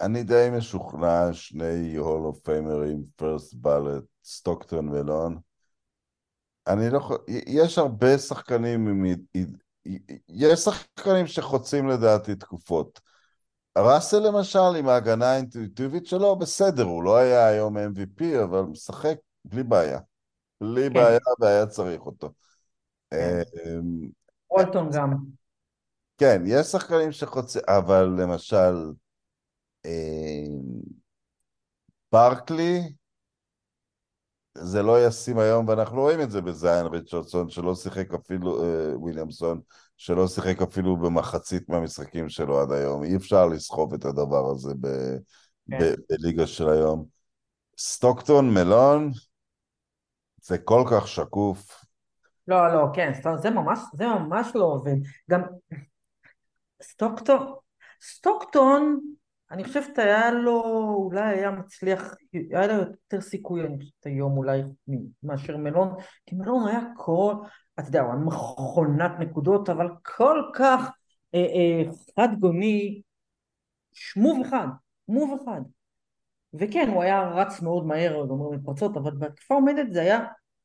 אני 0.00 0.22
די 0.22 0.48
משוכנע 0.52 1.32
שני 1.32 1.96
הול 1.96 2.26
אוף 2.26 2.40
פיימרים, 2.40 3.02
פרסט 3.16 3.54
בלט, 3.54 4.04
סטוקטון 4.24 4.88
ולון. 4.88 5.38
אני 6.66 6.90
לא 6.90 6.98
יכול... 6.98 7.18
יש 7.46 7.78
הרבה 7.78 8.18
שחקנים 8.18 8.88
עם... 8.88 9.04
יש 10.28 10.58
שחקנים 10.58 11.26
שחוצים 11.26 11.88
לדעתי 11.88 12.34
תקופות. 12.34 13.00
ראסל 13.78 14.18
למשל, 14.18 14.76
עם 14.78 14.88
ההגנה 14.88 15.26
האינטואיטיבית 15.26 16.06
שלו, 16.06 16.36
בסדר, 16.36 16.84
הוא 16.84 17.02
לא 17.02 17.16
היה 17.16 17.46
היום 17.46 17.76
MVP, 17.76 18.24
אבל 18.44 18.60
משחק 18.60 19.16
בלי 19.44 19.62
בעיה. 19.62 20.00
בלי 20.60 20.88
כן. 20.88 20.94
בעיה, 20.94 21.18
והיה 21.40 21.66
צריך 21.66 22.06
אותו. 22.06 22.32
כן. 23.10 23.42
וולטון 24.50 24.90
גם. 24.90 25.14
כן, 26.18 26.42
יש 26.46 26.66
שחקנים 26.66 27.12
שחוצים, 27.12 27.62
אבל 27.68 28.04
למשל, 28.04 28.74
ברקלי, 32.12 32.92
זה 34.54 34.82
לא 34.82 35.06
ישים 35.06 35.38
היום, 35.38 35.68
ואנחנו 35.68 36.00
רואים 36.00 36.20
את 36.20 36.30
זה 36.30 36.40
בזיין 36.40 36.86
ריצ'רדסון, 36.86 37.50
שלא 37.50 37.74
שיחק 37.74 38.14
אפילו, 38.14 38.64
אה, 38.64 38.98
וויליאמסון, 38.98 39.60
שלא 39.96 40.28
שיחק 40.28 40.62
אפילו 40.62 40.96
במחצית 40.96 41.68
מהמשחקים 41.68 42.28
שלו 42.28 42.60
עד 42.60 42.72
היום. 42.72 43.04
אי 43.04 43.16
אפשר 43.16 43.46
לסחוב 43.46 43.94
את 43.94 44.04
הדבר 44.04 44.50
הזה 44.50 44.74
ב, 44.80 44.86
כן. 45.70 45.78
ב, 45.78 45.94
בליגה 46.10 46.46
של 46.46 46.68
היום. 46.68 47.04
סטוקטון, 47.78 48.54
מלון, 48.54 49.10
זה 50.42 50.58
כל 50.58 50.84
כך 50.90 51.08
שקוף. 51.08 51.84
לא, 52.48 52.74
לא, 52.74 52.86
כן, 52.94 53.12
זה 53.42 53.50
ממש, 53.50 53.78
זה 53.94 54.06
ממש 54.06 54.48
לא 54.54 54.64
עובד. 54.64 54.96
גם 55.30 55.42
סטוקטון, 56.82 57.54
סטוקטון, 58.02 59.00
אני 59.50 59.64
חושבת 59.64 59.98
היה 59.98 60.30
לו, 60.30 60.62
אולי 61.04 61.20
היה 61.20 61.50
מצליח, 61.50 62.14
היה 62.32 62.66
לו 62.66 62.74
יותר 62.74 63.20
סיכוי, 63.20 63.60
אני 63.60 63.78
חושבת 63.78 64.06
היום 64.06 64.36
אולי, 64.36 64.62
מאשר 65.22 65.56
מלון, 65.56 65.94
כי 66.26 66.34
מלון 66.34 66.68
היה 66.68 66.80
כל, 66.96 67.34
אתה 67.78 67.88
יודע, 67.88 68.00
הוא 68.00 68.10
היה 68.12 68.20
מכונת 68.20 69.12
נקודות, 69.18 69.68
אבל 69.68 69.88
כל 70.02 70.42
כך 70.54 70.90
אה, 71.34 71.40
אה, 71.40 71.92
חד 72.16 72.28
גוני, 72.40 73.02
ש 73.92 74.10
move 74.10 74.46
אחד, 74.46 74.66
move 75.08 75.40
אחד. 75.42 75.60
וכן, 76.54 76.88
הוא 76.94 77.02
היה 77.02 77.28
רץ 77.28 77.62
מאוד 77.62 77.86
מהר, 77.86 78.26
גומר 78.26 78.50
מתפרצות, 78.50 78.96
אבל 78.96 79.10
בהתקפה 79.18 79.54
עומדת 79.54 79.92
זה 79.92 80.00
היה, 80.02 80.20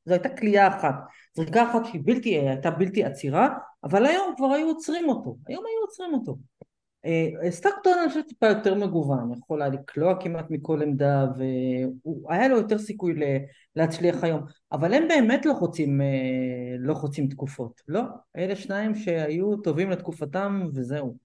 זו 0.06 0.14
הייתה 0.14 0.30
קליעה 0.30 0.68
אחת. 0.68 0.96
זריקה 1.34 1.70
אחת 1.70 1.86
שהיא 1.86 2.02
בלתי, 2.06 2.30
הייתה 2.30 2.72
בלתי 2.72 3.04
עצירה, 3.04 3.50
אבל 3.84 4.06
היום 4.06 4.34
כבר 4.38 4.48
היו 4.48 4.68
עוצרים 4.68 5.10
אותו. 5.10 5.38
היום 5.48 5.64
היו 5.66 5.82
עוצרים 5.82 6.14
אותו. 6.14 6.38
אה, 7.06 7.52
סטוקטון 7.52 7.94
אני 8.00 8.08
חושבת 8.08 8.28
טיפה 8.28 8.48
יותר 8.48 8.76
מגוון, 8.76 9.34
יכול 9.38 9.62
היה 9.62 9.72
לקלוע 9.72 10.22
כמעט 10.22 10.46
מכל 10.50 10.82
עמדה 10.82 11.26
והיה 11.38 12.48
לו 12.48 12.58
יותר 12.58 12.78
סיכוי 12.78 13.14
להצליח 13.76 14.24
היום, 14.24 14.42
אבל 14.72 14.94
הם 14.94 15.08
באמת 15.08 15.46
לא 15.46 15.54
חוצים, 15.54 16.02
אה, 16.02 16.76
לא 16.80 16.94
חוצים 16.94 17.28
תקופות, 17.28 17.82
לא, 17.88 18.02
אלה 18.38 18.56
שניים 18.56 18.96
שהיו 18.96 19.58
טובים 19.58 19.90
לתקופתם 19.90 20.68
וזהו. 20.74 21.18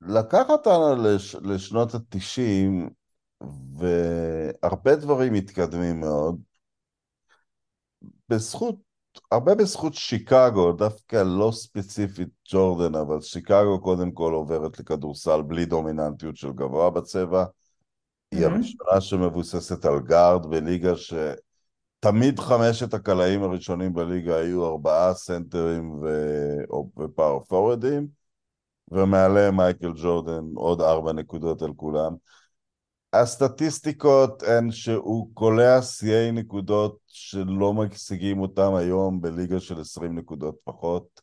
לקח 0.00 0.48
אותנו 0.48 0.96
לש, 1.04 1.34
לשנות 1.34 1.94
התשעים 1.94 2.88
והרבה 4.62 4.96
דברים 4.96 5.32
מתקדמים 5.32 6.00
מאוד 6.00 6.40
בזכות 8.28 8.85
הרבה 9.30 9.54
בזכות 9.54 9.94
שיקגו, 9.94 10.72
דווקא 10.72 11.16
לא 11.16 11.50
ספציפית 11.52 12.28
ג'ורדן, 12.52 12.94
אבל 12.94 13.20
שיקגו 13.20 13.80
קודם 13.80 14.10
כל 14.10 14.32
עוברת 14.32 14.78
לכדורסל 14.78 15.42
בלי 15.42 15.64
דומיננטיות 15.64 16.36
של 16.36 16.52
גבוה 16.52 16.90
בצבע. 16.90 17.44
Mm-hmm. 17.44 18.38
היא 18.38 18.46
הראשונה 18.46 19.00
שמבוססת 19.00 19.84
על 19.84 20.00
גארד 20.00 20.46
בליגה 20.46 20.92
שתמיד 20.96 22.40
חמשת 22.40 22.94
הקלעים 22.94 23.42
הראשונים 23.42 23.94
בליגה 23.94 24.36
היו 24.36 24.66
ארבעה 24.66 25.14
סנטרים 25.14 25.90
ו... 26.02 26.08
ופאור 26.98 27.44
פורדים, 27.44 28.06
ומעליהם 28.90 29.56
מייקל 29.56 29.92
ג'ורדן 29.96 30.44
עוד 30.54 30.80
ארבע 30.80 31.12
נקודות 31.12 31.62
על 31.62 31.72
כולם. 31.76 32.14
הסטטיסטיקות 33.20 34.42
הן 34.42 34.70
שהוא 34.70 35.30
קולע 35.34 35.82
שיאי 35.82 36.32
נקודות 36.32 36.98
שלא 37.06 37.74
משיגים 37.74 38.40
אותם 38.40 38.74
היום 38.74 39.20
בליגה 39.20 39.60
של 39.60 39.80
20 39.80 40.18
נקודות 40.18 40.56
פחות. 40.64 41.20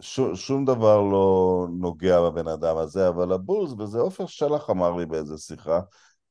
ש, 0.00 0.20
שום 0.34 0.64
דבר 0.64 1.00
לא 1.00 1.66
נוגע 1.78 2.20
בבן 2.20 2.48
אדם 2.48 2.76
הזה, 2.76 3.08
אבל 3.08 3.32
הבולס, 3.32 3.72
וזה 3.78 3.98
עופר 3.98 4.26
שלח 4.26 4.70
אמר 4.70 4.96
לי 4.96 5.06
באיזה 5.06 5.38
שיחה, 5.38 5.80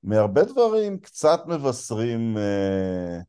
מהרבה 0.04 0.44
דברים 0.44 1.00
קצת 1.00 1.42
מבשרים, 1.48 2.38
אה, 2.38 3.20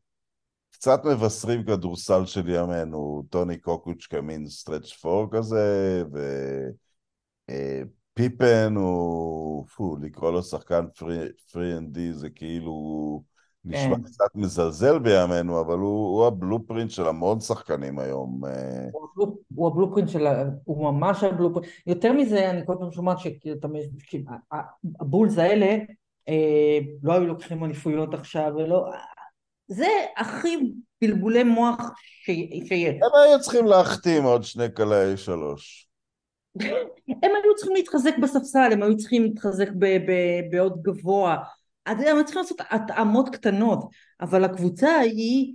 קצת 0.71 1.05
מבשרים 1.05 1.65
כדורסל 1.65 2.25
של 2.25 2.49
ימינו, 2.49 3.23
טוני 3.29 3.57
קוקוץ' 3.57 4.05
כמין 4.05 4.49
stretch 4.49 4.93
four 4.93 5.27
כזה, 5.31 6.03
ו... 6.13 6.19
אה, 8.19 8.23
פיפן 8.23 8.73
הוא, 8.75 9.65
פו, 9.67 9.97
לקרוא 10.01 10.31
לו 10.31 10.43
שחקן 10.43 10.85
three 11.51 11.77
and 11.77 11.93
D 11.93 12.13
זה 12.13 12.29
כאילו 12.29 13.23
נשמע 13.65 13.95
כן. 13.95 14.03
קצת 14.03 14.35
מזלזל 14.35 14.99
בימינו, 14.99 15.61
אבל 15.61 15.77
הוא, 15.77 16.17
הוא 16.17 16.27
ה 16.27 16.33
blueprint 16.33 16.91
של 16.91 17.07
המון 17.07 17.39
שחקנים 17.39 17.99
היום. 17.99 18.45
אה. 18.45 18.87
הוא, 19.15 19.37
הוא 19.55 19.67
ה 19.67 19.71
blueprint 19.71 20.09
של, 20.09 20.27
הוא 20.63 20.91
ממש 20.91 21.23
ה 21.23 21.27
blueprint. 21.27 21.67
יותר 21.87 22.13
מזה, 22.13 22.49
אני 22.49 22.61
כל 22.65 22.75
פעם 22.79 22.91
שומעת 22.91 23.17
שהבולס 23.99 25.37
האלה 25.37 25.77
אה, 26.29 26.79
לא 27.03 27.13
היו 27.13 27.25
לוקחים 27.25 27.63
אליפויות 27.63 28.13
עכשיו, 28.13 28.51
ולא... 28.55 28.91
זה 29.67 29.87
הכי 30.17 30.73
בלבולי 31.01 31.43
מוח 31.43 31.79
שיש. 32.25 32.95
הם 32.95 33.29
היו 33.29 33.41
צריכים 33.41 33.65
להחתים 33.65 34.23
עוד 34.23 34.43
שני 34.43 34.69
קלעי 34.69 35.17
שלוש. 35.17 35.92
הם 37.07 37.31
היו 37.43 37.55
צריכים 37.55 37.75
להתחזק 37.75 38.17
בספסל, 38.21 38.69
הם 38.71 38.83
היו 38.83 38.97
צריכים 38.97 39.23
להתחזק 39.23 39.69
בעוד 40.51 40.81
גבוה, 40.81 41.37
הם 41.85 41.97
היו 41.99 42.25
צריכים 42.25 42.41
לעשות 42.41 42.61
התאמות 42.69 43.29
קטנות, 43.29 43.89
אבל 44.21 44.43
הקבוצה 44.43 44.97
היא 44.97 45.53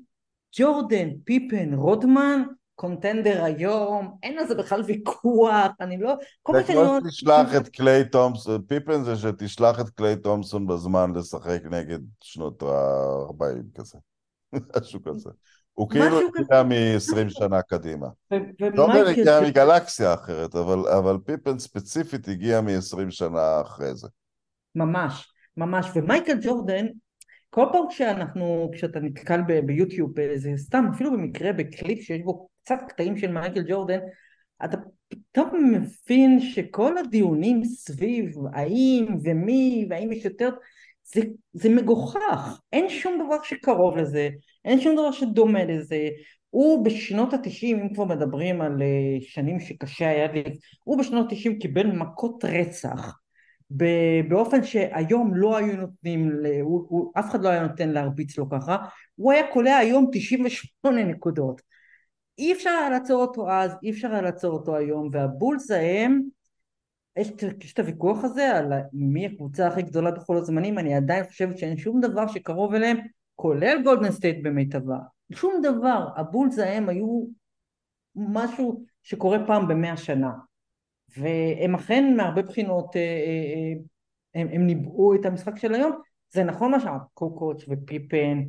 ג'ורדן, 0.57 1.09
פיפן, 1.25 1.75
רודמן, 1.75 2.43
קונטנדר 2.75 3.45
היום, 3.45 4.15
אין 4.23 4.39
על 4.39 4.47
זה 4.47 4.55
בכלל 4.55 4.83
ויכוח, 4.87 5.67
אני 5.81 5.99
לא... 5.99 6.15
זה 6.53 6.63
כמו 6.73 6.99
שתשלח 7.07 7.57
את 7.57 7.69
קליי 7.69 8.09
תומפסון, 8.09 8.63
פיפן 8.63 9.05
זה 9.05 9.17
שתשלח 9.17 9.81
את 9.81 9.91
קליי 9.91 10.17
תומפסון 10.17 10.67
בזמן 10.67 11.13
לשחק 11.15 11.61
נגד 11.71 11.99
שנות 12.21 12.63
ה-40 12.63 13.81
כזה, 13.81 13.99
משהו 14.77 15.01
כזה. 15.05 15.31
הוא 15.79 15.91
כאילו 15.91 16.19
הגיע 16.19 16.63
מ-20 16.63 17.29
שנה 17.29 17.63
קדימה. 17.63 18.07
דובר 18.75 19.07
הגיע 19.09 19.41
מגלקסיה 19.41 20.15
אחרת, 20.15 20.55
אבל, 20.55 20.89
אבל 20.99 21.17
פיפן 21.25 21.59
ספציפית 21.59 22.29
הגיע 22.29 22.61
מ-20 22.61 23.11
שנה 23.11 23.61
אחרי 23.61 23.95
זה. 23.95 24.09
ממש, 24.75 25.33
ממש. 25.57 25.87
ומייקל 25.95 26.39
ג'ורדן, 26.43 26.87
כל 27.51 27.65
פעם 27.73 27.83
כשאנחנו, 27.89 28.71
כשאתה 28.75 29.01
נתקל 29.01 29.41
ב- 29.49 29.67
ביוטיוב, 29.67 30.13
זה 30.37 30.51
סתם, 30.57 30.85
אפילו 30.95 31.13
במקרה 31.13 31.53
בקליפ 31.53 32.03
שיש 32.03 32.23
בו 32.23 32.49
קצת 32.63 32.79
קטעים 32.89 33.17
של 33.17 33.33
מייקל 33.33 33.63
ג'ורדן, 33.69 33.99
אתה 34.65 34.77
פתאום 35.09 35.73
מבין 35.73 36.41
שכל 36.41 36.99
הדיונים 36.99 37.65
סביב 37.65 38.35
האם 38.53 39.07
ומי 39.25 39.87
והאם 39.91 40.13
יש 40.13 40.25
יותר, 40.25 40.51
זה, 41.15 41.21
זה 41.53 41.69
מגוחך, 41.69 42.61
אין 42.73 42.89
שום 42.89 43.27
דבר 43.27 43.43
שקרוב 43.43 43.97
לזה, 43.97 44.29
אין 44.65 44.81
שום 44.81 44.97
דבר 44.97 45.13
שדומה 45.13 45.65
לזה. 45.65 46.09
הוא 46.51 46.85
בשנות 46.85 47.35
התשעים, 47.35 47.81
אם 47.81 47.95
כבר 47.95 48.05
מדברים 48.05 48.61
על 48.61 48.83
אה, 48.83 49.17
שנים 49.21 49.61
שקשה 49.61 50.09
היה 50.09 50.33
לי, 50.33 50.45
הוא 50.85 50.99
בשנות 50.99 51.33
התשעים 51.33 51.59
קיבל 51.59 51.87
מכות 51.87 52.45
רצח 52.45 53.19
באופן 54.29 54.65
שהיום 54.65 55.35
לא 55.35 55.57
היו 55.57 55.77
נותנים, 55.77 56.33
הוא, 56.63 56.87
הוא, 56.89 57.13
אף 57.19 57.31
אחד 57.31 57.43
לא 57.43 57.49
היה 57.49 57.67
נותן 57.67 57.89
להרביץ 57.89 58.39
לו 58.39 58.51
ככה, 58.51 58.77
הוא 59.15 59.33
היה 59.33 59.53
קולע 59.53 59.77
היום 59.77 60.07
98 60.13 61.05
נקודות. 61.05 61.63
אי 62.39 62.53
אפשר 62.53 62.71
היה 62.71 62.91
לעצור 62.91 63.23
אותו 63.23 63.51
אז, 63.51 63.73
אי 63.83 63.91
אפשר 63.91 64.13
היה 64.13 64.23
לעצור 64.23 64.53
אותו 64.53 64.77
היום, 64.77 65.09
והבולס 65.13 65.71
ההם, 65.71 66.23
יש, 67.19 67.33
יש 67.61 67.73
את 67.73 67.79
הוויכוח 67.79 68.25
הזה 68.25 68.57
על 68.57 68.73
מי 68.93 69.27
הקבוצה 69.27 69.67
הכי 69.67 69.83
גדולה 69.83 70.11
בכל 70.11 70.37
הזמנים, 70.37 70.79
אני 70.79 70.95
עדיין 70.95 71.25
חושבת 71.25 71.59
שאין 71.59 71.77
שום 71.77 72.01
דבר 72.01 72.27
שקרוב 72.27 72.75
אליהם 72.75 72.97
כולל 73.35 73.83
גולדן 73.85 74.11
סטייט 74.11 74.37
במיטבה, 74.43 74.99
שום 75.33 75.55
דבר, 75.63 76.09
הבולס 76.17 76.59
ההם 76.59 76.89
היו 76.89 77.25
משהו 78.17 78.85
שקורה 79.03 79.47
פעם 79.47 79.69
במאה 79.69 79.97
שנה. 79.97 80.31
והם 81.17 81.75
אכן 81.75 82.15
מהרבה 82.17 82.43
בחינות 82.43 82.97
אה, 82.97 83.01
אה, 83.01 83.81
הם, 84.41 84.49
הם 84.53 84.67
ניבאו 84.67 85.15
את 85.15 85.27
המשחק 85.27 85.57
של 85.57 85.75
היום. 85.75 85.93
זה 86.31 86.45
נכון 86.45 86.71
מה 86.71 86.81
שאמרת 86.81 87.03
קוקוץ' 87.15 87.65
ופיפן 87.69 88.43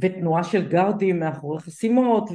ותנועה 0.00 0.44
של 0.44 0.68
גארדים 0.68 1.20
מאחורי 1.20 1.60
חסימות 1.60 2.30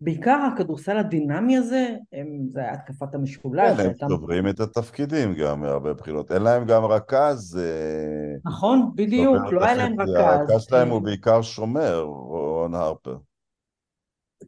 ובעיקר 0.00 0.38
הכדורסל 0.52 0.96
הדינמי 0.96 1.56
הזה 1.56 1.90
הם, 2.12 2.26
זה 2.48 2.60
היה 2.60 2.72
התקפת 2.72 3.14
המשולש 3.14 3.80
כן, 3.80 3.92
הם 4.00 4.08
שוברים 4.08 4.48
את 4.48 4.60
התפקידים 4.60 5.34
גם 5.34 5.60
מהרבה 5.60 5.94
בחינות. 5.94 6.32
אין 6.32 6.42
להם 6.42 6.64
גם 6.66 6.84
רכז 6.84 7.60
אה, 7.62 8.50
נכון 8.50 8.90
בדיוק 8.94 9.52
לא 9.52 9.64
היה 9.64 9.74
להם 9.74 10.00
רכז 10.00 10.14
הרכז 10.14 10.62
שלהם 10.62 10.88
הוא 10.88 11.02
בעיקר 11.02 11.42
שומר 11.42 12.00
רון 12.00 12.74
הרפר. 12.74 13.16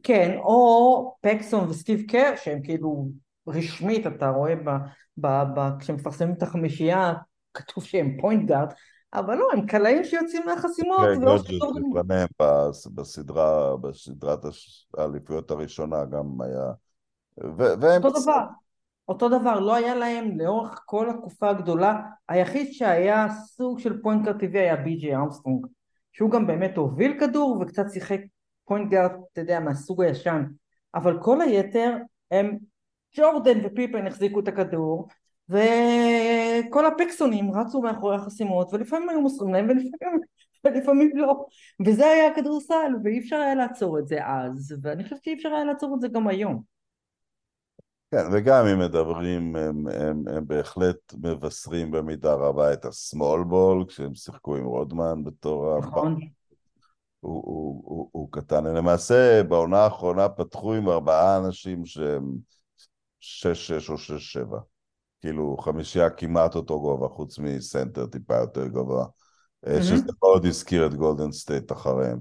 כן 0.03 0.37
או 0.37 1.15
פקסון 1.21 1.69
וסטיב 1.69 2.01
קר 2.07 2.33
שהם 2.35 2.61
כאילו 2.63 3.09
רשמית 3.47 4.07
אתה 4.07 4.29
רואה 4.29 4.55
ב, 4.55 4.69
ב, 5.17 5.27
ב, 5.55 5.79
כשמפרסמים 5.79 6.33
את 6.33 6.43
החמישייה 6.43 7.13
כתוב 7.53 7.83
שהם 7.83 8.17
פוינט 8.21 8.49
גארד 8.49 8.73
אבל 9.13 9.35
לא, 9.35 9.47
הם 9.53 9.65
קלעים 9.65 10.03
שיוצאים 10.03 10.45
מהחסימות. 10.45 10.99
כן, 10.99 11.21
לפניהם 11.99 12.27
בסדרה, 12.95 13.77
בסדרת 13.77 14.39
האליפויות 14.97 15.51
הראשונה 15.51 16.05
גם 16.05 16.41
היה... 16.41 16.71
והם... 17.57 18.03
אותו 18.03 18.21
דבר, 18.21 18.45
אותו 19.07 19.29
דבר, 19.29 19.59
לא 19.59 19.75
היה 19.75 19.95
להם 19.95 20.39
לאורך 20.39 20.83
כל 20.85 21.09
התקופה 21.09 21.49
הגדולה, 21.49 22.01
היחיד 22.29 22.71
שהיה 22.71 23.27
סוג 23.45 23.79
של 23.79 24.01
פוינט 24.01 24.25
גארד 24.25 24.39
טבעי 24.39 24.61
היה 24.61 24.75
בי.ג'יי 24.75 25.17
אמסטרונג, 25.17 25.67
שהוא 26.13 26.31
גם 26.31 26.47
באמת 26.47 26.77
הוביל 26.77 27.19
כדור 27.19 27.57
וקצת 27.61 27.85
שיחק 27.93 28.19
פוינט 28.65 28.91
גארד, 28.91 29.11
אתה 29.33 29.41
יודע, 29.41 29.59
מהסוג 29.59 30.03
הישן, 30.03 30.43
אבל 30.95 31.19
כל 31.21 31.41
היתר 31.41 31.97
הם 32.31 32.57
ג'ורדן 33.15 33.59
ופיפן 33.65 34.07
החזיקו 34.07 34.39
את 34.39 34.47
הכדור, 34.47 35.07
וכל 35.49 36.85
הפקסונים 36.85 37.51
רצו 37.51 37.81
מאחורי 37.81 38.15
החסימות 38.15 38.73
ולפעמים 38.73 39.09
היו 39.09 39.21
מוסרים 39.21 39.53
להם 39.53 39.65
ולפעמים, 39.69 40.21
ולפעמים 40.63 41.11
לא 41.15 41.45
וזה 41.85 42.05
היה 42.05 42.27
הכדורסל 42.27 42.91
ואי 43.03 43.19
אפשר 43.19 43.35
היה 43.35 43.55
לעצור 43.55 43.99
את 43.99 44.07
זה 44.07 44.25
אז 44.25 44.75
ואני 44.81 45.03
חושבת 45.03 45.23
שאי 45.23 45.33
אפשר 45.33 45.49
היה 45.49 45.65
לעצור 45.65 45.95
את 45.95 46.01
זה 46.01 46.07
גם 46.07 46.27
היום 46.27 46.63
כן, 48.11 48.23
וגם 48.33 48.65
אם 48.65 48.79
מדברים, 48.79 49.55
הם, 49.55 49.87
הם, 49.87 50.23
הם 50.27 50.47
בהחלט 50.47 51.13
מבשרים 51.21 51.91
במידה 51.91 52.33
רבה 52.33 52.73
את 52.73 52.85
הסמול 52.85 53.43
בול, 53.43 53.85
כשהם 53.87 54.15
שיחקו 54.15 54.55
עם 54.55 54.65
רודמן 54.65 55.23
בתור 55.23 55.79
נכון. 55.79 56.11
הבא. 56.11 56.25
הוא, 57.19 57.43
הוא, 57.45 57.81
הוא, 57.85 58.09
הוא 58.11 58.31
קטן. 58.31 58.63
למעשה, 58.63 59.43
בעונה 59.43 59.77
האחרונה 59.77 60.29
פתחו 60.29 60.73
עם 60.73 60.89
ארבעה 60.89 61.37
אנשים 61.37 61.85
שהם 61.85 62.35
שש-שש 63.19 63.89
או 63.89 63.97
שש-שבע. 63.97 64.59
כאילו 65.21 65.57
חמישייה 65.57 66.09
כמעט 66.09 66.55
אותו 66.55 66.81
גובה, 66.81 67.07
חוץ 67.07 67.39
מסנטר 67.39 68.05
טיפה 68.05 68.35
יותר 68.35 68.67
גבוה, 68.67 69.05
mm-hmm. 69.05 69.81
שזה 69.81 70.11
מאוד 70.23 70.45
הזכיר 70.45 70.85
את 70.85 70.93
גולדן 70.93 71.31
סטייט 71.31 71.71
אחריהם. 71.71 72.19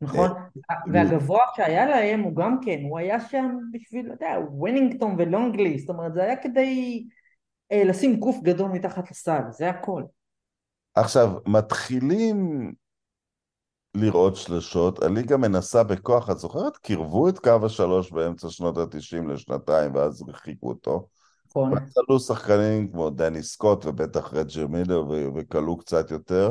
נכון, 0.00 0.30
אה, 0.70 0.76
והגבוה 0.92 1.42
שהיה 1.56 1.86
להם 1.86 2.20
הוא 2.20 2.36
גם 2.36 2.58
כן, 2.64 2.80
הוא 2.88 2.98
היה 2.98 3.20
שם 3.20 3.56
בשביל, 3.72 4.06
אתה 4.06 4.24
יודע, 4.24 4.36
וונינגטון 4.50 5.14
ולונגלי, 5.18 5.78
זאת 5.78 5.88
אומרת 5.88 6.14
זה 6.14 6.22
היה 6.22 6.36
כדי 6.36 7.04
אה, 7.72 7.84
לשים 7.84 8.16
גוף 8.16 8.36
גדול 8.42 8.70
מתחת 8.70 9.10
לסל, 9.10 9.42
זה 9.50 9.70
הכל. 9.70 10.02
עכשיו, 10.94 11.32
מתחילים 11.46 12.72
לראות 13.94 14.36
שלשות, 14.36 15.02
הליגה 15.02 15.36
מנסה 15.36 15.82
בכוח, 15.82 16.30
את 16.30 16.38
זוכרת? 16.38 16.76
קירבו 16.76 17.28
את 17.28 17.38
קו 17.38 17.66
השלוש 17.66 18.12
באמצע 18.12 18.48
שנות 18.50 18.78
התשעים 18.78 19.28
לשנתיים 19.28 19.94
ואז 19.94 20.22
הרחיקו 20.22 20.68
אותו. 20.68 21.08
נכון. 21.56 21.72
ואז 21.72 21.94
עלו 22.08 22.20
שחקנים 22.20 22.92
כמו 22.92 23.10
דני 23.10 23.42
סקוט 23.42 23.86
ובטח 23.86 24.34
רג'ר 24.34 24.66
מילר 24.66 25.04
וכלו 25.34 25.76
קצת 25.76 26.10
יותר, 26.10 26.50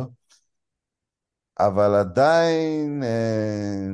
אבל 1.59 1.95
עדיין 1.95 3.03
אה, 3.03 3.87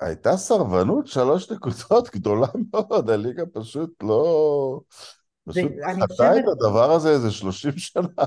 הייתה 0.00 0.36
סרבנות 0.36 1.06
שלוש 1.06 1.50
נקודות 1.50 2.10
גדולה 2.14 2.46
מאוד, 2.72 3.10
הליגה 3.10 3.46
פשוט 3.46 4.02
לא... 4.02 4.80
פשוט 5.48 5.72
חטאה 6.02 6.38
את 6.38 6.44
הדבר 6.52 6.92
הזה 6.92 7.10
איזה 7.10 7.30
שלושים 7.30 7.72
שנה. 7.76 8.24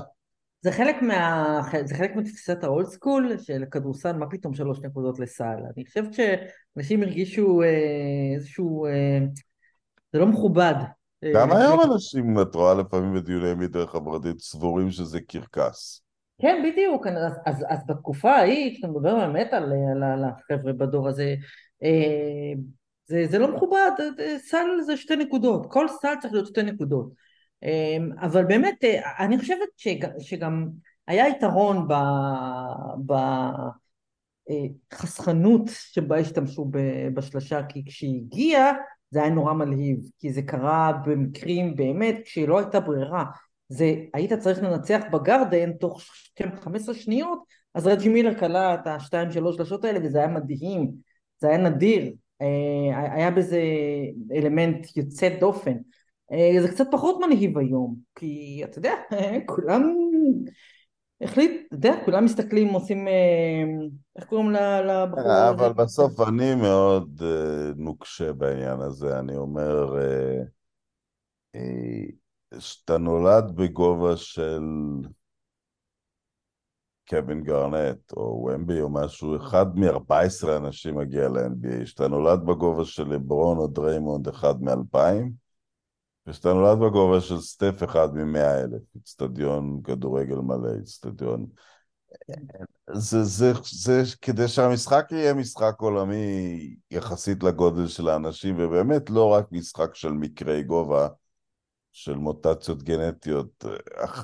זה 0.62 0.72
חלק, 0.72 0.96
מה... 1.02 1.60
זה 1.84 1.94
חלק 1.94 2.16
מתפיסת 2.16 2.64
האולד 2.64 2.86
סקול 2.86 3.38
של 3.38 3.64
כדורסל, 3.70 4.12
מה 4.12 4.30
פתאום 4.30 4.54
שלוש 4.54 4.78
נקודות 4.82 5.18
לסל? 5.18 5.58
אני 5.76 5.84
חושבת 5.86 6.14
שאנשים 6.14 7.02
הרגישו 7.02 7.62
אה, 7.62 8.34
איזשהו... 8.34 8.86
אה, 10.08 10.12
זה 10.12 10.18
לא 10.18 10.26
מכובד. 10.26 10.74
גם 11.34 11.52
אה, 11.52 11.58
היום 11.58 11.80
אנשים, 11.80 12.40
את 12.42 12.54
רואה 12.54 12.74
לפעמים 12.74 13.14
בדיוני 13.14 13.54
מדרך 13.54 13.90
חברתית, 13.90 14.38
סבורים 14.40 14.90
שזה 14.90 15.20
קרקס. 15.20 16.02
כן, 16.40 16.62
בדיוק. 16.64 17.06
אז, 17.06 17.32
אז, 17.46 17.64
אז 17.68 17.78
בתקופה 17.86 18.30
ההיא, 18.30 18.74
כשאתה 18.74 18.88
מדבר 18.88 19.14
באמת 19.16 19.52
על, 19.52 19.72
על, 19.92 20.02
על 20.02 20.24
החבר'ה 20.24 20.72
בדור 20.72 21.08
הזה, 21.08 21.34
אה, 21.82 22.52
זה, 23.06 23.26
זה 23.30 23.38
לא 23.38 23.56
מכובד, 23.56 23.90
סל 24.38 24.66
זה 24.86 24.96
שתי 24.96 25.16
נקודות, 25.16 25.66
כל 25.70 25.88
סל 25.88 26.14
צריך 26.20 26.32
להיות 26.32 26.46
שתי 26.46 26.62
נקודות. 26.62 27.12
אה, 27.64 27.96
אבל 28.20 28.44
באמת, 28.44 28.84
אני 29.18 29.38
חושבת 29.38 29.68
שגם, 29.76 30.10
שגם 30.18 30.68
היה 31.06 31.28
יתרון 31.28 31.88
בחסכנות 34.92 35.62
שבה 35.68 36.18
השתמשו 36.18 36.70
בשלושה, 37.14 37.62
כי 37.62 37.84
כשהיא 37.86 38.20
הגיעה, 38.20 38.72
זה 39.10 39.22
היה 39.22 39.30
נורא 39.30 39.52
מלהיב, 39.52 39.98
כי 40.18 40.32
זה 40.32 40.42
קרה 40.42 40.92
במקרים 41.06 41.76
באמת 41.76 42.16
כשלא 42.24 42.58
הייתה 42.58 42.80
ברירה. 42.80 43.24
זה, 43.68 43.94
היית 44.14 44.32
צריך 44.32 44.62
לנצח 44.62 45.02
בגרדן 45.12 45.72
תוך 45.72 46.02
15 46.60 46.94
שניות, 46.94 47.44
אז 47.74 47.86
רג'י 47.86 48.08
מילר 48.08 48.34
קלע 48.34 48.74
את 48.74 48.86
השתיים 48.86 49.30
שלוש 49.30 49.56
שלשות 49.56 49.84
האלה 49.84 49.98
וזה 50.02 50.18
היה 50.18 50.28
מדהים, 50.28 50.90
זה 51.40 51.48
היה 51.48 51.58
נדיר, 51.58 52.12
אה, 52.42 53.12
היה 53.14 53.30
בזה 53.30 53.62
אלמנט 54.32 54.96
יוצא 54.96 55.28
דופן. 55.40 55.76
אה, 56.32 56.62
זה 56.62 56.68
קצת 56.68 56.86
פחות 56.90 57.18
מלהיב 57.20 57.58
היום, 57.58 57.96
כי 58.14 58.60
אתה 58.64 58.78
יודע, 58.78 58.92
כולם 59.46 59.94
החליט, 61.20 61.66
אתה 61.66 61.76
יודע, 61.76 62.04
כולם 62.04 62.24
מסתכלים, 62.24 62.68
עושים, 62.68 63.08
אה, 63.08 63.62
איך 64.16 64.24
קוראים 64.24 64.50
לבחור 64.50 65.32
הזה? 65.32 65.50
אבל 65.50 65.72
בסוף 65.72 66.20
אני 66.28 66.54
מאוד 66.54 67.22
אה, 67.24 67.70
נוקשה 67.76 68.32
בעניין 68.32 68.80
הזה, 68.80 69.18
אני 69.18 69.36
אומר, 69.36 69.98
אה, 69.98 70.42
שאתה 72.58 72.98
נולד 72.98 73.56
בגובה 73.56 74.16
של 74.16 74.62
קווין 77.08 77.42
גארנט 77.42 78.12
או 78.12 78.48
וומבי 78.48 78.80
או 78.80 78.88
משהו, 78.88 79.36
אחד 79.36 79.66
מ-14 79.78 80.56
אנשים 80.56 80.98
מגיע 80.98 81.28
ל-NBA, 81.28 81.86
שאתה 81.86 82.08
נולד 82.08 82.40
בגובה 82.44 82.84
של 82.84 83.08
לברון 83.08 83.58
או 83.58 83.66
דריימונד, 83.66 84.28
אחד 84.28 84.62
מ-2000, 84.62 85.30
ושאתה 86.28 86.52
נולד 86.52 86.78
בגובה 86.78 87.20
של 87.20 87.40
סטף 87.40 87.84
אחד 87.84 88.14
ממאה 88.14 88.60
אלף, 88.60 88.82
אצטדיון 89.02 89.80
כדורגל 89.84 90.36
מלא, 90.36 90.70
אצטדיון... 90.82 91.46
זה, 92.92 93.24
זה, 93.24 93.52
זה 93.72 94.02
כדי 94.22 94.48
שהמשחק 94.48 95.08
יהיה 95.10 95.34
משחק 95.34 95.74
עולמי 95.78 96.76
יחסית 96.90 97.42
לגודל 97.42 97.86
של 97.86 98.08
האנשים, 98.08 98.56
ובאמת 98.58 99.10
לא 99.10 99.28
רק 99.32 99.46
משחק 99.52 99.94
של 99.94 100.12
מקרי 100.12 100.62
גובה, 100.62 101.08
של 101.92 102.14
מוטציות 102.14 102.82
גנטיות, 102.82 103.64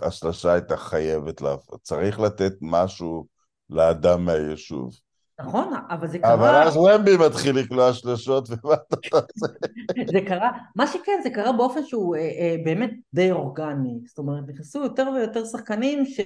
השלשה 0.03 0.53
הייתה 0.53 0.77
חייבת, 0.77 1.41
לה... 1.41 1.57
צריך 1.83 2.21
לתת 2.21 2.53
משהו 2.61 3.27
לאדם 3.71 4.25
מהיישוב. 4.25 4.95
נכון, 5.41 5.73
אבל 5.91 6.09
זה 6.09 6.19
קרה... 6.19 6.35
אבל 6.35 6.69
אז 6.69 6.77
ומבי 6.77 7.17
מתחיל 7.27 7.59
לקלוע 7.59 7.93
שלשות 7.93 8.49
ומה 8.49 8.75
אתה 8.75 8.97
עושה? 9.17 9.47
זה 10.13 10.21
קרה, 10.27 10.51
מה 10.77 10.87
שכן, 10.87 11.21
זה 11.23 11.31
קרה 11.31 11.53
באופן 11.53 11.85
שהוא 11.85 12.17
אה, 12.17 12.21
אה, 12.21 12.57
באמת 12.65 12.91
די 13.15 13.31
אורגני. 13.31 14.01
זאת 14.07 14.19
אומרת, 14.19 14.45
נכנסו 14.49 14.83
יותר 14.83 15.09
ויותר 15.15 15.45
שחקנים 15.45 16.07
ש... 16.07 16.21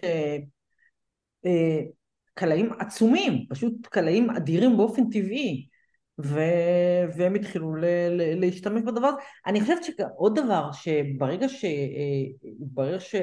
אה, 1.46 1.80
קלעים 2.34 2.72
עצומים, 2.78 3.46
פשוט 3.48 3.86
קלעים 3.86 4.30
אדירים 4.30 4.76
באופן 4.76 5.10
טבעי. 5.10 5.66
ו... 6.20 6.40
והם 7.16 7.34
התחילו 7.34 7.76
ל... 7.76 7.84
ל... 8.10 8.40
להשתמש 8.40 8.82
בדבר 8.82 9.06
הזה. 9.06 9.18
אני 9.46 9.60
חושבת 9.60 9.84
שעוד 9.84 10.38
דבר, 10.38 10.72
שברגע 10.72 11.48
ש... 11.48 11.64
אה, 11.64 12.50
ברגע 12.58 13.00
ש... 13.00 13.14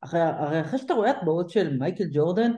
אחרי, 0.00 0.20
הרי 0.20 0.60
אחרי 0.60 0.78
שאתה 0.78 0.94
רואה 0.94 1.10
הטבעות 1.10 1.50
של 1.50 1.76
מייקל 1.78 2.04
ג'ורדן, 2.12 2.52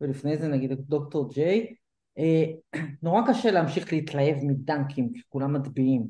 ולפני 0.00 0.38
זה 0.38 0.48
נגיד 0.48 0.72
דוקטור 0.72 1.30
ג'יי, 1.34 1.74
נורא 3.02 3.22
קשה 3.28 3.50
להמשיך 3.50 3.92
להתלהב 3.92 4.36
מדנקים 4.42 5.12
כשכולם 5.12 5.52
מצביעים. 5.52 6.06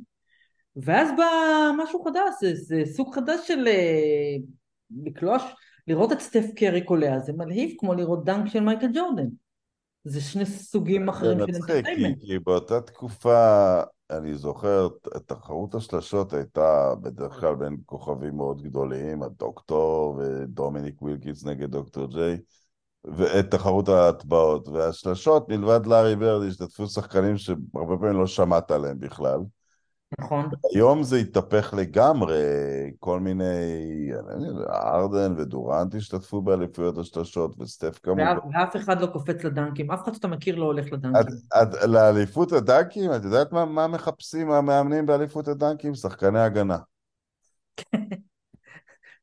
ואז 0.76 1.08
בא 1.16 1.26
משהו 1.78 2.04
חדש, 2.04 2.34
זה, 2.40 2.54
זה 2.54 2.82
סוג 2.92 3.14
חדש 3.14 3.48
של 3.48 3.68
אה, 3.68 4.36
לקלוע, 5.04 5.42
לראות 5.86 6.12
את 6.12 6.20
סטף 6.20 6.44
קרי 6.56 6.84
קולע, 6.84 7.18
זה 7.18 7.32
מלהיב 7.32 7.74
כמו 7.78 7.94
לראות 7.94 8.24
דנק 8.24 8.48
של 8.48 8.60
מייקל 8.60 8.88
ג'ורדן. 8.94 9.26
זה 10.04 10.20
שני 10.20 10.46
סוגים 10.46 11.08
אחרים 11.08 11.38
של 11.38 11.44
entertainment. 11.44 12.18
כי, 12.20 12.26
כי 12.26 12.38
באותה 12.38 12.80
תקופה 12.80 13.80
אני 14.10 14.34
זוכר, 14.34 14.88
תחרות 15.26 15.74
השלשות 15.74 16.32
הייתה 16.32 16.94
בדרך 17.02 17.32
כלל 17.32 17.54
בין 17.54 17.76
כוכבים 17.86 18.36
מאוד 18.36 18.62
גדולים, 18.62 19.22
הדוקטור 19.22 20.18
ודומיניק 20.18 21.02
ווילקינס 21.02 21.44
נגד 21.44 21.70
דוקטור 21.70 22.06
ג'יי, 22.06 22.38
ואת 23.16 23.50
תחרות 23.50 23.88
ההטבעות. 23.88 24.68
והשלשות, 24.68 25.48
מלבד 25.48 25.86
לארי 25.86 26.16
ברד, 26.16 26.48
השתתפו 26.48 26.86
שחקנים 26.86 27.36
שהרבה 27.36 27.96
פעמים 28.00 28.16
לא 28.16 28.26
שמעת 28.26 28.70
עליהם 28.70 28.98
בכלל. 28.98 29.38
נכון. 30.20 30.48
היום 30.74 31.02
זה 31.02 31.16
התהפך 31.16 31.74
לגמרי, 31.76 32.36
כל 32.98 33.20
מיני, 33.20 33.44
ארדן 34.70 35.34
ודורנט 35.36 35.94
השתתפו 35.94 36.42
באליפויות 36.42 36.98
השלשות, 36.98 37.54
וסטף 37.58 37.98
כמובן. 38.02 38.36
ואף 38.54 38.76
אחד 38.76 39.00
לא 39.00 39.06
קופץ 39.06 39.44
לדנקים, 39.44 39.90
אף 39.90 40.02
אחד 40.04 40.14
שאתה 40.14 40.28
מכיר 40.28 40.56
לא 40.56 40.64
הולך 40.64 40.92
לדנקים. 40.92 41.34
לאליפות 41.86 42.52
הדנקים, 42.52 43.12
את 43.12 43.24
יודעת 43.24 43.52
מה, 43.52 43.64
מה 43.64 43.86
מחפשים 43.86 44.50
המאמנים 44.50 45.06
באליפות 45.06 45.48
הדנקים? 45.48 45.94
שחקני 45.94 46.40
הגנה. 46.40 46.78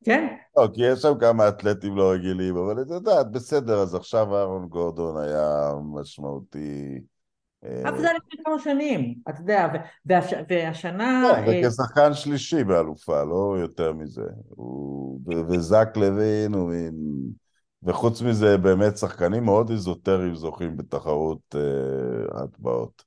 כן. 0.06 0.36
לא, 0.58 0.68
כי 0.74 0.82
יש 0.82 1.00
שם 1.00 1.14
כמה 1.20 1.50
אתלטים 1.50 1.96
לא 1.96 2.12
רגילים, 2.12 2.58
אבל 2.58 2.82
את 2.82 2.88
יודעת, 2.90 3.32
בסדר, 3.32 3.82
אז 3.82 3.96
עכשיו 3.96 4.36
אהרון 4.36 4.68
גורדון 4.68 5.18
היה 5.18 5.72
משמעותי. 5.94 7.02
אבל 7.84 7.98
זה 7.98 8.10
היה 8.10 8.18
לפני 8.18 8.44
כמה 8.46 8.60
שנים, 8.60 9.16
אתה 9.30 9.42
יודע, 9.42 9.68
והשנה... 10.50 11.32
כן, 11.46 11.66
וכשחקן 11.66 12.14
שלישי 12.14 12.64
באלופה, 12.64 13.24
לא 13.24 13.56
יותר 13.60 13.94
מזה. 13.94 14.26
וזק 15.28 15.88
לוין 15.96 16.54
הוא 16.54 16.70
מין... 16.70 16.94
וחוץ 17.84 18.22
מזה, 18.22 18.58
באמת 18.58 18.98
שחקנים 18.98 19.44
מאוד 19.44 19.70
איזוטריים 19.70 20.36
זוכים 20.36 20.78
בתחרות 20.78 21.56
הטבעות. 22.32 23.04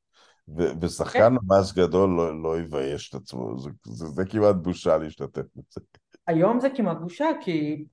ושחקן 0.81 1.19
כן. 1.19 1.35
ממש 1.43 1.73
גדול 1.73 2.11
לא, 2.11 2.43
לא 2.43 2.61
יבייש 2.61 3.09
את 3.09 3.15
עצמו, 3.15 3.55
זה 3.85 4.25
כמעט 4.25 4.57
בושה 4.57 4.99
להשתתף 4.99 5.45
בזה. 5.57 5.81
היום 6.29 6.61
זה 6.61 6.69
כמעט 6.77 6.97
בושה, 6.97 7.27
כי 7.41 7.85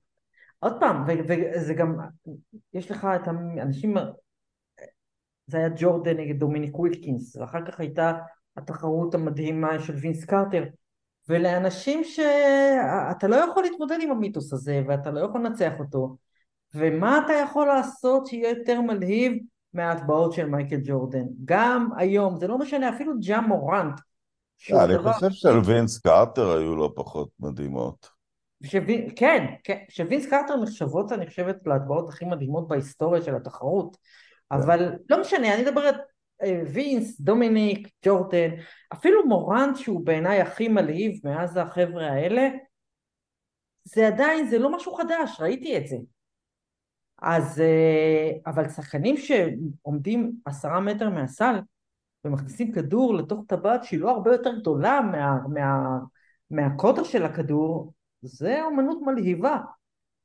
עוד 0.58 0.76
פעם, 0.80 1.04
וזה 1.28 1.74
גם, 1.74 1.96
יש 2.72 2.90
לך 2.90 3.08
את 3.16 3.28
האנשים 3.28 3.94
זה 5.46 5.58
היה 5.58 5.68
ג'ורדן 5.76 6.16
נגד 6.16 6.38
דומיניק 6.38 6.78
ווילקינס, 6.78 7.36
ואחר 7.36 7.66
כך 7.66 7.80
הייתה 7.80 8.12
התחרות 8.56 9.14
המדהימה 9.14 9.80
של 9.80 9.94
וינס 9.94 10.24
קרטר, 10.24 10.64
ולאנשים 11.28 12.04
שאתה 12.04 13.28
לא 13.28 13.36
יכול 13.36 13.62
להתמודד 13.62 13.98
עם 14.00 14.10
המיתוס 14.10 14.52
הזה, 14.52 14.82
ואתה 14.88 15.10
לא 15.10 15.20
יכול 15.20 15.40
לנצח 15.40 15.72
אותו, 15.78 16.16
ומה 16.74 17.20
אתה 17.24 17.32
יכול 17.32 17.66
לעשות 17.66 18.26
שיהיה 18.26 18.50
יותר 18.50 18.80
מלהיב 18.80 19.32
מההטבעות 19.74 20.32
של 20.32 20.46
מייקל 20.46 20.80
ג'ורדן? 20.84 21.24
גם 21.44 21.88
היום, 21.96 22.36
זה 22.36 22.46
לא 22.46 22.58
משנה, 22.58 22.88
אפילו 22.88 23.12
ג'ה 23.20 23.40
מוראנט. 23.40 24.00
אה, 24.72 24.84
אני 24.84 24.98
חושב 24.98 25.30
של 25.30 25.58
וינס 25.64 25.98
קרטר 25.98 26.56
היו 26.56 26.76
לא 26.76 26.92
פחות 26.96 27.28
מדהימות. 27.40 28.15
כן, 29.16 29.46
כן, 29.64 29.78
שווינס 29.88 30.26
קרטר 30.26 30.56
נחשבות, 30.56 31.12
אני 31.12 31.26
חושבת, 31.26 31.56
להטבעות 31.66 32.08
הכי 32.08 32.24
מדהימות 32.24 32.68
בהיסטוריה 32.68 33.22
של 33.22 33.36
התחרות. 33.36 33.96
אבל 34.50 34.92
לא 35.10 35.20
משנה, 35.20 35.54
אני 35.54 35.62
מדברת 35.62 35.94
אה, 36.42 36.62
וינס, 36.72 37.20
דומיניק, 37.20 37.88
ג'ורדן, 38.04 38.50
אפילו 38.92 39.26
מורנט 39.26 39.76
שהוא 39.76 40.06
בעיניי 40.06 40.40
הכי 40.40 40.68
מלהיב 40.68 41.20
מאז 41.24 41.56
החבר'ה 41.56 42.06
האלה, 42.06 42.48
זה 43.84 44.06
עדיין, 44.06 44.46
זה 44.46 44.58
לא 44.58 44.76
משהו 44.76 44.94
חדש, 44.94 45.40
ראיתי 45.40 45.78
את 45.78 45.86
זה. 45.86 45.96
אז, 47.22 47.60
אה, 47.60 48.30
אבל 48.46 48.68
שחקנים 48.68 49.16
שעומדים 49.16 50.32
עשרה 50.44 50.80
מטר 50.80 51.10
מהסל 51.10 51.60
ומכניסים 52.24 52.72
כדור 52.72 53.14
לתוך 53.14 53.44
טבעת 53.48 53.84
שהיא 53.84 54.00
לא 54.00 54.10
הרבה 54.10 54.32
יותר 54.32 54.58
גדולה 54.58 55.00
מה, 55.00 55.38
מה, 55.48 55.98
מהקוטר 56.50 57.04
של 57.04 57.24
הכדור, 57.24 57.92
זה 58.22 58.62
אומנות 58.64 58.98
מלהיבה. 59.02 59.58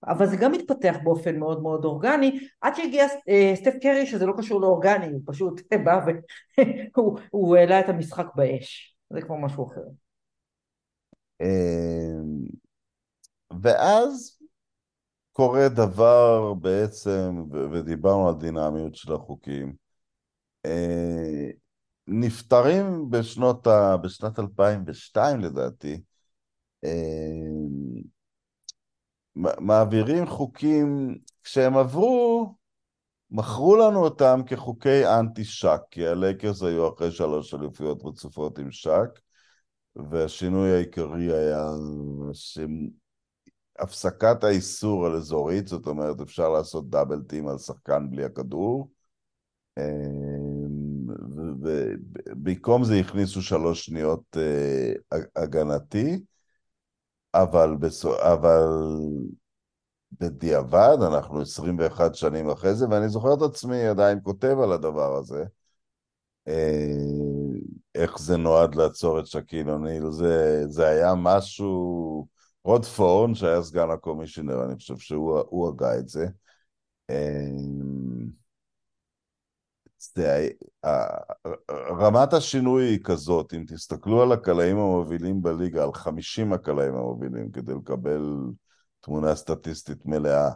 אבל 0.08 0.28
זה 0.28 0.38
גם 0.38 0.52
מתפתח 0.52 0.96
באופן 1.04 1.40
מאוד 1.40 1.62
מאוד 1.62 1.86
אורגני, 1.86 2.40
עד 2.62 2.76
שהגיע 2.76 3.06
אה, 3.30 3.54
סטף 3.56 3.74
קרי 3.82 4.06
שזה 4.06 4.26
לא 4.26 4.34
קשור 4.38 4.62
לאורגני, 4.62 5.08
הוא 5.08 5.22
פשוט 5.26 5.62
בא 5.86 6.06
והוא 7.34 7.56
העלה 7.58 7.80
את 7.80 7.90
המשחק 7.90 8.26
באש, 8.36 8.98
זה 9.10 9.22
כבר 9.22 9.36
משהו 9.36 9.68
אחר. 9.68 9.82
אמ, 11.42 12.46
ואז 13.62 14.40
קורה 15.32 15.70
דבר 15.70 16.54
בעצם, 16.54 17.44
ודיברנו 17.72 18.30
על 18.30 18.36
דינמיות 18.36 18.96
של 18.96 19.14
החוקים, 19.14 19.74
אה, 20.66 21.50
נפטרים 22.08 23.10
בשנות 23.10 23.68
ה... 23.68 23.98
בשנת 23.98 24.40
2002 24.40 25.40
לדעתי, 25.40 26.02
מעבירים 29.36 30.28
חוקים, 30.28 31.18
כשהם 31.44 31.78
עברו, 31.78 32.56
מכרו 33.32 33.76
לנו 33.76 34.04
אותם 34.04 34.42
כחוקי 34.46 35.06
אנטי 35.06 35.44
שק, 35.44 35.82
כי 35.92 36.08
הלייקרס 36.08 36.64
היו 36.64 36.94
אחרי 36.94 37.12
שלוש 37.12 37.54
אליפויות 37.54 38.02
רצופות 38.06 38.60
עם 38.60 38.72
שק, 38.72 39.20
והשינוי 39.96 40.72
העיקרי 40.72 41.34
היה 41.34 41.68
הפסקת 43.80 44.44
האיסור 44.44 45.06
על 45.06 45.16
אזורית, 45.16 45.68
זאת 45.68 45.88
אומרת 45.88 46.22
אפשר 46.22 46.50
לעשות 46.50 46.90
דאבל 46.90 47.22
טים 47.22 47.48
על 47.48 47.58
שחקן 47.58 48.08
בלי 48.10 48.24
הכדור, 48.24 48.92
ובמקום 51.36 52.84
זה 52.84 52.96
הכניסו 53.00 53.42
שלוש 53.42 53.86
שניות 53.86 54.38
אה, 54.38 54.94
הגנתי, 55.36 56.20
אבל, 57.34 57.76
בסו... 57.80 58.22
אבל 58.34 58.68
בדיעבד, 60.20 60.98
אנחנו 61.08 61.42
21 61.42 62.16
שנים 62.16 62.50
אחרי 62.50 62.76
זה, 62.76 62.86
ואני 62.90 63.10
זוכר 63.10 63.34
את 63.34 63.42
עצמי 63.42 63.88
עדיין 63.88 64.20
כותב 64.24 64.56
על 64.64 64.72
הדבר 64.72 65.16
הזה. 65.18 65.46
אה, 66.48 66.92
איך 67.96 68.20
זה 68.20 68.38
נועד 68.38 68.76
לעצור 68.76 69.20
את 69.20 69.28
שקיל 69.28 69.70
אוניל, 69.70 70.12
זה, 70.12 70.64
זה 70.68 70.88
היה 70.88 71.14
משהו... 71.18 72.28
רוד 72.64 72.86
פורן, 72.86 73.36
שהיה 73.36 73.62
סגן 73.62 73.90
הקומישיונר, 73.90 74.66
אני 74.66 74.76
חושב 74.76 74.98
שהוא 74.98 75.70
הגה 75.70 75.98
את 76.00 76.10
זה. 76.10 76.26
אה, 80.18 80.24
זה, 80.24 80.50
רמת 81.90 82.34
השינוי 82.34 82.84
היא 82.84 83.00
כזאת, 83.04 83.54
אם 83.54 83.66
תסתכלו 83.68 84.22
על 84.22 84.32
הקלעים 84.32 84.78
המובילים 84.78 85.42
בליגה, 85.42 85.84
על 85.84 85.94
50 85.94 86.54
הקלעים 86.54 86.96
המובילים, 86.96 87.52
כדי 87.52 87.74
לקבל 87.74 88.22
תמונה 89.00 89.36
סטטיסטית 89.36 90.06
מלאה, 90.06 90.50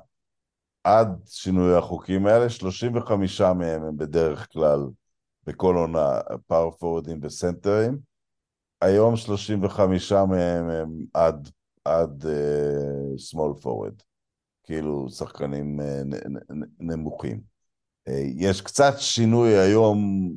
עד 0.84 1.08
שינוי 1.26 1.76
החוקים 1.76 2.26
האלה, 2.28 2.50
35 2.50 3.42
מהם 3.42 3.84
הם 3.84 3.98
בדרך 3.98 4.54
כלל 4.54 4.80
בכל 5.44 5.76
עונה 5.76 6.20
פאור 6.48 6.72
פורדים 6.72 7.20
וסנטרים, 7.22 7.98
היום 8.82 9.16
35 9.16 10.12
מהם 10.12 10.70
הם 10.70 11.06
עד, 11.14 11.50
עד 11.86 12.24
uh, 12.24 13.36
small 13.36 13.64
forward, 13.64 14.04
כאילו 14.64 15.10
שחקנים 15.10 15.80
uh, 15.80 15.84
נמוכים. 16.80 17.55
אה, 18.08 18.24
יש 18.38 18.62
קצת 18.62 18.94
שינוי 18.98 19.58
היום, 19.58 20.30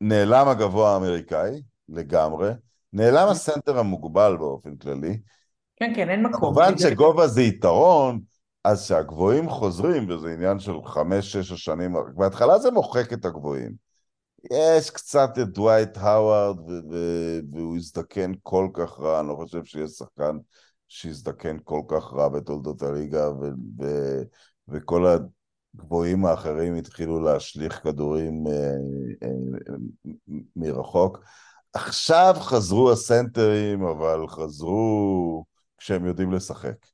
נעלם 0.00 0.48
הגבוה 0.48 0.94
האמריקאי 0.94 1.62
לגמרי, 1.88 2.50
נעלם 2.92 3.28
הסנטר 3.28 3.78
המוגבל 3.78 4.36
באופן 4.36 4.76
כללי. 4.76 5.20
כן, 5.76 5.92
כן, 5.96 6.10
אין 6.10 6.22
מקום. 6.22 6.40
כמובן 6.40 6.78
שגובה 6.78 7.26
זה 7.26 7.42
יתרון, 7.42 8.20
אז 8.64 8.86
שהגבוהים 8.86 9.48
חוזרים, 9.48 10.08
וזה 10.08 10.32
עניין 10.32 10.58
של 10.58 10.72
חמש-שש 10.84 11.52
השנים, 11.52 11.96
בהתחלה 12.14 12.58
זה 12.58 12.70
מוחק 12.70 13.12
את 13.12 13.24
הגבוהים. 13.24 13.72
יש 14.52 14.90
קצת 14.90 15.30
את 15.42 15.48
דווייט 15.48 15.96
האווארד, 15.96 16.56
והוא 17.52 17.76
הזדקן 17.76 18.32
כל 18.42 18.68
כך 18.72 19.00
רע, 19.00 19.20
אני 19.20 19.28
לא 19.28 19.34
חושב 19.34 19.64
שיש 19.64 19.90
שחקן 19.90 20.36
שהזדקן 20.88 21.56
כל 21.64 21.80
כך 21.88 22.12
רע 22.12 22.28
בתולדות 22.28 22.82
הליגה, 22.82 23.30
וכל 24.68 25.06
הגבוהים 25.74 26.26
האחרים 26.26 26.74
התחילו 26.74 27.20
להשליך 27.20 27.82
כדורים 27.82 28.46
אה, 28.46 28.74
אה, 29.22 29.74
מרחוק. 30.56 31.18
עכשיו 31.72 32.36
חזרו 32.40 32.92
הסנטרים, 32.92 33.84
אבל 33.84 34.28
חזרו 34.28 35.44
כשהם 35.78 36.04
יודעים 36.04 36.32
לשחק. 36.32 36.86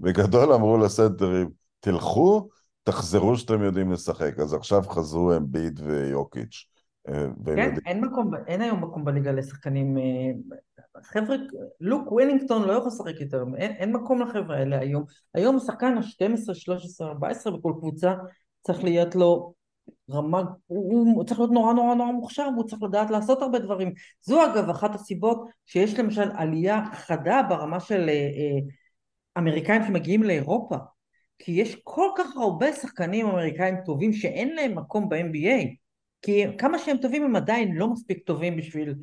בגדול 0.00 0.52
אמרו 0.52 0.78
לסנטרים, 0.78 1.50
תלכו, 1.80 2.48
תחזרו 2.82 3.36
שאתם 3.36 3.62
יודעים 3.62 3.92
לשחק. 3.92 4.38
אז 4.38 4.54
עכשיו 4.54 4.82
חזרו 4.88 5.36
אמביד 5.36 5.80
ויוקיץ'. 5.80 6.66
אה, 7.08 7.26
כן, 7.56 7.74
אין, 7.86 8.04
מקום, 8.04 8.30
אין 8.46 8.60
היום 8.60 8.84
מקום 8.84 9.04
בליגה 9.04 9.32
לשחקנים 9.32 9.96
חבר'ה, 11.02 11.36
לוק 11.80 12.12
ווילינגטון 12.12 12.62
לא 12.68 12.72
יכול 12.72 12.88
לשחק 12.88 13.20
יותר, 13.20 13.44
אין, 13.56 13.72
אין 13.72 13.92
מקום 13.92 14.20
לחבר'ה 14.20 14.56
האלה 14.56 14.78
היום. 14.78 15.04
היום 15.34 15.56
השחקן 15.56 15.98
ה-12, 15.98 16.54
13, 16.54 17.08
14 17.08 17.56
בכל 17.56 17.72
קבוצה 17.78 18.14
צריך 18.62 18.84
להיות 18.84 19.14
לו 19.14 19.54
רמה, 20.10 20.42
הוא, 20.66 21.14
הוא 21.14 21.24
צריך 21.24 21.40
להיות 21.40 21.52
נורא 21.52 21.72
נורא 21.72 21.94
נורא 21.94 22.12
מוכשר 22.12 22.48
והוא 22.54 22.64
צריך 22.64 22.82
לדעת 22.82 23.10
לעשות 23.10 23.42
הרבה 23.42 23.58
דברים. 23.58 23.92
זו 24.22 24.44
אגב 24.44 24.70
אחת 24.70 24.94
הסיבות 24.94 25.48
שיש 25.66 25.98
למשל 25.98 26.30
עלייה 26.34 26.84
חדה 26.92 27.42
ברמה 27.48 27.80
של 27.80 28.08
אה, 28.08 28.14
אה, 28.14 28.60
אמריקאים 29.38 29.82
שמגיעים 29.86 30.22
לאירופה. 30.22 30.76
כי 31.38 31.52
יש 31.52 31.76
כל 31.84 32.08
כך 32.18 32.36
הרבה 32.36 32.72
שחקנים 32.72 33.26
אמריקאים 33.26 33.74
טובים 33.84 34.12
שאין 34.12 34.54
להם 34.54 34.78
מקום 34.78 35.08
ב-NBA. 35.08 35.79
כי 36.22 36.44
כמה 36.58 36.78
שהם 36.78 36.96
טובים 36.96 37.22
הם 37.22 37.36
עדיין 37.36 37.74
לא 37.74 37.88
מספיק 37.88 38.22
טובים 38.26 38.56
בשביל 38.56 38.94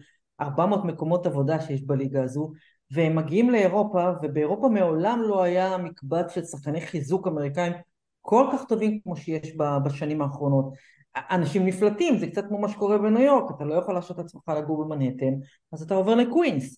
400 0.41 0.85
מקומות 0.85 1.25
עבודה 1.25 1.61
שיש 1.61 1.81
בליגה 1.81 2.23
הזו, 2.23 2.51
והם 2.91 3.15
מגיעים 3.15 3.49
לאירופה, 3.49 4.11
ובאירופה 4.23 4.69
מעולם 4.69 5.21
לא 5.21 5.43
היה 5.43 5.77
מקבץ 5.77 6.33
של 6.35 6.43
שחקני 6.43 6.81
חיזוק 6.81 7.27
אמריקאים 7.27 7.73
כל 8.21 8.47
כך 8.53 8.65
טובים 8.65 8.99
כמו 9.03 9.15
שיש 9.15 9.53
בשנים 9.85 10.21
האחרונות. 10.21 10.73
אנשים 11.15 11.65
נפלטים, 11.65 12.17
זה 12.17 12.27
קצת 12.27 12.45
כמו 12.47 12.57
מה 12.57 12.69
שקורה 12.69 12.97
בניו 12.97 13.21
יורק, 13.21 13.55
אתה 13.55 13.65
לא 13.65 13.73
יכול 13.73 13.93
להרשות 13.93 14.17
לעצמך 14.17 14.49
לגור 14.57 14.83
במנהטן, 14.83 15.33
אז 15.71 15.81
אתה 15.81 15.95
עובר 15.95 16.15
לקווינס. 16.15 16.77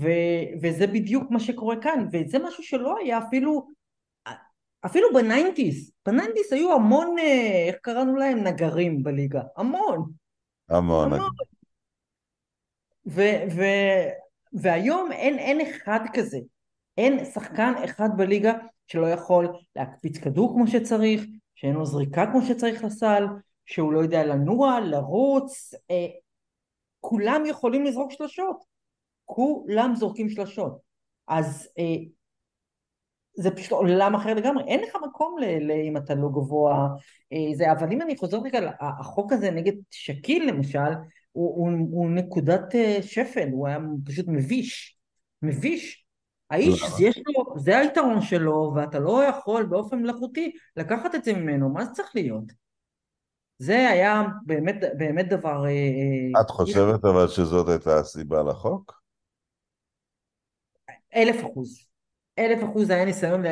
ו- 0.00 0.58
וזה 0.62 0.86
בדיוק 0.86 1.30
מה 1.30 1.40
שקורה 1.40 1.76
כאן, 1.76 2.06
וזה 2.12 2.38
משהו 2.38 2.62
שלא 2.62 2.96
היה 2.98 3.18
אפילו, 3.18 3.68
אפילו 4.86 5.08
בניינטיז, 5.14 5.92
בניינטיז 6.06 6.52
היו 6.52 6.72
המון, 6.72 7.18
אה, 7.18 7.64
איך 7.68 7.76
קראנו 7.82 8.16
להם? 8.16 8.38
נגרים 8.38 9.02
בליגה, 9.02 9.42
המון. 9.56 10.12
המון. 10.68 11.12
המון. 11.12 11.30
ו- 13.06 13.42
ו- 13.56 14.08
והיום 14.52 15.12
אין, 15.12 15.38
אין 15.38 15.60
אחד 15.60 16.00
כזה, 16.14 16.38
אין 16.98 17.24
שחקן 17.24 17.72
אחד 17.84 18.08
בליגה 18.16 18.52
שלא 18.86 19.06
יכול 19.06 19.48
להקפיץ 19.76 20.18
כדור 20.18 20.54
כמו 20.54 20.66
שצריך, 20.66 21.22
שאין 21.54 21.74
לו 21.74 21.86
זריקה 21.86 22.26
כמו 22.32 22.42
שצריך 22.42 22.84
לסל, 22.84 23.24
שהוא 23.66 23.92
לא 23.92 23.98
יודע 23.98 24.24
לנוע, 24.24 24.80
לרוץ, 24.80 25.74
אה, 25.90 26.06
כולם 27.00 27.42
יכולים 27.46 27.84
לזרוק 27.84 28.12
שלשות, 28.12 28.64
כולם 29.24 29.94
זורקים 29.94 30.28
שלשות. 30.28 30.78
אז 31.28 31.68
אה, 31.78 32.04
זה 33.34 33.50
פשוט 33.50 33.72
עולם 33.72 34.14
אחר 34.14 34.34
לגמרי, 34.34 34.64
אין 34.64 34.80
לך 34.80 34.96
מקום 35.08 35.38
ל, 35.38 35.44
ל, 35.44 35.70
אם 35.70 35.96
אתה 35.96 36.14
לא 36.14 36.28
גבוה. 36.28 36.88
אה, 37.32 37.54
זה, 37.54 37.72
אבל 37.72 37.92
אם 37.92 38.02
אני 38.02 38.16
חוזרת 38.16 38.42
רגע, 38.44 38.70
החוק 38.80 39.32
הזה 39.32 39.50
נגד 39.50 39.72
שקיל 39.90 40.48
למשל, 40.48 40.78
הוא, 41.32 41.56
הוא, 41.56 41.70
הוא 41.90 42.10
נקודת 42.10 42.74
אה, 42.74 42.98
שפל, 43.02 43.48
הוא 43.52 43.68
היה 43.68 43.78
פשוט 44.06 44.26
מביש, 44.28 44.98
מביש. 45.42 46.06
האיש, 46.50 46.82
זה, 46.96 47.04
יש 47.04 47.22
לו, 47.26 47.58
זה 47.58 47.78
היתרון 47.78 48.20
שלו, 48.20 48.72
ואתה 48.76 48.98
לא 48.98 49.24
יכול 49.24 49.66
באופן 49.66 49.98
מלאכותי 49.98 50.52
לקחת 50.76 51.14
את 51.14 51.24
זה 51.24 51.32
ממנו, 51.32 51.68
מה 51.68 51.84
זה 51.84 51.92
צריך 51.92 52.10
להיות? 52.14 52.44
זה 53.58 53.88
היה 53.88 54.22
באמת, 54.46 54.76
באמת 54.96 55.28
דבר... 55.28 55.66
אה, 55.66 56.40
את 56.40 56.50
חושבת 56.50 57.04
אבל 57.04 57.28
שזאת 57.28 57.68
הייתה 57.68 57.98
הסיבה 57.98 58.42
לחוק? 58.42 59.02
אלף 61.14 61.44
אחוז. 61.44 61.91
אלף 62.38 62.64
אחוז 62.64 62.90
היה 62.90 63.04
ניסיון, 63.04 63.42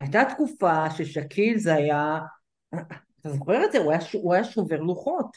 הייתה 0.00 0.22
תקופה 0.34 0.90
ששקיל 0.90 1.58
זה 1.58 1.74
היה, 1.74 2.18
אתה 3.20 3.30
זוכר 3.30 3.64
את 3.64 3.72
זה? 3.72 3.78
הוא 3.78 3.92
היה, 3.92 4.00
הוא 4.12 4.34
היה 4.34 4.44
שובר 4.44 4.80
לוחות. 4.80 5.36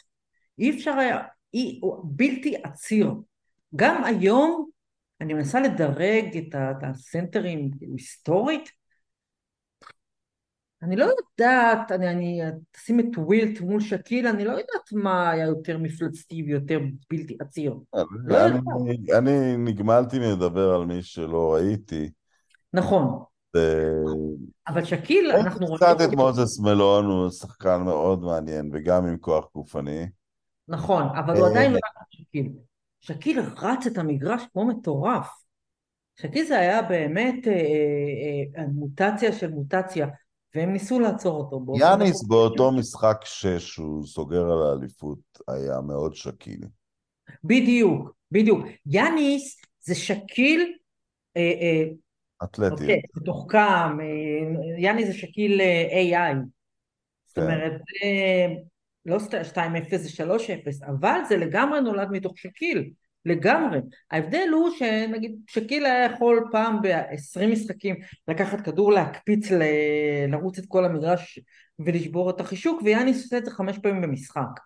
אי 0.58 0.70
אפשר 0.70 0.90
היה, 0.90 1.18
אי, 1.54 1.80
בלתי 2.04 2.56
עציר. 2.64 3.14
גם 3.76 4.04
היום 4.04 4.68
אני 5.20 5.34
מנסה 5.34 5.60
לדרג 5.60 6.36
את, 6.36 6.54
את 6.54 6.82
הסנטרים 6.82 7.70
היסטורית. 7.80 8.70
אני 10.82 10.96
לא 10.96 11.04
יודעת, 11.04 11.92
אני, 11.92 12.10
אני 12.10 12.40
תשים 12.70 13.00
את 13.00 13.18
ווילט 13.18 13.60
מול 13.60 13.80
שקיל, 13.80 14.26
אני 14.26 14.44
לא 14.44 14.50
יודעת 14.50 14.92
מה 14.92 15.30
היה 15.30 15.46
יותר 15.46 15.78
מפלצתי 15.78 16.42
ויותר 16.42 16.80
בלתי 17.10 17.36
עציר. 17.40 17.74
אני, 17.94 18.04
לא 18.24 18.46
אני, 18.46 18.98
אני 19.18 19.56
נגמלתי 19.56 20.18
מלדבר 20.18 20.74
על 20.74 20.86
מי 20.86 21.02
שלא 21.02 21.54
ראיתי. 21.54 22.10
נכון. 22.72 23.22
אבל 24.68 24.84
שקיל, 24.84 25.30
אנחנו 25.30 25.66
רואים... 25.66 25.76
קצת 25.76 25.96
את 26.08 26.14
מוזס 26.14 26.60
מלון, 26.60 27.04
הוא 27.04 27.30
שחקן 27.30 27.82
מאוד 27.84 28.20
מעניין, 28.20 28.70
וגם 28.72 29.06
עם 29.06 29.16
כוח 29.18 29.46
גופני. 29.54 30.06
נכון, 30.68 31.02
אבל 31.18 31.36
הוא 31.36 31.46
עדיין 31.48 31.72
לא 31.72 31.78
שקיל. 32.10 32.52
שקיל 33.00 33.40
רץ 33.40 33.86
את 33.86 33.98
המגרש 33.98 34.42
כמו 34.52 34.66
מטורף. 34.66 35.28
שקיל 36.20 36.44
זה 36.44 36.58
היה 36.58 36.82
באמת 36.82 37.48
אה, 37.48 37.52
אה, 37.52 38.62
אה, 38.62 38.66
מוטציה 38.74 39.32
של 39.32 39.50
מוטציה, 39.50 40.06
והם 40.54 40.72
ניסו 40.72 41.00
לעצור 41.00 41.40
אותו. 41.40 41.74
יאניס 41.78 42.24
באותו 42.24 42.72
משחק 42.72 43.20
שש, 43.24 43.76
הוא 43.76 44.06
סוגר 44.06 44.42
על 44.52 44.62
האליפות, 44.62 45.18
היה 45.48 45.80
מאוד 45.80 46.14
שקיל. 46.14 46.60
בדיוק, 47.44 48.10
בדיוק. 48.32 48.66
יאניס 48.86 49.60
זה 49.80 49.94
שקיל 49.94 50.72
אה, 51.36 51.42
אה, 51.42 51.84
אתלטי. 52.44 52.82
אוקיי, 52.82 53.00
מתוחכם, 53.16 53.98
יאני 54.78 55.06
זה 55.06 55.12
שקיל 55.12 55.60
אה, 55.60 56.32
AI. 56.32 56.36
זאת 57.26 57.38
כן. 57.38 57.42
אומרת, 57.42 57.80
לא 59.06 59.16
2-0 59.16 59.96
זה 59.96 60.24
3-0, 60.24 60.86
אבל 60.86 61.20
זה 61.28 61.36
לגמרי 61.36 61.80
נולד 61.80 62.08
מתוך 62.10 62.38
שקיל, 62.38 62.90
לגמרי. 63.24 63.78
ההבדל 64.10 64.48
הוא 64.52 64.70
שנגיד 64.78 65.36
שקיל 65.46 65.86
היה 65.86 66.04
יכול 66.04 66.48
פעם 66.52 66.82
ב-20 66.82 67.46
משחקים 67.46 67.96
לקחת 68.28 68.60
כדור, 68.60 68.92
להקפיץ, 68.92 69.50
ל... 69.50 69.62
לרוץ 70.28 70.58
את 70.58 70.64
כל 70.68 70.84
המגרש 70.84 71.38
ולשבור 71.78 72.30
את 72.30 72.40
החישוק, 72.40 72.82
ויאניס 72.84 73.22
עושה 73.22 73.38
את 73.38 73.44
זה 73.44 73.50
חמש 73.50 73.78
פעמים 73.78 74.02
במשחק. 74.02 74.60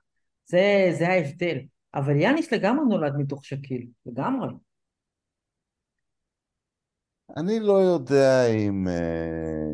זה, 0.47 0.91
זה 0.99 1.09
ההבדל. 1.09 1.59
אבל 1.95 2.17
יאניס 2.17 2.53
לגמרי 2.53 2.85
נולד 2.89 3.17
מתוך 3.17 3.45
שקיל, 3.45 3.87
לגמרי. 4.07 4.49
אני 7.37 7.61
לא 7.61 7.73
יודע 7.73 8.47
אם... 8.47 8.89
אה, 8.89 9.73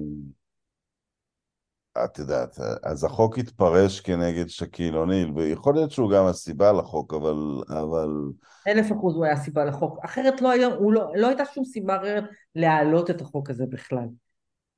את 2.05 2.19
יודעת, 2.19 2.59
אז 2.83 3.05
החוק 3.05 3.39
התפרש 3.39 4.01
כנגד 4.01 4.49
שקיל 4.49 4.97
אוניל, 4.97 5.33
ויכול 5.37 5.75
להיות 5.75 5.91
שהוא 5.91 6.11
גם 6.11 6.27
הסיבה 6.27 6.73
לחוק, 6.73 7.15
אבל... 7.15 7.63
אבל... 7.69 8.09
אלף 8.69 8.93
אחוז 8.93 9.17
הוא 9.17 9.25
היה 9.25 9.35
הסיבה 9.35 9.65
לחוק, 9.65 9.99
אחרת 10.05 10.41
לא, 10.41 10.51
היה, 10.51 10.69
לא, 10.69 11.13
לא 11.15 11.29
הייתה 11.29 11.45
שום 11.55 11.65
סיבה 11.65 11.97
אחרת 11.97 12.25
להעלות 12.55 13.11
את 13.11 13.21
החוק 13.21 13.51
הזה 13.51 13.65
בכלל. 13.69 14.07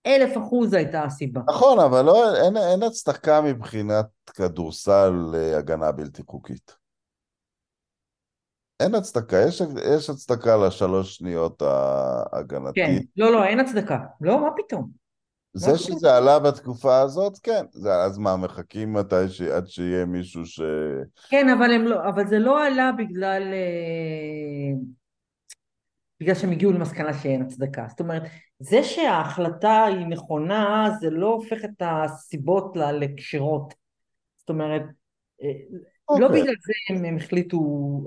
אלף 0.07 0.39
אחוז 0.39 0.73
הייתה 0.73 1.05
הסיבה. 1.05 1.41
נכון, 1.49 1.79
אבל 1.79 2.05
לא, 2.05 2.37
אין, 2.37 2.57
אין 2.57 2.83
הצדקה 2.83 3.41
מבחינת 3.41 4.07
כדורסל 4.35 5.11
להגנה 5.33 5.93
בלתי 5.93 6.23
חוקית. 6.23 6.80
אין 8.81 8.95
הצדקה, 8.95 9.37
יש, 9.49 9.63
יש 9.97 10.11
הצדקה 10.11 10.57
לשלוש 10.57 11.17
שניות 11.17 11.63
ההגנתית. 11.63 12.85
כן, 12.85 12.97
לא, 13.17 13.33
לא, 13.33 13.45
אין 13.45 13.61
הצדקה. 13.61 13.99
לא, 14.21 14.41
מה 14.41 14.49
פתאום? 14.57 15.01
זה 15.53 15.79
שזה 15.79 16.17
עלה 16.17 16.39
בתקופה 16.39 17.01
הזאת, 17.01 17.39
כן. 17.43 17.65
זה, 17.73 17.95
אז 17.95 18.19
מה, 18.19 18.37
מחכים 18.37 18.93
מתי 18.93 19.29
ש... 19.29 19.41
עד 19.41 19.69
שיהיה 19.69 20.05
מישהו 20.05 20.47
ש... 20.47 20.61
כן, 21.31 21.49
אבל, 21.49 21.77
לא, 21.77 22.09
אבל 22.09 22.27
זה 22.27 22.39
לא 22.39 22.67
עלה 22.67 22.91
בגלל... 22.99 23.43
אה, 23.43 24.79
בגלל 26.21 26.35
שהם 26.35 26.51
הגיעו 26.51 26.73
למסקנה 26.73 27.15
שאין 27.15 27.43
הצדקה. 27.43 27.87
זאת 27.89 28.01
אומרת, 28.01 28.23
זה 28.59 28.83
שההחלטה 28.83 29.85
היא 29.85 30.07
נכונה, 30.07 30.91
זה 31.01 31.11
לא 31.11 31.27
הופך 31.27 31.65
את 31.65 31.83
הסיבות 31.83 32.77
לקשירות. 32.77 33.75
זאת 34.37 34.49
אומרת, 34.51 34.83
אה. 36.15 36.21
לא 36.21 36.27
אוקיי. 36.27 36.43
בגלל 36.43 36.55
זה 36.61 36.73
הם, 36.89 37.05
הם, 37.05 37.17
החליטו, 37.17 37.59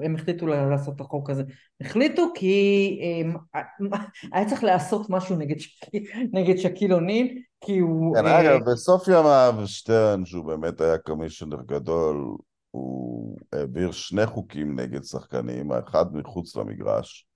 הם 0.04 0.16
החליטו 0.16 0.48
לעשות 0.48 0.96
את 0.96 1.02
החוק 1.02 1.30
הזה, 1.30 1.44
החליטו 1.82 2.32
כי 2.36 3.00
הם, 3.22 3.36
היה 4.34 4.50
צריך 4.50 4.64
לעשות 4.64 5.10
משהו 5.10 5.36
נגד, 5.36 5.60
שק, 5.60 5.88
נגד 6.34 6.58
שקיל 6.58 6.94
אוניל, 6.94 7.40
כי 7.62 7.80
הוא... 7.80 8.16
כן, 8.16 8.26
אה... 8.26 8.42
אגב, 8.42 8.70
בסוף 8.72 9.08
ימיו 9.08 9.56
שטרן, 9.66 10.26
שהוא 10.26 10.46
באמת 10.46 10.82
היה 10.82 10.98
קמישיונר 10.98 11.62
גדול, 11.66 12.36
הוא 12.72 13.38
העביר 13.54 13.92
שני 13.92 14.26
חוקים 14.26 14.80
נגד 14.80 15.04
שחקנים, 15.04 15.72
האחד 15.72 16.16
מחוץ 16.16 16.56
למגרש, 16.56 17.28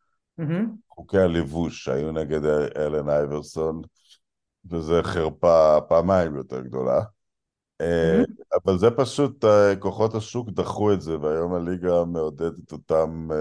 mm-hmm. 0.41 0.65
חוקי 0.89 1.17
הלבוש 1.17 1.83
שהיו 1.83 2.11
נגד 2.11 2.45
אלן 2.77 3.09
אייברסון, 3.09 3.81
וזה 4.69 5.03
חרפה 5.03 5.77
פעמיים 5.89 6.35
יותר 6.35 6.61
גדולה. 6.61 7.01
Mm-hmm. 7.81 8.57
אבל 8.63 8.77
זה 8.77 8.91
פשוט, 8.91 9.45
אה, 9.45 9.75
כוחות 9.79 10.15
השוק 10.15 10.49
דחו 10.49 10.93
את 10.93 11.01
זה, 11.01 11.19
והיום 11.19 11.53
הליגה 11.53 12.05
מעודדת 12.05 12.71
אותם 12.71 13.27
אה, 13.31 13.37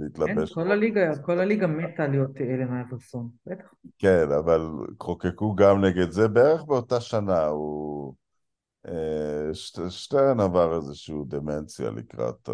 להתלבש. 0.00 0.52
כן, 0.52 0.54
כל 0.54 0.72
הליגה, 0.72 1.16
כל 1.22 1.40
הליגה 1.40 1.66
מתה 1.66 2.06
להיות 2.06 2.30
אלן 2.40 2.76
אייברסון, 2.76 3.28
בטח. 3.46 3.74
כן, 3.98 4.26
אבל 4.38 4.68
חוקקו 5.02 5.54
גם 5.54 5.84
נגד 5.84 6.10
זה 6.10 6.28
בערך 6.28 6.64
באותה 6.64 7.00
שנה, 7.00 7.46
הוא... 7.46 8.14
שטרן 9.88 10.40
עבר 10.40 10.76
איזושהי 10.76 11.14
דמנציה 11.26 11.90
לקראת, 11.90 12.48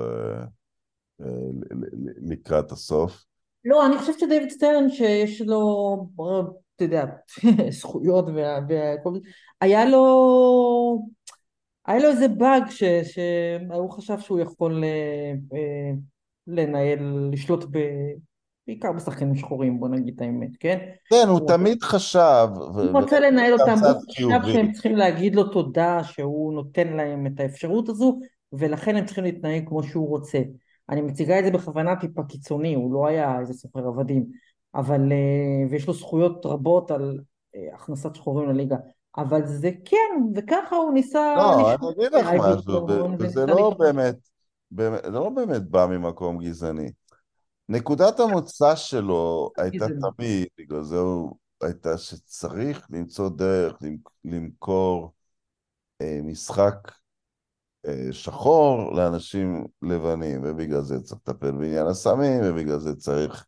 לקראת 2.23 2.73
הסוף. 2.73 3.25
לא, 3.65 3.87
אני 3.87 3.99
חושבת 3.99 4.19
שדייוויד 4.19 4.51
סטרן 4.51 4.89
שיש 4.89 5.43
לו, 5.43 6.07
אתה 6.83 6.85
יודע, 6.85 7.05
זכויות 7.81 8.25
וכל 8.29 9.19
היה 9.61 9.85
לו 9.85 11.03
היה 11.87 11.99
לו 11.99 12.09
איזה 12.09 12.29
באג 12.29 12.71
ש... 12.71 12.85
שהוא 12.85 13.91
חשב 13.91 14.19
שהוא 14.19 14.41
יכול 14.41 14.85
אה, 14.85 15.33
אה, 15.59 15.93
לנהל, 16.47 17.29
לשלוט 17.33 17.65
ב... 17.71 17.79
בעיקר 18.67 18.93
בשחקנים 18.93 19.35
שחורים, 19.35 19.81
בוא 19.81 19.89
נגיד 19.89 20.15
את 20.17 20.23
האמת, 20.23 20.51
כן? 20.61 20.79
כן, 21.11 21.29
הוא 21.29 21.41
תמיד 21.47 21.83
חשב, 21.83 22.49
הוא 22.55 23.01
רוצה 23.01 23.21
לנהל 23.21 23.53
אותם, 23.53 23.75
הוא 23.85 24.33
חשב. 24.43 24.53
שהם 24.53 24.73
צריכים 24.73 24.97
להגיד 24.97 25.35
לו 25.35 25.45
תודה 25.45 26.05
שהוא 26.05 26.53
נותן 26.53 26.89
להם 26.89 27.27
את 27.27 27.41
האפשרות 27.41 27.89
הזו, 27.89 28.21
ולכן 28.53 28.97
הם 28.97 29.05
צריכים 29.05 29.25
להתנהג 29.25 29.69
כמו 29.69 29.83
שהוא 29.83 30.09
רוצה. 30.09 30.39
אני 30.91 31.01
מציגה 31.01 31.39
את 31.39 31.45
זה 31.45 31.51
בכוונה 31.51 31.97
טיפה 31.97 32.23
קיצוני, 32.23 32.75
הוא 32.75 32.95
לא 32.95 33.07
היה 33.07 33.41
איזה 33.41 33.53
סוחר 33.53 33.87
עבדים, 33.87 34.27
אבל, 34.75 35.13
אה, 35.13 35.71
ויש 35.71 35.87
לו 35.87 35.95
זכויות 35.95 36.47
רבות 36.47 36.91
על 36.91 37.19
אה, 37.55 37.75
הכנסת 37.75 38.15
שחורים 38.15 38.49
לליגה, 38.49 38.77
אבל 39.17 39.47
זה 39.47 39.71
כן, 39.85 40.23
וככה 40.37 40.77
הוא 40.77 40.93
ניסה 40.93 41.35
לא, 41.37 41.75
אני 41.75 41.91
אגיד 41.91 42.13
לך 42.13 42.27
משהו, 42.39 42.87
וזה 43.19 43.47
לא 43.47 43.75
באמת, 43.79 44.17
באמת, 44.71 45.03
זה 45.05 45.11
לא 45.11 45.29
באמת 45.29 45.63
בא 45.63 45.87
ממקום 45.87 46.39
גזעני. 46.39 46.91
נקודת 47.69 48.21
המוצא 48.21 48.77
שלו 48.77 49.51
הייתה. 49.57 49.87
תמיד, 49.87 50.47
בגלל 50.59 50.83
זה 50.83 50.99
הוא 50.99 51.37
הייתה 51.63 51.99
שצריך 51.99 52.87
למצוא 52.91 53.29
דרך 53.29 53.77
למ- 53.83 53.97
למכור 54.25 55.13
אה, 56.01 56.21
משחק 56.23 56.93
אה, 57.87 58.09
שחור 58.13 58.93
לאנשים 58.93 59.65
לבנים, 59.83 60.41
ובגלל 60.45 60.83
זה 60.83 61.01
צריך 61.01 61.21
לטפל 61.29 61.51
בעניין 61.51 61.87
הסמים, 61.87 62.41
ובגלל 62.45 62.79
זה 62.79 62.97
צריך 62.97 63.47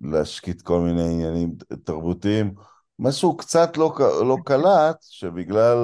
להשקיט 0.00 0.62
כל 0.62 0.80
מיני 0.80 1.02
עניינים 1.02 1.54
תרבותיים. 1.84 2.54
מה 2.98 3.12
שהוא 3.12 3.38
קצת 3.38 3.76
לא, 3.76 3.94
לא 4.28 4.36
קלט, 4.44 4.96
שבגלל, 5.00 5.78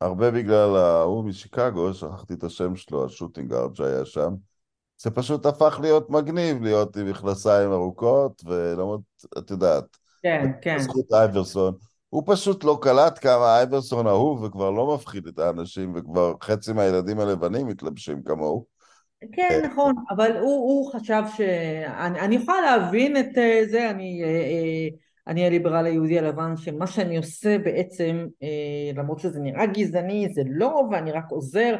הרבה 0.00 0.30
בגלל 0.30 0.76
ההוא 0.76 1.24
משיקגו, 1.24 1.94
שכחתי 1.94 2.34
את 2.34 2.44
השם 2.44 2.76
שלו, 2.76 3.04
השוטינגארד 3.04 3.76
שהיה 3.76 4.04
שם, 4.04 4.34
זה 4.98 5.10
פשוט 5.10 5.46
הפך 5.46 5.78
להיות 5.82 6.10
מגניב, 6.10 6.62
להיות 6.62 6.96
עם 6.96 7.10
מכנסיים 7.10 7.72
ארוכות, 7.72 8.42
ולמרות, 8.44 9.00
את 9.38 9.50
יודעת, 9.50 9.84
כן, 10.22 10.50
כן. 10.62 10.76
בזכות 10.76 11.12
אייברסון. 11.12 11.74
הוא 12.08 12.22
פשוט 12.26 12.64
לא 12.64 12.78
קלט 12.82 13.18
כמה 13.22 13.58
אייברסון 13.58 14.06
אהוב 14.06 14.42
וכבר 14.42 14.70
לא 14.70 14.94
מפחיד 14.94 15.26
את 15.26 15.38
האנשים, 15.38 15.92
וכבר 15.96 16.34
חצי 16.42 16.72
מהילדים 16.72 17.20
הלבנים 17.20 17.66
מתלבשים 17.66 18.22
כמוהו. 18.22 18.71
כן, 19.32 19.60
נכון, 19.64 19.94
אבל 20.10 20.36
הוא, 20.36 20.42
הוא 20.42 20.92
חשב 20.92 21.22
ש... 21.36 21.40
אני, 21.96 22.20
אני 22.20 22.34
יכולה 22.34 22.60
להבין 22.60 23.16
את 23.16 23.38
אה, 23.38 23.62
זה, 23.70 23.90
אני, 23.90 24.22
אה, 24.24 24.28
אה, 24.28 24.88
אני 25.26 25.46
הליברל 25.46 25.86
היהודי 25.86 26.18
הלבן, 26.18 26.56
שמה 26.56 26.86
שאני 26.86 27.16
עושה 27.16 27.58
בעצם, 27.58 28.26
אה, 28.42 28.90
למרות 28.94 29.18
שזה 29.18 29.40
נראה 29.40 29.66
גזעני, 29.66 30.28
זה 30.32 30.42
לא, 30.46 30.88
ואני 30.90 31.12
רק 31.12 31.24
עוזר, 31.30 31.76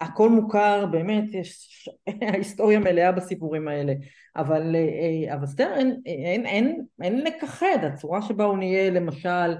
הכל 0.00 0.28
מוכר, 0.28 0.86
באמת, 0.86 1.24
יש... 1.34 1.88
ההיסטוריה 2.32 2.78
מלאה 2.78 3.12
בסיפורים 3.12 3.68
האלה, 3.68 3.92
אבל, 4.36 4.76
אה, 4.76 5.34
אבל 5.34 5.46
סטרן, 5.46 5.90
אין, 6.06 6.46
אין, 6.46 6.84
אין 7.02 7.24
לכחד, 7.24 7.78
הצורה 7.82 8.22
שבה 8.22 8.44
הוא 8.44 8.58
נהיה, 8.58 8.90
למשל, 8.90 9.54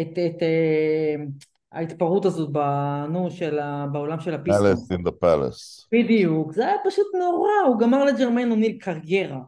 את, 0.00 0.18
את 0.18 0.42
אה, 0.42 1.14
ההתפרעות 1.72 2.24
הזאת, 2.24 2.48
ב, 2.52 2.58
נו, 3.10 3.30
של 3.30 3.58
ה, 3.58 3.86
בעולם 3.92 4.20
של 4.20 4.34
הפיסטונס. 4.34 4.66
פאלאס 4.66 4.92
in 4.92 5.02
the 5.02 5.10
Palace. 5.10 5.88
בדיוק, 5.92 6.52
זה 6.52 6.66
היה 6.66 6.76
פשוט 6.84 7.06
נורא, 7.18 7.50
הוא 7.66 7.78
גמר 7.78 8.04
לג'רמיין 8.04 8.50
אוניל 8.50 8.78
קריירה, 8.80 9.40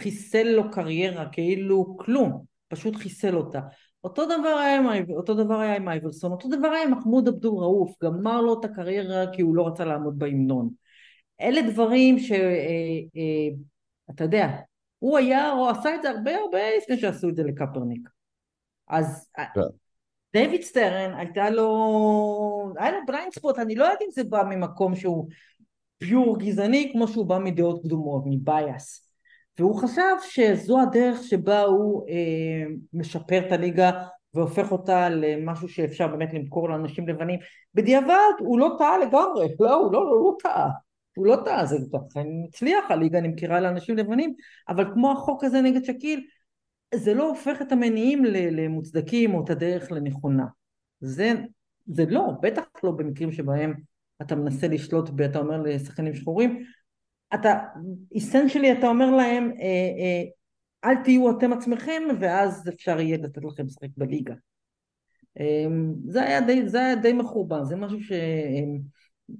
חיסל 0.00 0.42
לו 0.42 0.70
קריירה 0.70 1.28
כאילו 1.32 1.96
כלום, 1.96 2.44
פשוט 2.68 2.96
חיסל 2.96 3.36
אותה. 3.36 3.60
אותו 4.04 4.24
דבר 4.24 4.48
היה 4.48 4.76
עם, 4.76 4.86
אותו 5.10 5.34
דבר 5.34 5.58
היה 5.58 5.76
עם 5.76 5.88
אייברסון, 5.88 6.32
אותו 6.32 6.48
דבר 6.48 6.68
היה 6.68 6.84
עם 6.84 6.90
מחמוד 6.90 7.28
עבדול 7.28 7.58
ראוף, 7.58 7.94
גמר 8.04 8.40
לו 8.40 8.60
את 8.60 8.64
הקריירה 8.64 9.24
כי 9.32 9.42
הוא 9.42 9.56
לא 9.56 9.66
רצה 9.66 9.84
לעמוד 9.84 10.18
בהמנון. 10.18 10.70
אלה 11.40 11.70
דברים 11.70 12.18
ש... 12.18 12.32
אה, 12.32 12.36
אה, 13.16 13.48
אתה 14.10 14.24
יודע, 14.24 14.48
הוא 14.98 15.18
היה, 15.18 15.50
הוא 15.50 15.68
עשה 15.68 15.94
את 15.94 16.02
זה 16.02 16.10
הרבה 16.10 16.36
הרבה 16.36 16.58
לפני 16.78 16.96
שעשו 16.98 17.28
את 17.28 17.36
זה 17.36 17.42
לקאפרניק. 17.42 18.08
אז 18.88 19.30
כן. 19.54 19.60
דיוויד 20.32 20.62
סטרן 20.62 21.14
הייתה 21.14 21.50
לו, 21.50 22.72
היה 22.78 22.90
לו 22.90 22.98
blind 23.06 23.32
spot, 23.32 23.58
אני 23.58 23.74
לא 23.74 23.84
יודעת 23.84 24.02
אם 24.02 24.10
זה 24.10 24.24
בא 24.24 24.42
ממקום 24.42 24.94
שהוא 24.94 25.28
pure 25.98 26.38
גזעני 26.38 26.88
כמו 26.92 27.08
שהוא 27.08 27.26
בא 27.26 27.38
מדעות 27.38 27.82
קדומות, 27.82 28.22
מ 28.26 28.40
bias. 28.40 29.10
והוא 29.58 29.82
חשב 29.82 30.14
שזו 30.22 30.80
הדרך 30.80 31.22
שבה 31.22 31.62
הוא 31.62 32.08
אה, 32.08 32.74
משפר 32.92 33.46
את 33.46 33.52
הליגה 33.52 33.90
והופך 34.34 34.72
אותה 34.72 35.08
למשהו 35.08 35.68
שאפשר 35.68 36.08
באמת 36.08 36.32
למכור 36.32 36.68
לאנשים 36.68 37.08
לבנים. 37.08 37.38
בדיעבד 37.74 38.32
הוא 38.38 38.58
לא 38.58 38.74
טעה 38.78 38.98
לגמרי, 38.98 39.48
לא, 39.60 39.74
הוא 39.74 39.92
לא, 39.92 40.04
לא, 40.04 40.20
לא 40.20 40.36
טעה. 40.42 40.70
הוא 41.16 41.26
לא 41.26 41.36
טעה, 41.44 41.66
זה 41.66 41.76
אכן 41.76 42.26
הצליח, 42.48 42.90
הליגה 42.90 43.20
נמכרה 43.20 43.60
לאנשים 43.60 43.96
לבנים, 43.96 44.34
אבל 44.68 44.84
כמו 44.94 45.12
החוק 45.12 45.44
הזה 45.44 45.60
נגד 45.60 45.84
שקיל, 45.84 46.26
זה 46.94 47.14
לא 47.14 47.28
הופך 47.28 47.62
את 47.62 47.72
המניעים 47.72 48.24
למוצדקים 48.24 49.34
או 49.34 49.44
את 49.44 49.50
הדרך 49.50 49.92
לנכונה. 49.92 50.46
זה, 51.00 51.32
זה 51.86 52.04
לא, 52.08 52.32
בטח 52.42 52.62
לא 52.84 52.90
במקרים 52.90 53.32
שבהם 53.32 53.74
אתה 54.22 54.34
מנסה 54.36 54.68
לשלוט, 54.68 55.10
ב- 55.10 55.20
אתה 55.20 55.38
אומר 55.38 55.62
לשחקנים 55.62 56.14
שחורים, 56.14 56.64
אתה, 57.34 57.58
essentially 58.14 58.78
אתה 58.78 58.86
אומר 58.86 59.10
להם, 59.10 59.50
אה, 59.50 59.64
אה, 59.64 60.22
אל 60.84 61.04
תהיו 61.04 61.30
אתם 61.30 61.52
עצמכם, 61.52 62.02
ואז 62.20 62.68
אפשר 62.74 63.00
יהיה 63.00 63.18
לתת 63.18 63.44
לכם 63.44 63.66
לשחק 63.66 63.88
בליגה. 63.96 64.34
אה, 65.40 65.66
זה 66.08 66.22
היה 66.22 66.40
די, 66.40 66.68
זה 66.68 66.80
היה 66.80 66.94
די 66.94 67.12
מחורבן, 67.12 67.64
זה 67.64 67.76
משהו 67.76 67.98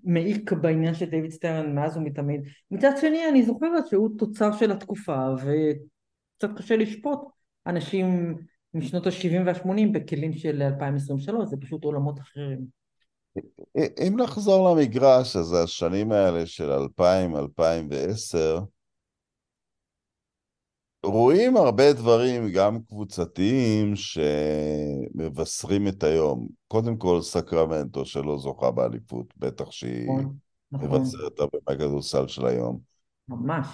שמעיק 0.05 0.53
בעניין 0.53 0.95
של 0.95 1.11
דיוויד 1.11 1.31
סטרן 1.31 1.75
מאז 1.75 1.97
ומתמיד. 1.97 2.41
מצד 2.71 2.93
שני, 3.01 3.29
אני 3.29 3.43
זוכרת 3.43 3.87
שהוא 3.87 4.11
תוצר 4.19 4.53
של 4.53 4.73
התקופה, 4.73 5.27
וקצת 5.35 6.59
קשה 6.59 6.77
לשפוט 6.77 7.40
אנשים 7.67 8.37
משנות 8.75 9.07
ה-70 9.07 9.47
וה-80 9.47 9.93
בכלים 9.93 10.33
של 10.33 10.63
2023, 10.63 11.49
זה 11.49 11.57
פשוט 11.57 11.85
עולמות 11.85 12.19
אחרים. 12.19 12.81
אם 13.77 14.17
נחזור 14.21 14.71
למגרש, 14.71 15.37
אז 15.37 15.53
השנים 15.53 16.13
האלה 16.13 16.47
של 16.47 16.71
2000-2010, 17.01 17.03
רואים 21.05 21.57
הרבה 21.57 21.93
דברים, 21.93 22.53
גם 22.53 22.79
קבוצתיים, 22.89 23.93
שמבשרים 23.97 25.89
את 25.89 26.03
היום. 26.03 26.49
קודם 26.69 26.97
כל, 26.97 27.21
סקרמנטו, 27.23 28.05
שלא 28.05 28.39
זוכה 28.39 28.71
באליפות, 28.71 29.35
בטח 29.37 29.71
שהיא 29.71 30.09
נכון, 30.09 30.37
נכון, 30.73 31.01
מבשרת 31.01 31.41
הרבה 31.41 31.59
מהכדורסל 31.69 32.29
של 32.29 32.47
היום. 32.47 32.90
ממש. 33.31 33.67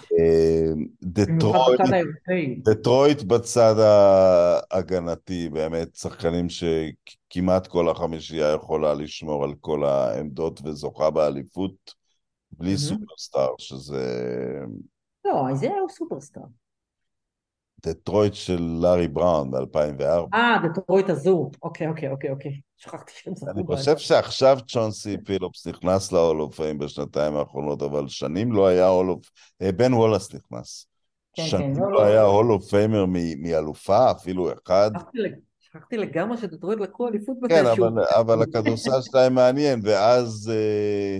במיוחד 1.02 1.72
דטרויט. 1.72 2.68
דטרויט 2.68 3.22
בצד 3.22 3.74
ההגנתי, 3.78 5.48
באמת 5.48 5.94
שחקנים 5.94 6.46
שכמעט 6.48 7.66
כל 7.66 7.88
החמישייה 7.88 8.52
יכולה 8.52 8.94
לשמור 8.94 9.44
על 9.44 9.54
כל 9.60 9.84
העמדות 9.84 10.60
וזוכה 10.64 11.10
באליפות 11.10 11.94
בלי. 12.50 12.76
סופרסטאר, 12.76 13.54
שזה 13.58 14.04
לא, 15.24 15.54
זה 15.54 15.66
היה 15.66 15.76
סופרסטאר. 15.90 16.42
דטרויט 17.82 18.34
של 18.34 18.62
לארי 18.82 19.08
בראון 19.08 19.50
ב-2004. 19.50 20.34
אה, 20.34 20.56
דטרויט 20.68 21.10
הזו. 21.10 21.50
אוקיי, 21.62 21.88
אוקיי, 21.88 22.10
אוקיי, 22.10 22.30
אוקיי. 22.30 22.60
שכחתי 22.76 23.12
שהם 23.16 23.34
אני 23.48 23.52
זכו 23.62 23.64
בה. 23.64 23.76
חושב 23.76 23.96
שעכשיו 23.98 24.58
צ'ונסי 24.66 25.16
בילאפס 25.24 25.66
נכנס 25.66 26.12
ל 26.12 26.16
Hall 26.16 26.32
of 26.32 26.40
Fame 26.40 26.78
בשנתיים 26.78 27.36
האחרונות, 27.36 27.82
אבל 27.82 28.08
שנים 28.08 28.52
לא 28.52 28.66
היה 28.66 28.86
Hall 28.86 29.10
of... 29.10 29.30
בן 29.76 29.94
וולאס 29.94 30.34
נכנס. 30.34 30.86
כן, 31.34 31.42
כן, 31.42 31.48
שנים 31.48 31.74
לא, 31.76 31.82
לא 31.82 31.92
לא. 31.92 32.04
היה 32.04 32.22
Hall 32.22 32.52
of 32.52 32.64
Famer 32.70 33.06
מ- 33.08 33.42
מאלופה, 33.42 34.10
אפילו 34.10 34.52
אחד. 34.52 34.90
שכחתי 34.94 35.18
לג- 35.18 35.38
שכחתי 35.60 35.96
לגמרי 35.96 36.38
שדטרויט 36.38 36.80
לקחו 36.80 37.08
אליפות 37.08 37.36
כן, 37.48 37.64
מתישהו. 37.66 37.86
אבל, 37.88 38.04
אבל 38.20 38.42
הכדורסל 38.42 39.02
שלהם 39.02 39.34
מעניין, 39.34 39.80
ואז, 39.82 40.52
אה, 40.54 41.18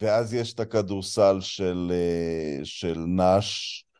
ואז 0.00 0.34
יש 0.34 0.54
את 0.54 0.60
הכדורסל 0.60 1.40
של, 1.40 1.92
אה, 1.94 2.64
של 2.64 2.98
נאש 2.98 3.84
אה, 3.86 3.91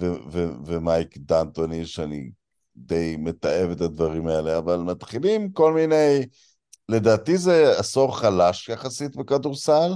ו- 0.00 0.30
ו- 0.32 0.66
ומייק 0.66 1.18
דנטוני, 1.18 1.86
שאני 1.86 2.30
די 2.76 3.16
מתעב 3.18 3.70
את 3.70 3.80
הדברים 3.80 4.26
האלה, 4.26 4.58
אבל 4.58 4.76
מתחילים 4.76 5.52
כל 5.52 5.72
מיני, 5.72 6.26
לדעתי 6.88 7.38
זה 7.38 7.78
עשור 7.78 8.18
חלש 8.18 8.68
יחסית 8.68 9.16
בכדורסל, 9.16 9.92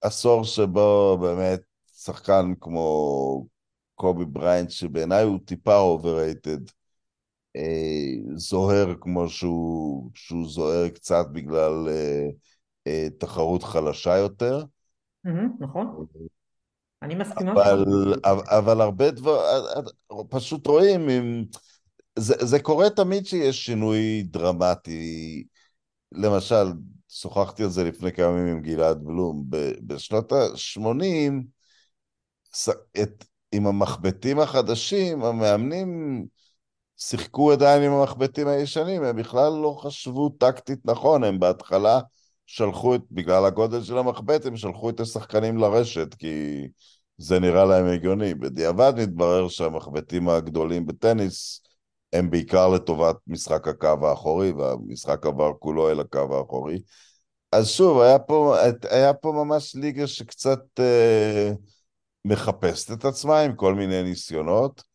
עשור 0.00 0.44
שבו 0.44 1.18
באמת 1.20 1.60
שחקן 1.96 2.52
כמו 2.60 3.46
קובי 3.94 4.24
בריינט, 4.24 4.70
שבעיניי 4.70 5.24
הוא 5.24 5.38
טיפה 5.44 5.96
overrated, 5.96 6.70
אה, 7.56 8.36
זוהר 8.36 8.94
כמו 9.00 9.28
שהוא, 9.28 10.10
שהוא 10.14 10.48
זוהר 10.48 10.88
קצת 10.88 11.26
בגלל 11.32 11.88
אה, 11.88 12.28
אה, 12.86 13.08
תחרות 13.18 13.62
חלשה 13.62 14.16
יותר, 14.16 14.64
מהמם, 15.24 15.50
נכון, 15.60 16.06
אני 17.04 17.14
מסכימה. 17.14 17.52
אבל, 17.52 17.84
אבל 18.24 18.80
הרבה 18.80 19.10
דבר, 19.10 19.64
פשוט 20.28 20.66
רואים, 20.66 21.08
אם, 21.08 21.44
זה, 22.18 22.34
זה 22.40 22.60
קורה 22.60 22.90
תמיד 22.90 23.26
שיש 23.26 23.66
שינוי 23.66 24.22
דרמטי. 24.22 25.44
למשל, 26.12 26.66
שוחחתי 27.08 27.62
על 27.62 27.70
זה 27.70 27.84
לפני 27.84 28.12
כמה 28.12 28.26
ימים 28.26 28.56
עם 28.56 28.62
גלעד 28.62 29.04
בלום, 29.04 29.44
בשנות 29.86 30.32
ה-80, 30.32 31.32
עם 33.52 33.66
המחבטים 33.66 34.40
החדשים, 34.40 35.24
המאמנים 35.24 36.24
שיחקו 36.96 37.52
עדיין 37.52 37.82
עם 37.82 37.92
המחבטים 37.92 38.48
הישנים, 38.48 39.04
הם 39.04 39.16
בכלל 39.16 39.52
לא 39.52 39.76
חשבו 39.82 40.28
טקטית 40.28 40.78
נכון, 40.84 41.24
הם 41.24 41.38
בהתחלה 41.38 42.00
שלחו 42.46 42.94
את, 42.94 43.00
בגלל 43.10 43.44
הגודל 43.44 43.82
של 43.82 43.98
המחבט, 43.98 44.46
הם 44.46 44.56
שלחו 44.56 44.90
את 44.90 45.00
השחקנים 45.00 45.58
לרשת, 45.58 46.14
כי 46.14 46.62
זה 47.18 47.40
נראה 47.40 47.64
להם 47.64 47.86
הגיוני. 47.86 48.34
בדיעבד 48.34 48.92
מתברר 48.96 49.48
שהמחבטים 49.48 50.28
הגדולים 50.28 50.86
בטניס 50.86 51.60
הם 52.12 52.30
בעיקר 52.30 52.68
לטובת 52.68 53.16
משחק 53.26 53.68
הקו 53.68 54.08
האחורי, 54.08 54.50
והמשחק 54.52 55.26
עבר 55.26 55.52
כולו 55.58 55.90
אל 55.90 56.00
הקו 56.00 56.38
האחורי. 56.38 56.80
אז 57.52 57.68
שוב, 57.68 58.00
היה 58.00 58.18
פה, 58.18 58.56
היה 58.90 59.14
פה 59.14 59.32
ממש 59.32 59.74
ליגה 59.74 60.06
שקצת 60.06 60.60
אה, 60.78 61.52
מחפשת 62.24 62.92
את 62.92 63.04
עצמה 63.04 63.40
עם 63.40 63.56
כל 63.56 63.74
מיני 63.74 64.02
ניסיונות. 64.02 64.93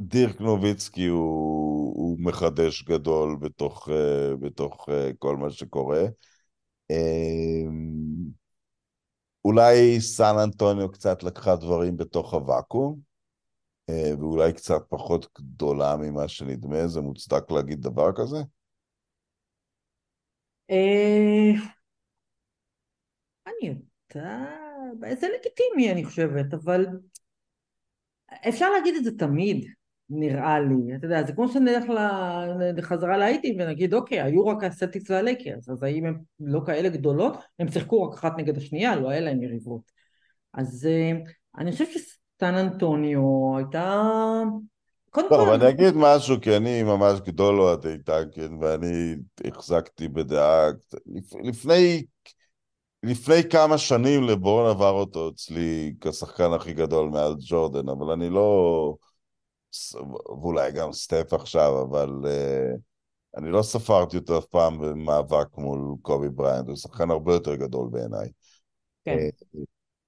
דירק 0.00 0.40
נוביצקי 0.40 1.06
הוא, 1.06 1.94
הוא 1.96 2.16
מחדש 2.20 2.82
גדול 2.82 3.36
בתוך, 3.40 3.88
uh, 3.88 4.36
בתוך 4.36 4.88
uh, 4.88 4.92
כל 5.18 5.36
מה 5.36 5.50
שקורה. 5.50 6.02
Uh, 6.92 7.68
אולי 9.44 10.00
סן 10.00 10.34
אנטוניו 10.44 10.92
קצת 10.92 11.22
לקחה 11.22 11.56
דברים 11.56 11.96
בתוך 11.96 12.34
הוואקום, 12.34 13.00
uh, 13.90 14.20
ואולי 14.20 14.52
קצת 14.52 14.82
פחות 14.88 15.26
גדולה 15.38 15.96
ממה 15.96 16.28
שנדמה, 16.28 16.88
זה 16.88 17.00
מוצדק 17.00 17.50
להגיד 17.50 17.80
דבר 17.80 18.12
כזה? 18.16 18.38
אני 23.46 23.68
יודעת, 23.68 25.20
זה 25.20 25.26
לגיטימי 25.38 25.92
אני 25.92 26.04
חושבת, 26.04 26.54
אבל 26.54 26.86
אפשר 28.48 28.70
להגיד 28.70 28.94
את 28.94 29.04
זה 29.04 29.18
תמיד. 29.18 29.77
נראה 30.10 30.60
לי, 30.60 30.96
אתה 30.96 31.06
יודע, 31.06 31.22
זה 31.22 31.32
כמו 31.32 31.48
שנלך 31.48 31.84
לחזרה 32.76 33.16
לאייטיז 33.16 33.56
ונגיד 33.58 33.94
אוקיי, 33.94 34.20
היו 34.20 34.46
רק 34.46 34.64
הסלטיקס 34.64 35.10
והלייקרס, 35.10 35.68
אז 35.68 35.82
האם 35.82 36.06
הן 36.06 36.14
לא 36.40 36.60
כאלה 36.66 36.88
גדולות? 36.88 37.36
הם 37.58 37.68
שיחקו 37.68 38.02
רק 38.02 38.18
אחת 38.18 38.32
נגד 38.36 38.56
השנייה, 38.56 38.96
לא 38.96 39.08
היה 39.08 39.20
להם 39.20 39.42
יריבות. 39.42 39.82
אז 40.54 40.88
uh, 40.90 41.30
אני 41.58 41.72
חושבת 41.72 41.88
שסן 41.88 42.54
אנטוניו 42.54 43.56
הייתה... 43.56 44.02
קודם 45.10 45.28
טוב, 45.28 45.48
כל... 45.48 45.54
אני 45.54 45.68
אגיד 45.68 45.94
משהו, 45.96 46.40
כי 46.40 46.56
אני 46.56 46.82
ממש 46.82 47.20
גדול 47.20 47.60
אוהדי 47.60 47.98
דנקן, 47.98 48.56
ואני 48.60 49.16
החזקתי 49.44 50.08
בדעה... 50.08 50.68
לפני, 51.44 52.04
לפני 53.02 53.48
כמה 53.50 53.78
שנים 53.78 54.22
לברון 54.22 54.70
עבר 54.70 54.90
אותו 54.90 55.28
אצלי 55.28 55.94
כשחקן 56.00 56.52
הכי 56.52 56.72
גדול 56.72 57.08
מעל 57.08 57.34
ג'ורדן, 57.38 57.88
אבל 57.88 58.12
אני 58.12 58.30
לא... 58.30 58.94
ואולי 60.28 60.72
גם 60.72 60.92
סטף 60.92 61.32
עכשיו, 61.32 61.82
אבל 61.82 62.08
uh, 62.24 62.78
אני 63.36 63.50
לא 63.50 63.62
ספרתי 63.62 64.16
אותו 64.16 64.38
אף 64.38 64.46
פעם 64.46 64.78
במאבק 64.78 65.58
מול 65.58 65.96
קובי 66.02 66.28
בריינט, 66.28 66.68
הוא 66.68 66.76
שחקן 66.76 67.10
הרבה 67.10 67.32
יותר 67.32 67.54
גדול 67.54 67.88
בעיניי. 67.90 68.28
כן. 69.04 69.16
Uh, 69.16 69.58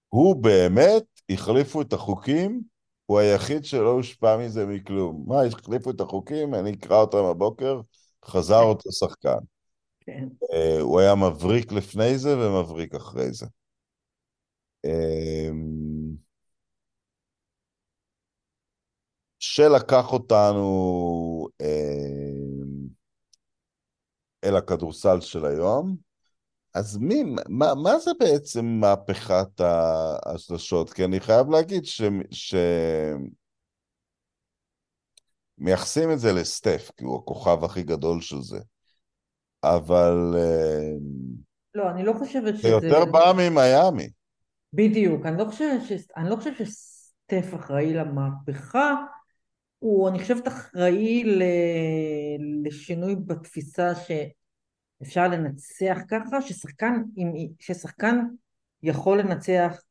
הוא 0.08 0.36
באמת, 0.36 1.04
החליפו 1.30 1.82
את 1.82 1.92
החוקים, 1.92 2.62
הוא 3.06 3.18
היחיד 3.18 3.64
שלא 3.64 3.90
הושפע 3.90 4.36
מזה 4.36 4.66
מכלום. 4.66 5.24
מה, 5.26 5.42
החליפו 5.42 5.90
את 5.90 6.00
החוקים, 6.00 6.54
אני 6.54 6.72
אקרא 6.72 7.00
אותם 7.00 7.24
הבוקר, 7.24 7.80
חזר. 8.24 8.62
אותו 8.62 8.92
שחקן. 8.92 9.38
כן. 10.00 10.28
Uh, 10.42 10.80
הוא 10.80 11.00
היה 11.00 11.14
מבריק 11.14 11.72
לפני 11.72 12.18
זה 12.18 12.38
ומבריק 12.38 12.94
אחרי 12.94 13.32
זה. 13.32 13.46
Uh, 14.86 14.90
שלקח 19.40 20.12
אותנו 20.12 21.48
אה, 21.60 21.66
אל 24.44 24.56
הכדורסל 24.56 25.20
של 25.20 25.46
היום. 25.46 25.96
אז 26.74 26.96
מי, 26.96 27.22
מה, 27.48 27.74
מה 27.82 27.98
זה 27.98 28.10
בעצם 28.20 28.64
מהפכת 28.64 29.60
השלשות? 30.26 30.92
כי 30.92 31.04
אני 31.04 31.20
חייב 31.20 31.50
להגיד 31.50 31.84
ש... 31.84 32.02
ש... 32.30 32.54
מייחסים 35.58 36.12
את 36.12 36.18
זה 36.18 36.32
לסטף, 36.32 36.90
כי 36.96 37.04
הוא 37.04 37.18
הכוכב 37.18 37.64
הכי 37.64 37.82
גדול 37.82 38.20
של 38.20 38.40
זה. 38.40 38.58
אבל... 39.64 40.34
אה, 40.36 40.92
לא, 41.74 41.90
אני 41.90 42.04
לא 42.04 42.12
חושבת 42.18 42.56
שזה... 42.56 42.62
זה 42.62 42.68
יותר 42.68 43.04
בא 43.04 43.32
ממיאמי. 43.36 44.10
בדיוק, 44.72 45.26
אני 45.26 45.38
לא 45.38 45.44
חושבת 45.44 45.80
ש... 45.88 45.92
אני 46.16 46.30
לא 46.30 46.36
חושבת 46.36 46.56
שסטף 46.56 47.54
אחראי 47.54 47.94
למהפכה, 47.94 48.94
הוא, 49.80 50.08
אני 50.08 50.18
חושבת, 50.18 50.48
אחראי 50.48 51.24
ל... 51.24 51.42
לשינוי 52.62 53.16
בתפיסה 53.16 53.92
שאפשר 53.94 55.28
לנצח 55.28 55.98
ככה, 56.08 56.42
ששחקן, 56.42 57.02
ששחקן 57.58 58.16
יכול 58.82 59.18
לנצח, 59.18 59.82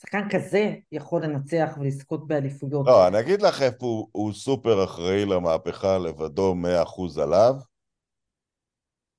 שחקן 0.00 0.28
כזה 0.30 0.74
יכול 0.92 1.24
לנצח 1.24 1.76
ולזכות 1.80 2.26
באליפויות. 2.26 2.86
לא, 2.86 3.08
אני 3.08 3.20
אגיד 3.20 3.42
לך 3.42 3.62
איפה 3.62 3.86
הוא, 3.86 4.08
הוא 4.12 4.32
סופר 4.32 4.84
אחראי 4.84 5.24
למהפכה 5.24 5.98
לבדו 5.98 6.54
מאה 6.54 6.82
אחוז 6.82 7.18
עליו, 7.18 7.54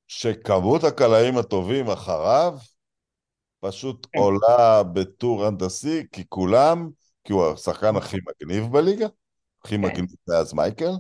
שכמות 0.07 0.84
הקלעים 0.84 1.38
הטובים 1.38 1.89
אחריו 1.89 2.53
פשוט 3.59 4.07
כן. 4.11 4.20
עולה 4.20 4.84
בטור 4.84 5.45
הנדסי, 5.45 6.03
כי 6.11 6.24
כולם, 6.30 6.89
כי 7.24 7.34
הוא 7.34 7.45
השחקן 7.45 7.95
הכי 7.95 8.17
מגניב 8.28 8.72
בליגה, 8.72 9.07
הכי 9.66 9.76
כן. 9.76 9.82
מגניב 9.82 10.10
מאז 10.30 10.53
מייקל, 10.53 10.91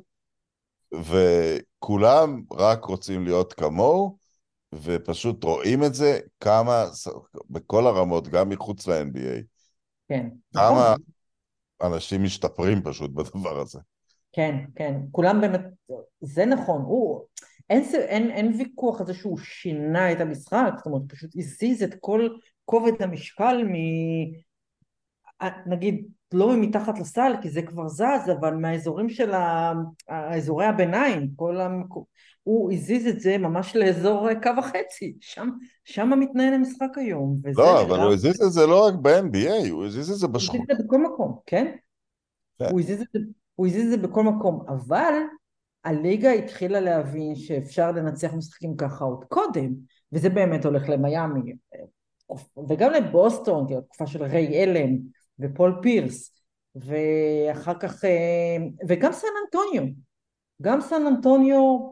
וכולם 0.93 2.41
רק 2.51 2.85
רוצים 2.85 3.23
להיות 3.23 3.53
כמוהו, 3.53 4.17
ופשוט 4.73 5.43
רואים 5.43 5.83
את 5.83 5.93
זה 5.93 6.19
כמה, 6.39 6.85
בכל 7.49 7.87
הרמות, 7.87 8.27
גם 8.27 8.49
מחוץ 8.49 8.87
ל-NBA. 8.87 9.43
כן. 10.07 10.29
כמה 10.53 10.95
נכון. 10.95 11.93
אנשים 11.93 12.23
משתפרים 12.23 12.81
פשוט 12.83 13.11
בדבר 13.11 13.59
הזה. 13.59 13.79
כן, 14.31 14.55
כן, 14.75 14.99
כולם 15.11 15.41
באמת, 15.41 15.61
זה 16.21 16.45
נכון, 16.45 16.81
הוא, 16.81 17.25
אין, 17.69 17.83
אין, 17.93 18.31
אין 18.31 18.53
ויכוח 18.57 19.01
על 19.01 19.07
זה 19.07 19.13
שהוא 19.13 19.37
שינה 19.37 20.11
את 20.11 20.19
המשחק, 20.19 20.71
זאת 20.77 20.85
אומרת, 20.85 21.01
פשוט 21.07 21.31
הזיז 21.35 21.83
את 21.83 21.95
כל 21.99 22.29
כובד 22.65 23.01
המשקל 23.01 23.63
מ... 23.63 23.73
נגיד 25.65 26.07
לא 26.33 26.57
מתחת 26.57 26.99
לסל 26.99 27.33
כי 27.41 27.49
זה 27.49 27.61
כבר 27.61 27.87
זז 27.87 28.31
אבל 28.39 28.53
מהאזורים 28.53 29.09
של 29.09 29.31
האזורי 30.07 30.65
הביניים 30.65 31.29
כל 31.35 31.61
המקום 31.61 32.03
הוא 32.43 32.71
הזיז 32.71 33.07
את 33.07 33.19
זה 33.19 33.37
ממש 33.37 33.75
לאזור 33.75 34.29
קו 34.43 34.49
החצי 34.57 35.17
שם, 35.19 35.49
שם 35.83 36.11
מתנהל 36.19 36.53
המשחק 36.53 36.89
היום 36.95 37.35
לא 37.57 37.81
אבל 37.81 37.99
הוא 37.99 38.13
הזיז 38.13 38.41
את 38.41 38.51
זה 38.51 38.65
לא 38.65 38.85
רק 38.85 38.93
ב-NBA 38.93 39.69
הוא 39.69 39.85
הזיז 39.85 40.11
את 40.11 40.17
זה 40.17 40.27
בשכונה 40.27 40.59
הוא 40.59 40.65
הזיז 40.65 40.71
את 40.71 40.77
זה 40.77 40.83
בכל 40.83 41.03
מקום 41.03 41.39
כן? 41.45 41.75
כן. 42.59 42.65
הוא, 42.71 42.79
הזיז 42.79 43.01
את 43.01 43.07
זה, 43.13 43.19
הוא 43.55 43.67
הזיז 43.67 43.93
את 43.93 44.01
זה 44.01 44.07
בכל 44.07 44.23
מקום 44.23 44.65
אבל 44.67 45.13
הליגה 45.85 46.31
התחילה 46.31 46.79
להבין 46.79 47.35
שאפשר 47.35 47.91
לנצח 47.91 48.33
משחקים 48.33 48.75
ככה 48.77 49.05
עוד 49.05 49.23
קודם 49.23 49.73
וזה 50.11 50.29
באמת 50.29 50.65
הולך 50.65 50.89
למיאמי 50.89 51.53
וגם 52.69 52.91
לבוסטון, 52.91 53.67
תקופה 53.85 54.07
של 54.07 54.23
ריי 54.23 54.63
אלן 54.63 54.95
ופול 55.39 55.79
פירס, 55.81 56.41
ואחר 56.75 57.73
כך, 57.79 58.05
אה, 58.05 58.57
וגם 58.87 59.11
סן 59.11 59.27
אנטוניו, 59.45 59.93
גם 60.61 60.81
סן 60.81 61.07
אנטוניו, 61.07 61.91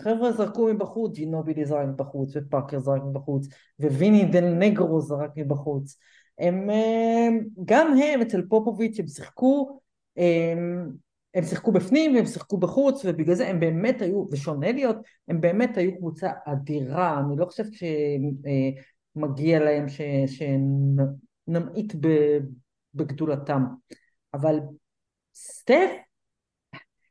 חבר'ה 0.00 0.32
זרקו 0.32 0.66
מבחוץ, 0.74 1.16
ג'ינובילי 1.16 1.64
זרק 1.64 1.88
מבחוץ, 1.88 2.32
ופאקר 2.34 2.78
זרק 2.78 3.02
מבחוץ, 3.10 3.46
וויני 3.80 4.24
דל 4.24 4.44
נגרו 4.44 5.00
זרק 5.00 5.30
מבחוץ. 5.36 5.98
הם, 6.38 6.70
אה, 6.70 7.28
גם 7.64 7.96
הם 7.98 8.20
אצל 8.20 8.42
פופוביץ' 8.48 9.00
הם 9.00 9.06
שיחקו, 9.06 9.80
הם, 10.16 10.90
הם 11.34 11.44
שיחקו 11.44 11.72
בפנים 11.72 12.14
והם 12.14 12.26
שיחקו 12.26 12.58
בחוץ 12.58 13.04
ובגלל 13.04 13.34
זה 13.34 13.48
הם 13.48 13.60
באמת 13.60 14.02
היו, 14.02 14.26
ושון 14.30 14.64
אליוט, 14.64 14.96
הם 15.28 15.40
באמת 15.40 15.76
היו 15.76 15.96
קבוצה 15.96 16.30
אדירה, 16.46 17.20
אני 17.20 17.36
לא 17.36 17.44
חושבת 17.44 17.72
שמגיע 17.72 19.58
אה, 19.58 19.64
להם 19.64 19.86
שנמעיט 21.46 21.94
בגדולתם. 22.94 23.62
אבל 24.34 24.60
סטף, 25.34 25.90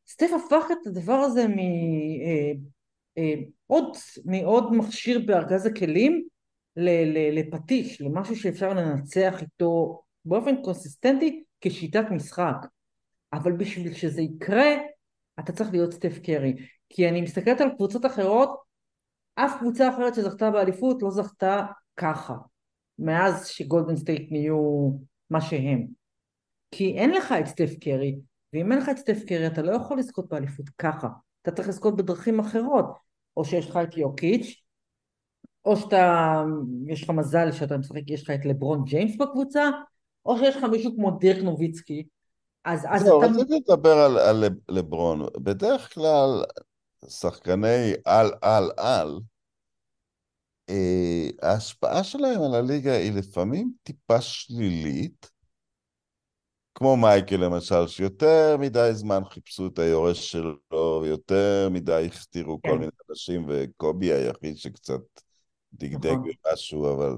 סטף 0.08 0.30
הפך 0.36 0.66
את 0.72 0.88
הדבר 0.88 1.14
הזה 1.14 1.48
מעוד, 1.48 1.58
אה, 3.18 3.94
אה, 4.38 4.42
מעוד 4.42 4.74
מכשיר 4.74 5.22
בארגז 5.26 5.66
הכלים 5.66 6.28
לפטיש, 7.32 8.02
למשהו 8.02 8.36
שאפשר 8.36 8.74
לנצח 8.74 9.42
איתו 9.42 10.02
באופן 10.26 10.64
קונסיסטנטי 10.64 11.44
כשיטת 11.62 12.06
משחק. 12.12 12.56
אבל 13.34 13.52
בשביל 13.52 13.94
שזה 13.94 14.22
יקרה, 14.22 14.76
אתה 15.40 15.52
צריך 15.54 15.72
להיות 15.72 15.94
סטף 15.94 16.20
קרי. 16.24 16.56
כי 16.90 17.10
אני 17.10 17.22
מסתכלת 17.22 17.62
על 17.62 17.70
קבוצות 17.76 18.06
אחרות, 18.06 18.64
אף 19.36 19.56
קבוצה 19.60 19.90
אחרת 19.90 20.16
שזכתה 20.16 20.52
באליפות 20.52 21.02
לא 21.02 21.12
זכתה 21.12 21.66
ככה, 21.98 22.34
מאז 23.00 23.48
שגולדן 23.48 23.96
סטייט 23.96 24.32
נהיו 24.32 24.90
מה 25.34 25.42
שהם. 25.42 25.88
כי 26.72 26.98
אין 26.98 27.12
לך 27.12 27.34
את 27.40 27.46
סטף 27.46 27.72
קרי, 27.82 28.20
ואם 28.54 28.72
אין 28.72 28.80
לך 28.80 28.90
את 28.90 28.98
סטף 28.98 29.18
קרי 29.28 29.48
אתה 29.48 29.62
לא 29.62 29.72
יכול 29.72 30.00
לזכות 30.00 30.30
באליפות 30.30 30.70
ככה, 30.78 31.08
אתה 31.42 31.52
צריך 31.52 31.68
לזכות 31.68 31.96
בדרכים 31.96 32.40
אחרות, 32.40 32.86
או 33.38 33.46
שיש 33.46 33.70
לך 33.70 33.80
את 33.84 33.98
יוקיץ', 33.98 34.62
או 35.66 35.78
שאתה, 35.78 36.44
יש 36.88 37.04
לך 37.04 37.10
מזל 37.10 37.52
שאתה 37.52 37.78
משחק, 37.78 38.02
יש 38.08 38.24
לך 38.24 38.30
את 38.30 38.46
לברון 38.46 38.84
ג'יימס 38.84 39.18
בקבוצה, 39.18 39.70
או 40.26 40.38
שיש 40.38 40.56
לך 40.56 40.64
מישהו 40.64 40.96
כמו 40.96 41.12
דירק 41.12 41.44
נוביצקי, 41.44 42.08
אז, 42.66 42.86
אז 42.90 43.02
זהו, 43.02 43.24
אתה... 43.24 43.32
רציתי 43.32 43.60
לדבר 43.68 43.98
על, 43.98 44.18
על 44.18 44.44
לברון. 44.70 45.28
בדרך 45.38 45.94
כלל 45.94 46.44
שחקני 47.10 47.94
על-על-על, 48.06 49.20
ההשפעה 51.42 52.04
שלהם 52.04 52.42
על 52.42 52.56
הליגה 52.56 52.94
היא 52.94 53.14
לפעמים 53.14 53.72
טיפה 53.84 54.22
שלילית, 54.22 55.34
כמו 56.76 56.98
מייקל 56.98 57.36
למשל, 57.36 57.88
שיותר 57.88 58.58
מדי 58.60 58.90
זמן 58.94 59.22
חיפשו 59.30 59.68
את 59.68 59.80
היורש 59.80 60.32
שלו, 60.32 61.00
ויותר 61.04 61.70
מדי 61.72 62.06
הכתירו 62.06 62.62
כל 62.62 62.70
כן. 62.70 62.78
מיני 62.78 62.92
אנשים, 63.10 63.46
וקובי 63.48 64.14
היחיד 64.14 64.58
שקצת 64.58 65.02
דגדג 65.74 66.12
נכון. 66.12 66.30
במשהו, 66.46 66.94
אבל 66.94 67.16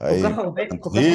האם 0.00 0.24
הרבה, 0.24 0.62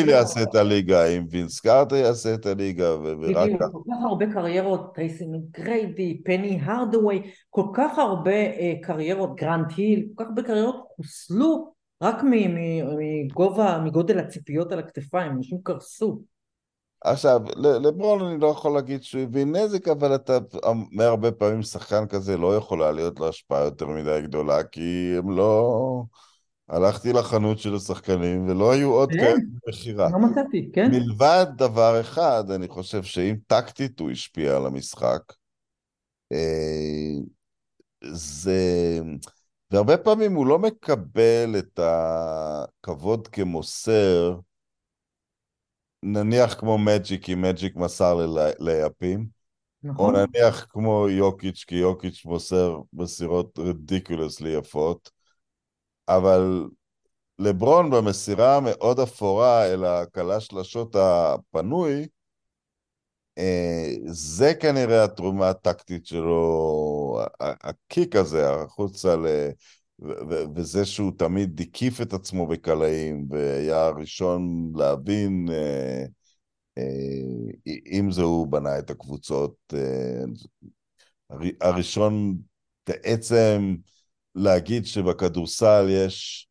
יעשה 0.08 0.44
את 0.44 0.56
הליגה, 0.56 1.04
האם 1.04 1.26
וינס 1.30 1.60
קארטר 1.60 1.96
יעשה 1.96 2.34
את 2.34 2.46
הליגה, 2.46 2.96
ורק 3.00 3.20
בדיוק, 3.20 3.62
כל 3.62 3.82
כך 3.92 3.98
הרבה 4.06 4.26
קריירות, 4.34 4.96
טרייסי 4.96 5.26
מגריידי, 5.26 6.22
פני 6.26 6.60
הרדווי, 6.64 7.22
כל 7.50 7.66
כך 7.74 7.98
הרבה 7.98 8.32
אה, 8.32 8.74
קריירות, 8.82 9.36
גרנט 9.36 9.72
היל, 9.78 10.08
כל 10.16 10.24
כך 10.24 10.30
הרבה 10.30 10.44
קריירות 10.44 10.76
חוסלו 10.96 11.73
רק 12.02 12.16
מגובה, 12.24 13.82
מגודל 13.86 14.20
הציפיות 14.20 14.72
על 14.72 14.80
הכתפיים, 14.80 15.32
אנשים 15.32 15.58
קרסו. 15.64 16.22
עכשיו, 17.02 17.42
לברון 17.56 18.22
אני 18.22 18.42
לא 18.42 18.48
יכול 18.48 18.74
להגיד 18.74 19.04
שהוא 19.04 19.22
הביא 19.22 19.46
נזק, 19.46 19.88
אבל 19.88 20.16
אתה 20.16 20.38
אומר 20.64 21.06
הרבה 21.06 21.32
פעמים 21.32 21.62
שחקן 21.62 22.08
כזה 22.08 22.38
לא 22.38 22.58
יכולה 22.58 22.92
להיות 22.92 23.20
לו 23.20 23.30
השפעה 23.30 23.64
יותר 23.64 23.88
מדי 23.88 24.20
גדולה, 24.24 24.64
כי 24.64 25.16
הם 25.18 25.38
לא... 25.38 26.04
הלכתי 26.70 27.14
לחנות 27.14 27.60
של 27.60 27.76
השחקנים 27.76 28.50
ולא 28.50 28.72
היו 28.72 28.92
עוד 28.92 29.10
כן. 29.12 29.18
כאלה 29.18 29.36
במכירה. 29.66 30.10
לא 30.12 30.20
מצאתי, 30.20 30.70
כן? 30.74 30.92
מלבד 30.92 31.46
דבר 31.58 32.02
אחד, 32.02 32.44
אני 32.52 32.68
חושב 32.68 33.04
שאם 33.04 33.36
טקטית 33.48 34.00
הוא 34.00 34.12
השפיע 34.12 34.56
על 34.56 34.66
המשחק, 34.66 35.22
אה, 36.32 37.18
זה... 38.12 39.02
והרבה 39.74 39.98
פעמים 39.98 40.34
הוא 40.34 40.48
לא 40.48 40.60
מקבל 40.60 41.56
את 41.58 41.80
הכבוד 41.84 43.28
כמוסר, 43.28 44.40
נניח 46.04 46.54
כמו 46.54 46.78
מג'יק, 46.78 47.26
כי 47.26 47.36
מג'יק 47.36 47.76
מסר 47.76 48.14
ללייפים, 48.60 49.20
או 49.86 49.90
נכון? 49.90 50.16
נניח 50.16 50.66
כמו 50.70 51.10
יוקיץ', 51.10 51.64
כי 51.68 51.76
יוקיץ' 51.76 52.26
מוסר 52.26 52.78
מסירות 52.94 53.60
רדיקולסלי 53.60 54.50
יפות, 54.50 55.12
אבל 56.08 56.66
לברון 57.40 57.92
במסירה 57.92 58.58
המאוד 58.58 59.00
אפורה 59.00 59.66
אל 59.66 59.86
הקלש 59.86 60.54
לשוט 60.54 60.96
הפנוי, 60.96 62.08
זה 64.06 64.54
כנראה 64.60 65.04
התרומה 65.04 65.50
הטקטית 65.50 66.06
שלו, 66.06 67.20
הקיק 67.40 68.16
הזה 68.16 68.52
החוצה, 68.52 69.16
ל... 69.16 69.26
ו- 70.00 70.30
ו- 70.30 70.44
וזה 70.56 70.86
שהוא 70.86 71.12
תמיד 71.18 71.62
הקיף 71.62 72.02
את 72.02 72.14
עצמו 72.14 72.48
בקלעים, 72.48 73.28
והיה 73.30 73.86
הראשון 73.86 74.72
להבין, 74.76 75.48
אה, 75.52 76.04
אה, 76.78 76.84
עם 77.86 78.12
זה 78.12 78.22
הוא 78.22 78.48
בנה 78.48 78.80
את 78.80 78.90
הקבוצות. 78.90 79.56
אה, 79.74 80.24
הר- 81.30 81.58
הראשון 81.62 82.38
בעצם 82.90 83.76
להגיד 84.36 84.86
שבכדורסל 84.86 85.88
יש 85.90 86.48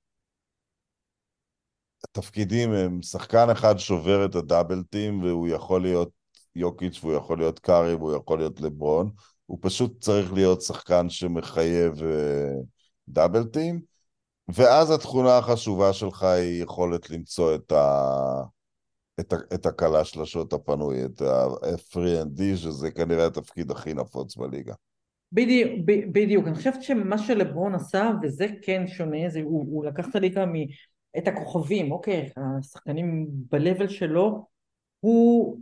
התפקידים 2.04 2.72
הם, 2.72 3.02
שחקן 3.02 3.50
אחד 3.50 3.78
שובר 3.78 4.24
את 4.24 4.34
הדאבל 4.34 4.82
טים 4.90 5.22
והוא 5.22 5.48
יכול 5.48 5.82
להיות 5.82 6.10
יוקיץ' 6.56 6.98
והוא 7.02 7.14
יכול 7.14 7.38
להיות 7.38 7.58
קארי 7.58 7.94
והוא 7.94 8.16
יכול 8.16 8.38
להיות 8.38 8.60
לברון, 8.60 9.10
הוא 9.46 9.58
פשוט 9.60 10.00
צריך 10.00 10.32
להיות 10.32 10.62
שחקן 10.62 11.08
שמחייב 11.08 12.02
אה, 12.02 12.54
דאבל 13.08 13.44
טים, 13.44 13.80
ואז 14.48 14.90
התכונה 14.90 15.38
החשובה 15.38 15.92
שלך 15.92 16.22
היא 16.22 16.62
יכולת 16.62 17.10
למצוא 17.10 17.54
את 17.54 17.72
ה... 17.72 18.42
את, 19.20 19.32
ה, 19.32 19.36
את 19.54 19.66
הקלה 19.66 20.04
של 20.04 20.22
השוט 20.22 20.52
הפנוי, 20.52 21.04
את 21.04 21.22
ה-free 21.22 22.22
and 22.22 22.38
D, 22.38 22.56
שזה 22.56 22.90
כנראה 22.90 23.26
התפקיד 23.26 23.70
הכי 23.70 23.94
נפוץ 23.94 24.36
בליגה. 24.36 24.74
בדיוק, 25.32 25.70
בדיוק, 25.86 26.46
אני 26.46 26.54
חושבת 26.54 26.82
שמה 26.82 27.18
שלברון 27.18 27.74
עשה, 27.74 28.10
וזה 28.22 28.46
כן 28.62 28.86
שונה, 28.86 29.28
זה 29.28 29.40
הוא, 29.40 29.66
הוא 29.70 29.84
לקח 29.84 30.08
את 30.08 30.16
הליגה 30.16 30.46
מ... 30.46 30.52
את 31.18 31.28
הכוכבים, 31.28 31.92
אוקיי, 31.92 32.30
השחקנים 32.36 33.26
ב-level 33.50 33.88
שלו, 33.88 34.46
הוא 35.00 35.58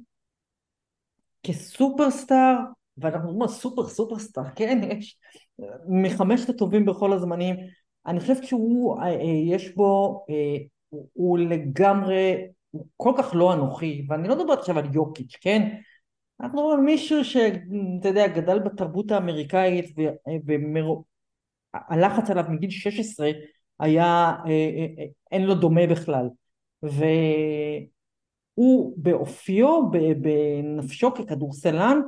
כסופרסטאר, 1.42 2.56
ואנחנו 2.98 3.28
אומרים 3.28 3.48
סופר 3.48 3.88
סופרסטאר, 3.88 4.42
כן, 4.56 4.80
יש 4.98 5.18
מחמשת 5.88 6.48
הטובים 6.48 6.86
בכל 6.86 7.12
הזמנים, 7.12 7.56
אני 8.06 8.20
חושבת 8.20 8.44
שהוא, 8.44 9.00
אה, 9.00 9.06
אה, 9.06 9.22
יש 9.44 9.74
בו, 9.74 10.24
אה, 10.30 10.56
הוא- 10.88 11.08
הוא 11.12 11.38
לגמרי, 11.38 12.46
הוא 12.70 12.86
כל 12.96 13.12
כך 13.18 13.30
לא 13.34 13.54
אנוכי, 13.54 14.06
ואני 14.08 14.28
לא 14.28 14.38
מדברת 14.38 14.58
עכשיו 14.58 14.78
על 14.78 14.94
יוקיץ', 14.94 15.36
כן? 15.40 15.68
אנחנו 16.40 16.58
מדברים 16.58 16.78
על 16.78 16.84
מישהו 16.84 17.24
שאתה 17.24 18.08
יודע, 18.08 18.26
גדל 18.26 18.58
בתרבות 18.58 19.10
האמריקאית 19.10 19.94
והלחץ 21.90 22.30
עליו 22.30 22.44
מגיל 22.48 22.70
16 22.70 23.30
היה, 23.80 24.04
אה, 24.04 24.50
אה, 24.50 24.86
אה, 24.98 25.04
אין 25.32 25.42
לו 25.46 25.54
דומה 25.54 25.86
בכלל. 25.86 26.28
והוא 28.60 28.94
באופיו, 28.96 29.90
בנפשו 30.20 31.14
ככדורסלן, 31.14 32.00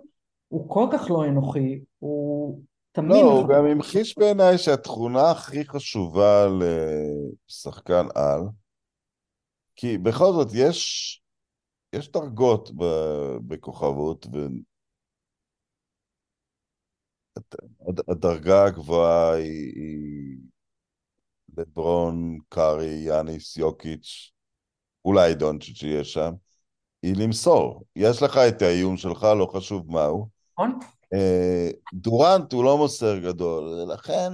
הוא 0.49 0.71
כל 0.71 0.87
כך 0.93 1.11
לא 1.11 1.25
אנוכי, 1.25 1.81
הוא 1.99 2.61
תמיד... 2.93 3.11
לא, 3.11 3.33
הוא 3.33 3.49
גם 3.49 3.65
המחיש 3.65 4.19
בעיניי 4.19 4.59
שהתכונה 4.59 5.31
הכי 5.31 5.65
חשובה 5.65 6.47
לשחקן 7.49 8.07
על, 8.15 8.41
כי 9.77 9.99
בכל 9.99 10.33
זאת 10.33 10.49
יש, 10.55 11.23
יש 11.93 12.11
דרגות 12.11 12.71
ב- 12.77 13.37
בכוכבות, 13.47 14.27
והדרגה 17.87 18.65
הגבוהה 18.65 19.35
היא, 19.35 19.73
היא 19.75 20.39
לברון, 21.57 22.39
קארי, 22.49 22.95
יאניס, 23.07 23.57
יוקיץ', 23.57 24.33
אולי 25.05 25.35
דונצ'יץ' 25.35 25.83
יהיה 25.83 26.05
שם, 26.05 26.33
היא 27.03 27.17
למסור. 27.17 27.83
יש 27.97 28.23
לך 28.23 28.37
את 28.39 28.63
האיום 28.63 28.97
שלך, 28.97 29.23
לא 29.39 29.47
חשוב 29.53 29.93
מהו. 29.93 30.27
נכון? 30.53 30.79
אה, 31.15 31.71
דורנט 31.95 32.53
הוא 32.53 32.65
לא 32.65 32.77
מוסר 32.79 33.19
גדול, 33.19 33.65
לכן 33.95 34.33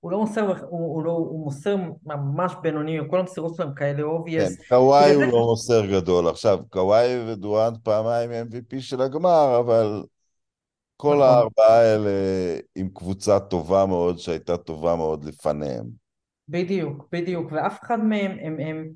הוא 0.00 0.12
לא 0.12 0.18
מוסר, 0.20 0.46
הוא, 0.46 0.94
הוא, 0.94 1.02
לא, 1.04 1.10
הוא 1.10 1.44
מוסר 1.44 1.76
ממש 2.06 2.52
בינוני, 2.62 2.98
כל 3.10 3.20
המסירות 3.20 3.54
שלהם 3.56 3.74
כאלה 3.74 3.96
כן, 3.96 4.02
אובייס. 4.02 4.68
קוואי 4.68 5.04
בגלל 5.10 5.22
הוא 5.22 5.26
זה- 5.26 5.32
לא 5.36 5.44
מוסר 5.46 5.86
גדול. 5.86 6.28
עכשיו, 6.28 6.58
קוואי 6.70 7.08
ודורנט 7.32 7.78
פעמיים 7.82 8.30
MVP 8.30 8.80
של 8.80 9.00
הגמר, 9.02 9.58
אבל 9.58 10.02
כל 10.96 11.08
נכון. 11.14 11.22
הארבעה 11.28 11.80
האלה 11.80 12.10
עם 12.76 12.88
קבוצה 12.88 13.40
טובה 13.40 13.86
מאוד, 13.86 14.18
שהייתה 14.18 14.56
טובה 14.56 14.96
מאוד 14.96 15.24
לפניהם. 15.24 15.84
בדיוק, 16.48 17.08
בדיוק, 17.12 17.52
ואף 17.52 17.78
אחד 17.82 17.98
מהם, 18.04 18.36
הם, 18.42 18.56
הם, 18.60 18.88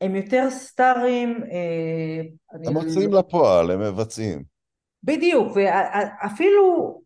הם 0.00 0.14
יותר 0.14 0.50
סטארים, 0.50 1.42
אה, 1.50 2.20
אני 2.54 2.66
הם 2.66 2.72
מוציאים 2.72 3.12
לפועל, 3.12 3.70
הם 3.70 3.80
מבצעים. 3.80 4.42
בדיוק, 5.02 5.56
ואפילו, 5.56 7.00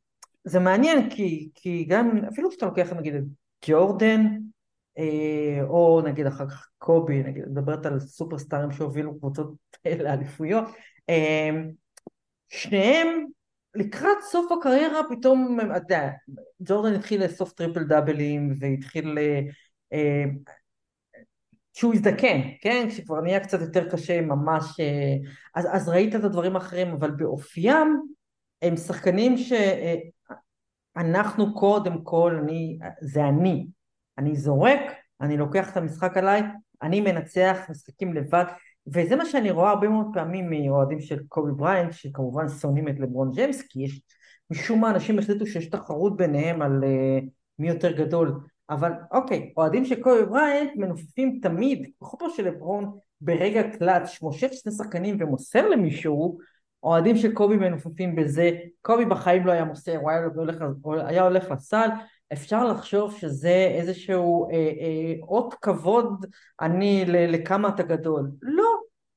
זה 0.45 0.61
מעניין 0.61 1.11
כי, 1.11 1.49
כי 1.55 1.85
גם, 1.89 2.11
אפילו 2.33 2.51
כשאתה 2.51 2.67
לוקח 2.67 2.93
נגיד 2.93 3.15
את 3.15 3.23
ג'ורדן, 3.67 4.27
אה, 4.99 5.65
או 5.65 6.03
נגיד 6.05 6.27
אחר 6.27 6.49
כך 6.49 6.69
קובי, 6.79 7.23
נגיד, 7.23 7.45
מדברת 7.49 7.87
על 7.87 8.01
סופרסטארים 8.01 8.71
שהובילו 8.71 9.19
קבוצות 9.19 9.55
לאליפויות, 10.05 10.65
אה, 11.11 11.51
שניהם 12.49 13.27
לקראת 13.75 14.23
סוף 14.23 14.53
הקריירה 14.53 15.01
פתאום, 15.11 15.59
אתה 15.61 15.77
יודע, 15.77 16.11
ג'ורדן 16.63 16.95
התחיל 16.95 17.25
לאסוף 17.25 17.53
טריפל 17.53 17.85
דאבלים 17.85 18.53
והתחיל, 18.59 19.19
כשהוא 21.75 21.95
הזדקן, 21.95 22.41
כן? 22.61 22.87
כשכבר 22.89 23.21
נהיה 23.21 23.41
קצת 23.41 23.61
יותר 23.61 23.91
קשה 23.91 24.21
ממש, 24.21 24.81
אה, 24.81 25.17
אז, 25.55 25.69
אז 25.73 25.89
ראית 25.89 26.15
את 26.15 26.25
הדברים 26.25 26.57
האחרים, 26.57 26.89
אבל 26.89 27.11
באופיים 27.11 28.03
הם 28.63 28.77
שחקנים 28.77 29.35
שאנחנו 30.97 31.55
קודם 31.55 32.05
כל, 32.05 32.39
אני, 32.43 32.79
זה 33.01 33.25
אני, 33.25 33.67
אני 34.19 34.37
זורק, 34.37 34.81
אני 35.21 35.37
לוקח 35.37 35.73
את 35.73 35.77
המשחק 35.77 36.17
עליי, 36.17 36.43
אני 36.83 37.01
מנצח 37.01 37.59
משחקים 37.71 38.15
לבד, 38.15 38.45
וזה 38.87 39.17
מה 39.17 39.25
שאני 39.25 39.51
רואה 39.51 39.71
הרבה 39.71 39.89
מאוד 39.89 40.07
פעמים 40.15 40.51
מאוהדים 40.51 41.01
של 41.01 41.19
קובי 41.29 41.53
בריינט, 41.53 41.93
שכמובן 41.93 42.49
שונאים 42.49 42.89
את 42.89 43.01
לברון 43.01 43.31
ג'יימס, 43.35 43.63
כי 43.63 43.83
יש, 43.83 44.01
משום 44.51 44.81
מה 44.81 44.91
אנשים 44.91 45.19
החליטו 45.19 45.47
שיש 45.47 45.67
תחרות 45.67 46.17
ביניהם 46.17 46.63
על 46.63 46.81
אה, 46.83 47.25
מי 47.59 47.69
יותר 47.69 47.93
גדול, 47.93 48.41
אבל 48.73 48.93
אוקיי, 49.13 49.53
אוהדים 49.57 49.85
של 49.85 50.03
קובי 50.03 50.25
בריינט 50.27 50.71
מנופפים 50.77 51.39
תמיד, 51.43 51.91
בכל 52.01 52.17
פעם 52.19 52.29
שלברון 52.37 52.99
ברגע 53.21 53.63
קלאץ' 53.79 54.23
מושך 54.23 54.49
שני 54.53 54.73
שחקנים 54.73 55.17
ומוסר 55.21 55.69
למישהו, 55.69 56.39
אוהדים 56.83 57.17
של 57.17 57.33
קובי 57.33 57.57
מנופפים 57.57 58.17
בזה, 58.17 58.51
קובי 58.83 59.05
בחיים 59.05 59.47
לא 59.47 59.53
היה 59.53 59.65
מוסר, 59.65 59.97
הוא 59.97 60.11
היה 60.11 60.25
הולך, 60.37 60.57
היה 61.07 61.23
הולך 61.23 61.51
לסל, 61.51 61.89
אפשר 62.33 62.65
לחשוב 62.65 63.17
שזה 63.19 63.75
איזשהו 63.79 64.51
אה, 64.51 64.55
אה, 64.55 65.15
אות 65.23 65.55
כבוד 65.55 66.27
אני 66.61 67.05
לכמה 67.07 67.69
אתה 67.69 67.83
גדול. 67.83 68.31
לא, 68.43 68.71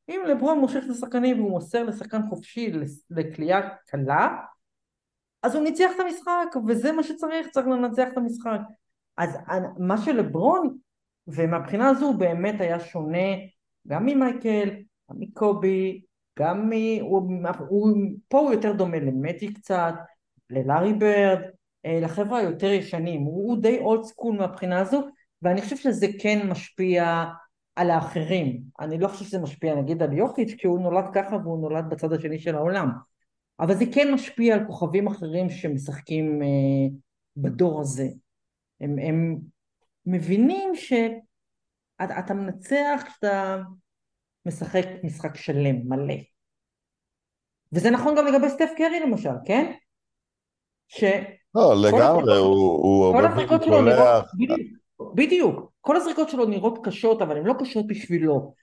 אם 0.10 0.22
לברון 0.28 0.60
מושך 0.60 0.82
את 0.86 0.90
השחקנים 0.90 1.40
והוא 1.40 1.52
מוסר 1.52 1.84
לשחקן 1.84 2.22
חופשי 2.30 2.74
לקליעה 3.10 3.70
קלה, 3.88 4.38
אז 5.44 5.56
הוא 5.56 5.64
ניצח 5.64 5.90
את 5.96 6.00
המשחק, 6.00 6.56
וזה 6.68 6.92
מה 6.92 7.04
שצריך, 7.04 7.48
צריך 7.48 7.68
לנצח 7.68 8.08
את 8.12 8.18
המשחק. 8.18 8.60
אז 9.18 9.38
מה 9.78 9.98
שלברון, 9.98 10.78
ומהבחינה 11.28 11.90
הזו 11.90 12.06
הוא 12.06 12.16
באמת 12.16 12.62
היה 12.62 12.80
שונה 12.80 13.28
גם 13.88 14.06
ממייקל, 14.06 14.70
גם 15.12 15.20
מקובי, 15.20 16.02
גם 16.40 16.70
מ... 16.70 16.74
הוא, 17.02 17.32
הוא, 17.70 17.98
פה 18.28 18.40
הוא 18.40 18.52
יותר 18.52 18.74
דומה 18.74 19.00
למטי 19.00 19.54
קצת, 19.54 19.94
ללארי 20.50 20.94
ברד, 20.94 21.40
אה, 21.86 22.00
לחבר'ה 22.02 22.40
היותר 22.40 22.72
ישנים, 22.72 23.22
הוא, 23.22 23.50
הוא 23.50 23.62
די 23.62 23.80
אולד 23.80 24.04
סקול 24.04 24.36
מהבחינה 24.38 24.80
הזו, 24.80 25.08
ואני 25.42 25.62
חושב 25.62 25.76
שזה 25.76 26.08
כן 26.20 26.50
משפיע 26.50 27.26
על 27.76 27.92
האחרים. 27.92 28.62
אני 28.80 29.00
לא 29.00 29.08
חושב 29.08 29.26
שזה 29.26 29.40
משפיע 29.40 29.76
נגיד 29.76 30.04
על 30.04 30.14
יוקיץ', 30.14 30.54
כי 30.58 30.68
הוא 30.68 30.80
נולד 30.80 31.06
ככה 31.14 31.36
והוא 31.36 31.62
נולד 31.62 31.90
בצד 31.90 32.14
השני 32.14 32.40
של 32.40 32.56
העולם. 32.56 32.90
אבל 33.60 33.76
זה 33.76 33.86
כן 33.94 34.14
משפיע 34.14 34.56
על 34.56 34.66
כוכבים 34.68 35.08
אחרים 35.08 35.50
שמשחקים 35.50 36.42
אה, 36.42 36.48
בדור 37.38 37.82
הזה. 37.82 38.08
הם, 38.86 39.00
הם 39.00 39.38
מבינים 40.06 40.76
שאתה 40.76 42.34
מנצח 42.34 43.04
כשאתה 43.06 43.58
משחק 44.46 44.86
משחק 45.04 45.36
שלם, 45.36 45.76
מלא. 45.90 46.16
וזה 47.72 47.92
נכון 47.92 48.16
גם 48.18 48.26
לגבי 48.26 48.50
סטף 48.50 48.70
קרי 48.78 49.00
למשל, 49.00 49.30
כן? 49.46 49.72
ש... 50.88 51.04
לא, 51.56 51.76
לגמרי, 51.88 52.38
הוא 52.38 53.06
הרבה 53.06 53.30
פעמים 53.30 53.48
קולח. 53.48 54.32
בדיוק, 55.16 55.72
כל 55.82 55.96
הזריקות 55.96 56.30
שלו 56.30 56.46
נראות 56.46 56.80
קשות, 56.84 57.22
אבל 57.22 57.38
הן 57.38 57.46
לא 57.46 57.54
קשות 57.60 57.88
בשבילו. 57.88 58.54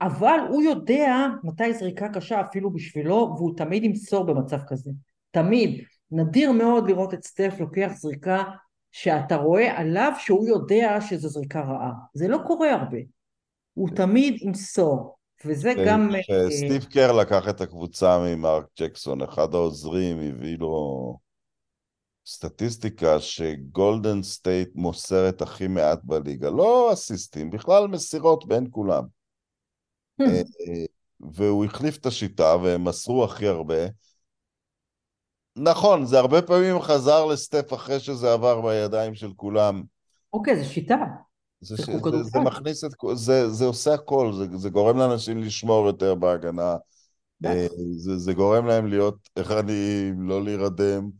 אבל 0.00 0.38
הוא 0.48 0.62
יודע 0.62 1.26
מתי 1.44 1.74
זריקה 1.74 2.08
קשה 2.08 2.40
אפילו 2.40 2.72
בשבילו, 2.72 3.34
והוא 3.36 3.56
תמיד 3.56 3.84
ימסור 3.84 4.24
במצב 4.24 4.58
כזה. 4.66 4.90
תמיד. 5.30 5.84
נדיר 6.10 6.52
מאוד 6.52 6.88
לראות 6.88 7.14
את 7.14 7.24
סטף 7.24 7.54
לוקח 7.60 7.92
זריקה 7.94 8.42
שאתה 8.92 9.36
רואה 9.36 9.78
עליו 9.78 10.12
שהוא 10.18 10.48
יודע 10.48 10.98
שזו 11.00 11.28
זריקה 11.28 11.60
רעה. 11.60 11.92
זה 12.14 12.28
לא 12.28 12.38
קורה 12.46 12.72
הרבה. 12.72 12.98
הוא 13.74 13.88
תמיד 13.96 14.42
ימסור. 14.42 15.18
וזה 15.44 15.72
גם... 15.86 16.10
כשסטיב 16.22 16.82
אה, 16.82 16.90
קר 16.90 17.12
לקח 17.12 17.48
את 17.48 17.60
הקבוצה 17.60 18.18
ממרק 18.18 18.64
ג'קסון, 18.80 19.22
אחד 19.22 19.54
העוזרים 19.54 20.18
הביא 20.20 20.58
לו 20.58 21.18
סטטיסטיקה 22.26 23.20
שגולדן 23.20 24.22
סטייט 24.22 24.68
מוסרת 24.74 25.42
הכי 25.42 25.66
מעט 25.66 26.00
בליגה. 26.04 26.50
לא 26.50 26.92
אסיסטים, 26.92 27.50
בכלל 27.50 27.86
מסירות 27.86 28.48
בין 28.48 28.66
כולם. 28.70 29.04
אה, 30.20 30.26
אה, 30.26 30.84
והוא 31.20 31.64
החליף 31.64 31.96
את 31.96 32.06
השיטה 32.06 32.56
והם 32.62 32.84
מסרו 32.84 33.24
הכי 33.24 33.46
הרבה. 33.46 33.86
נכון, 35.58 36.06
זה 36.06 36.18
הרבה 36.18 36.42
פעמים 36.42 36.80
חזר 36.80 37.24
לסטף 37.24 37.74
אחרי 37.74 38.00
שזה 38.00 38.32
עבר 38.32 38.60
בידיים 38.60 39.14
של 39.14 39.32
כולם. 39.36 39.82
אוקיי, 40.32 40.62
זו 40.62 40.70
שיטה. 40.72 40.96
זה, 41.60 41.76
ש... 41.76 41.80
זה, 41.80 42.22
זה 42.22 42.40
מכניס 42.40 42.84
את... 42.84 42.90
זה, 43.14 43.50
זה 43.50 43.64
עושה 43.64 43.94
הכל, 43.94 44.32
זה, 44.32 44.56
זה 44.56 44.70
גורם 44.70 44.98
לאנשים 44.98 45.38
לשמור 45.38 45.86
יותר 45.86 46.14
בהגנה. 46.14 46.76
אה, 47.44 47.66
זה, 47.96 48.18
זה 48.18 48.32
גורם 48.32 48.66
להם 48.66 48.86
להיות 48.86 49.28
ערניים, 49.36 50.28
לא 50.28 50.44
להירדם. 50.44 51.10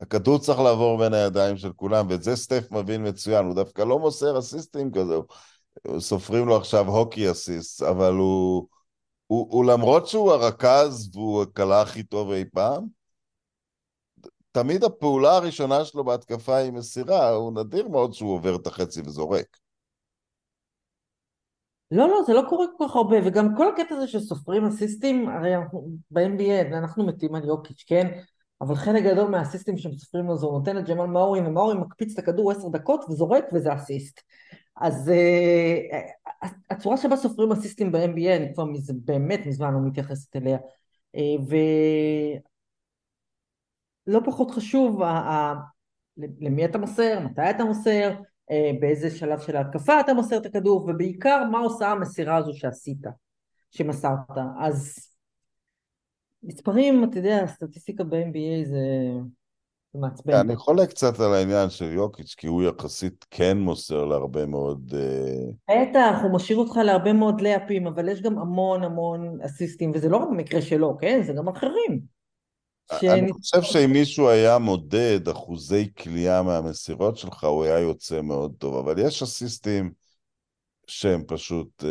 הכדור 0.00 0.38
צריך 0.38 0.58
לעבור 0.58 0.98
בין 0.98 1.14
הידיים 1.14 1.56
של 1.56 1.72
כולם, 1.72 2.06
ואת 2.10 2.22
זה 2.22 2.36
סטף 2.36 2.70
מבין 2.70 3.08
מצוין. 3.08 3.46
הוא 3.46 3.54
דווקא 3.54 3.82
לא 3.82 3.98
מוסר 3.98 4.38
אסיסטים 4.38 4.92
כזה, 4.92 5.14
סופרים 5.98 6.46
לו 6.46 6.56
עכשיו 6.56 6.88
הוקי 6.88 7.30
אסיסט, 7.30 7.82
אבל 7.82 8.14
הוא, 8.14 8.66
הוא, 9.26 9.46
הוא 9.50 9.64
למרות 9.64 10.06
שהוא 10.06 10.32
הרכז 10.32 11.10
והוא 11.12 11.42
הקלה 11.42 11.82
הכי 11.82 12.02
טוב 12.02 12.30
אי 12.30 12.44
פעם, 12.52 12.97
תמיד 14.62 14.84
הפעולה 14.84 15.36
הראשונה 15.36 15.84
שלו 15.84 16.04
בהתקפה 16.04 16.56
היא 16.56 16.72
מסירה, 16.72 17.30
הוא 17.30 17.52
נדיר 17.52 17.88
מאוד 17.88 18.12
שהוא 18.12 18.34
עובר 18.34 18.56
את 18.56 18.66
החצי 18.66 19.00
וזורק. 19.00 19.56
לא, 21.90 22.08
לא, 22.08 22.22
זה 22.26 22.32
לא 22.32 22.42
קורה 22.48 22.66
כל 22.76 22.84
כך 22.88 22.96
הרבה, 22.96 23.16
וגם 23.24 23.56
כל 23.56 23.68
הקטע 23.68 23.94
הזה 23.94 24.08
שסופרים 24.08 24.64
אסיסטים, 24.64 25.28
הרי 25.28 25.50
ב-NBA 26.10 26.76
אנחנו 26.78 27.06
מתים 27.06 27.34
על 27.34 27.44
יוקיץ', 27.44 27.84
כן? 27.86 28.20
אבל 28.60 28.74
חלק 28.74 29.04
גדול 29.04 29.30
מהאסיסטים 29.30 29.76
שהם 29.76 29.92
סופרים 29.92 30.26
לו 30.26 30.36
זה 30.36 30.46
הוא 30.46 30.58
נותן 30.58 30.76
לג'מאל 30.76 31.06
מאורי, 31.06 31.40
ומאורי 31.40 31.74
מקפיץ 31.74 32.12
את 32.12 32.18
הכדור 32.18 32.50
עשר 32.50 32.68
דקות 32.68 33.04
וזורק 33.08 33.44
וזה 33.52 33.74
אסיסט. 33.74 34.20
אז 34.80 35.10
uh, 35.10 36.46
הצורה 36.70 36.96
שבה 36.96 37.16
סופרים 37.16 37.52
אסיסטים 37.52 37.92
ב-NBA, 37.92 38.36
אני 38.36 38.54
כבר 38.54 38.64
מזה, 38.64 38.92
באמת 39.04 39.40
מזמן 39.46 39.74
לא 39.74 39.80
מתייחסת 39.80 40.36
אליה. 40.36 40.58
Uh, 41.16 41.40
ולא 44.08 44.20
פחות 44.24 44.50
חשוב, 44.50 45.02
uh, 45.02 45.04
uh, 45.04 46.22
למי 46.40 46.64
אתה 46.64 46.78
מוסר, 46.78 47.20
מתי 47.20 47.50
אתה 47.50 47.64
מוסר, 47.64 48.10
אה, 48.50 48.70
באיזה 48.80 49.10
שלב 49.10 49.40
של 49.40 49.56
ההתקפה 49.56 50.00
אתה 50.00 50.14
מוסר 50.14 50.36
את 50.36 50.46
הכדור, 50.46 50.86
ובעיקר 50.88 51.44
מה 51.50 51.58
עושה 51.58 51.88
המסירה 51.88 52.36
הזו 52.36 52.52
שעשית, 52.54 53.06
שמסרת. 53.70 54.38
אז 54.60 55.08
מספרים, 56.42 57.04
אתה 57.04 57.18
יודע, 57.18 57.46
סטטיסטיקה 57.46 58.04
ב-NBA 58.04 58.68
זה... 58.68 58.78
מעצבן. 59.94 60.34
אני 60.34 60.56
חולק 60.56 60.88
קצת 60.88 61.20
על 61.20 61.34
העניין 61.34 61.70
של 61.70 61.92
יוקיץ', 61.92 62.34
כי 62.34 62.46
הוא 62.46 62.62
יחסית 62.62 63.26
כן 63.30 63.58
מוסר 63.58 64.04
להרבה 64.04 64.46
מאוד... 64.46 64.94
אה, 65.70 65.82
בטח, 65.82 66.18
הוא 66.22 66.32
משאיר 66.32 66.58
אותך 66.58 66.76
להרבה 66.76 67.12
מאוד 67.12 67.40
לאפים, 67.40 67.86
אבל 67.86 68.08
יש 68.08 68.22
גם 68.22 68.38
המון 68.38 68.84
המון 68.84 69.38
אסיסטים, 69.44 69.90
וזה 69.94 70.08
לא 70.08 70.16
רק 70.16 70.28
במקרה 70.28 70.62
שלו, 70.62 70.96
כן? 71.00 71.22
זה 71.22 71.32
גם 71.32 71.48
אחרים. 71.48 72.17
אני 72.92 73.32
חושב 73.32 73.62
שאם 73.62 73.92
מישהו 73.92 74.28
היה 74.28 74.58
מודד 74.58 75.28
אחוזי 75.28 75.88
קליעה 75.98 76.42
מהמסירות 76.42 77.16
שלך, 77.16 77.44
הוא 77.44 77.64
היה 77.64 77.78
יוצא 77.78 78.20
מאוד 78.20 78.52
טוב, 78.58 78.76
אבל 78.76 78.98
יש 78.98 79.22
אסיסטים 79.22 79.90
שהם 80.86 81.22
פשוט 81.26 81.84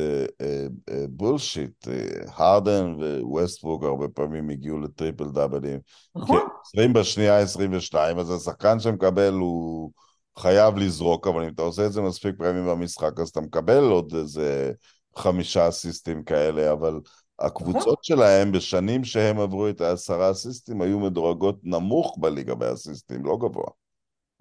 bullshit. 1.09 1.87
הרדן 2.27 2.95
ווסטברוק 3.21 3.83
הרבה 3.83 4.07
פעמים 4.07 4.49
הגיעו 4.49 4.79
לטריפל 4.79 5.31
דאבלים. 5.31 5.79
נכון. 6.15 6.39
20 6.65 6.93
בשנייה, 6.93 7.39
22, 7.39 8.19
אז 8.19 8.31
השחקן 8.31 8.79
שמקבל 8.79 9.33
הוא 9.33 9.91
חייב 10.37 10.77
לזרוק, 10.77 11.27
אבל 11.27 11.43
אם 11.43 11.49
אתה 11.49 11.61
עושה 11.61 11.85
את 11.85 11.91
זה 11.93 12.01
מספיק 12.01 12.35
פעמים 12.37 12.65
במשחק, 12.65 13.19
אז 13.19 13.29
אתה 13.29 13.41
מקבל 13.41 13.83
עוד 13.83 14.15
איזה 14.15 14.71
חמישה 15.15 15.69
אסיסטים 15.69 16.23
כאלה, 16.23 16.71
אבל... 16.71 16.99
הקבוצות 17.39 18.03
שלהם 18.03 18.51
בשנים 18.51 19.03
שהם 19.03 19.39
עברו 19.39 19.69
את 19.69 19.81
העשרה 19.81 20.31
אסיסטים 20.31 20.81
היו 20.81 20.99
מדורגות 20.99 21.59
נמוך 21.63 22.17
בליגה 22.19 22.55
באסיסטים, 22.55 23.25
לא 23.25 23.37
גבוה. 23.37 23.67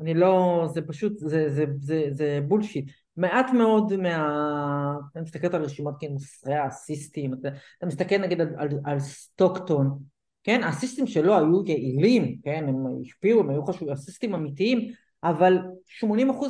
אני 0.00 0.14
לא, 0.14 0.66
זה 0.74 0.82
פשוט, 0.82 1.18
זה, 1.18 1.50
זה, 1.50 1.64
זה, 1.80 2.04
זה 2.10 2.40
בולשיט. 2.48 2.90
מעט 3.16 3.50
מאוד 3.50 3.96
מה... 3.96 4.96
אתה 5.12 5.20
מסתכל 5.20 5.56
על 5.56 5.64
רשימת 5.64 5.94
כן, 6.00 6.12
מוסרי 6.12 6.54
האסיסטים, 6.54 7.34
אתה, 7.34 7.48
אתה 7.78 7.86
מסתכל 7.86 8.18
נגיד 8.18 8.40
על, 8.40 8.48
על, 8.58 8.68
על 8.84 9.00
סטוקטון, 9.00 9.98
כן? 10.44 10.62
האסיסטים 10.64 11.06
שלו 11.06 11.36
היו 11.36 11.66
יעילים, 11.66 12.38
כן? 12.44 12.64
הם 12.68 12.76
השפיעו, 13.02 13.40
הם 13.40 13.50
היו 13.50 13.64
חשובים, 13.64 13.94
אסיסטים 13.94 14.34
אמיתיים, 14.34 14.92
אבל 15.24 15.58
80% 16.04 16.04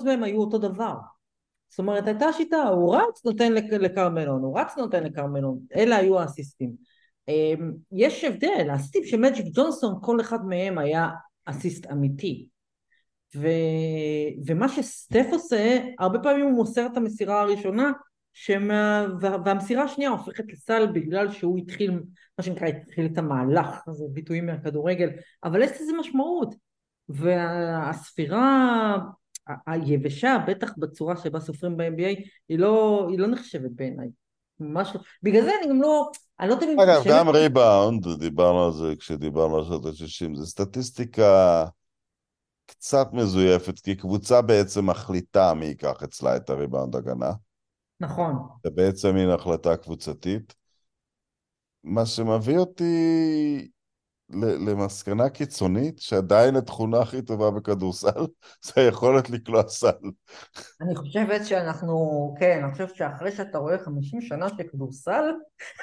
מהם 0.04 0.22
היו 0.22 0.40
אותו 0.40 0.58
דבר. 0.58 0.94
זאת 1.68 1.78
אומרת, 1.78 2.06
הייתה 2.06 2.32
שיטה, 2.32 2.62
הוא 2.62 2.96
רץ, 2.96 3.24
נותן 3.24 3.52
לקרמלון, 3.52 4.42
הוא 4.42 4.60
רץ, 4.60 4.76
נותן 4.78 5.04
לקרמלון, 5.04 5.58
אלה 5.76 5.96
היו 5.96 6.20
האסיסטים. 6.20 6.72
אמ, 7.28 7.72
יש 7.92 8.24
הבדל, 8.24 8.70
האסיסטים 8.70 9.04
של 9.04 9.20
מג'יק 9.20 9.46
ג'ונסון, 9.54 9.98
כל 10.02 10.20
אחד 10.20 10.46
מהם 10.46 10.78
היה 10.78 11.08
אסיסט 11.44 11.86
אמיתי. 11.92 12.48
ו... 13.36 13.48
ומה 14.46 14.68
שסטף 14.68 15.26
עושה, 15.32 15.78
הרבה 15.98 16.18
פעמים 16.18 16.44
הוא 16.44 16.54
מוסר 16.54 16.86
את 16.86 16.96
המסירה 16.96 17.40
הראשונה, 17.40 17.92
שמה... 18.32 19.06
והמסירה 19.20 19.84
השנייה 19.84 20.10
הופכת 20.10 20.44
לסל 20.48 20.86
בגלל 20.92 21.30
שהוא 21.30 21.58
התחיל, 21.58 21.90
מה 22.38 22.44
שנקרא, 22.44 22.66
התחיל 22.66 23.06
את 23.06 23.18
המהלך, 23.18 23.80
זה 23.92 24.04
ביטויים 24.12 24.46
מהכדורגל, 24.46 25.10
אבל 25.44 25.62
יש 25.62 25.70
לזה 25.70 25.92
משמעות. 26.00 26.54
והספירה 27.08 28.98
היבשה, 29.66 30.36
בטח 30.48 30.72
בצורה 30.78 31.16
שבה 31.16 31.40
סופרים 31.40 31.76
ב-NBA, 31.76 32.28
היא 32.48 32.58
לא, 32.58 33.06
היא 33.10 33.18
לא 33.18 33.26
נחשבת 33.26 33.70
בעיניי. 33.70 34.08
ממש 34.60 34.90
לא. 34.94 35.00
בגלל 35.22 35.42
זה 35.42 35.50
אני 35.60 35.70
גם 35.70 35.82
לא... 35.82 36.10
אני 36.40 36.48
לא 36.48 36.54
יודעת 36.54 36.68
אם... 36.68 36.80
אגב, 36.80 37.02
גם 37.08 37.28
ריבאונד, 37.28 38.06
דיברנו 38.18 38.64
על 38.64 38.72
זה 38.72 38.96
כשדיברנו 38.98 39.56
על 39.58 39.64
שנות 39.64 39.86
ה-60, 39.86 40.36
זה 40.36 40.46
סטטיסטיקה 40.46 41.64
קצת 42.66 43.08
מזויפת, 43.12 43.80
כי 43.80 43.96
קבוצה 43.96 44.42
בעצם 44.42 44.86
מחליטה 44.86 45.54
מי 45.54 45.66
ייקח 45.66 46.02
אצלה 46.04 46.36
את 46.36 46.50
הריבאונד 46.50 46.96
הגנה. 46.96 47.32
נכון. 48.00 48.34
זה 48.64 48.70
בעצם 48.70 49.14
מין 49.14 49.30
החלטה 49.30 49.76
קבוצתית. 49.76 50.54
מה 51.84 52.06
שמביא 52.06 52.58
אותי 52.58 53.68
למסקנה 54.30 55.28
קיצונית 55.28 55.98
שעדיין 55.98 56.56
התכונה 56.56 56.98
הכי 57.00 57.22
טובה 57.22 57.50
בכדורסל 57.50 58.26
זה 58.64 58.72
היכולת 58.76 59.30
לקלוע 59.30 59.62
סל. 59.68 60.10
אני 60.80 60.96
חושבת 60.96 61.46
שאנחנו, 61.46 62.34
כן, 62.40 62.60
אני 62.64 62.72
חושבת 62.72 62.94
שאחרי 62.94 63.32
שאתה 63.32 63.58
רואה 63.58 63.78
50 63.78 64.20
שנה 64.20 64.48
של 64.48 64.62
כדורסל... 64.72 65.24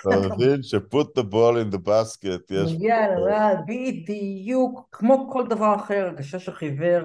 אתה 0.02 0.36
מבין 0.36 0.64
ש-put 0.64 1.20
the 1.20 1.24
ball 1.24 1.56
in 1.64 1.76
the 1.76 1.80
basket, 1.88 2.44
יש... 2.50 2.72
לרעד, 2.82 3.58
בדיוק, 3.68 4.88
כמו 4.92 5.30
כל 5.32 5.48
דבר 5.48 5.76
אחר, 5.76 6.08
הגשש 6.08 6.50
החיוור, 6.50 7.04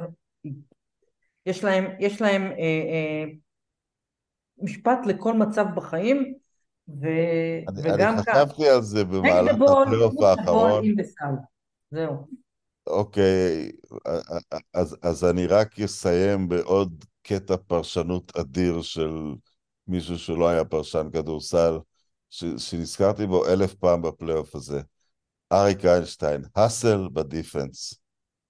יש 1.46 1.64
להם, 1.64 1.84
יש 2.00 2.22
להם 2.22 2.42
אה, 2.42 2.58
אה, 2.58 3.24
משפט 4.62 5.06
לכל 5.06 5.32
מצב 5.32 5.66
בחיים, 5.74 6.34
ו... 6.88 7.06
אני, 7.68 7.80
וגם 7.94 8.14
אני. 8.14 8.22
חשבתי 8.22 8.68
על 8.68 8.82
זה 8.82 9.04
במהלך 9.04 9.56
הפלייאוף 9.60 10.22
האחרון. 10.22 10.84
זהו. 11.90 12.26
אוקיי, 12.86 13.70
אז, 14.74 14.96
אז 15.02 15.24
אני 15.24 15.46
רק 15.46 15.80
אסיים 15.80 16.48
בעוד 16.48 17.04
קטע 17.22 17.56
פרשנות 17.66 18.36
אדיר 18.36 18.82
של 18.82 19.34
מישהו 19.88 20.18
שלא 20.18 20.48
היה 20.48 20.64
פרשן 20.64 21.08
כדורסל, 21.12 21.78
ש, 22.30 22.44
שנזכרתי 22.58 23.26
בו 23.26 23.46
אלף 23.46 23.74
פעם 23.74 24.02
בפלייאוף 24.02 24.54
הזה. 24.54 24.80
אריק 25.52 25.84
איינשטיין, 25.84 26.42
hustle 26.56 27.08
ב 27.12 27.21
defense. 27.21 27.94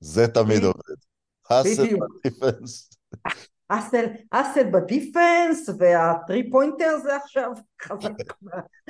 זה 0.01 0.29
תמיד 0.29 0.65
עובד. 0.65 0.97
hustle 1.51 1.89
ב 2.25 2.32
defense. 2.32 2.91
אסל, 3.69 4.05
אסל 4.31 4.71
בדיפנס 4.71 5.69
והטרי 5.79 6.51
פוינטר 6.51 6.99
זה 7.03 7.17
עכשיו 7.17 7.53
חזק, 7.83 8.11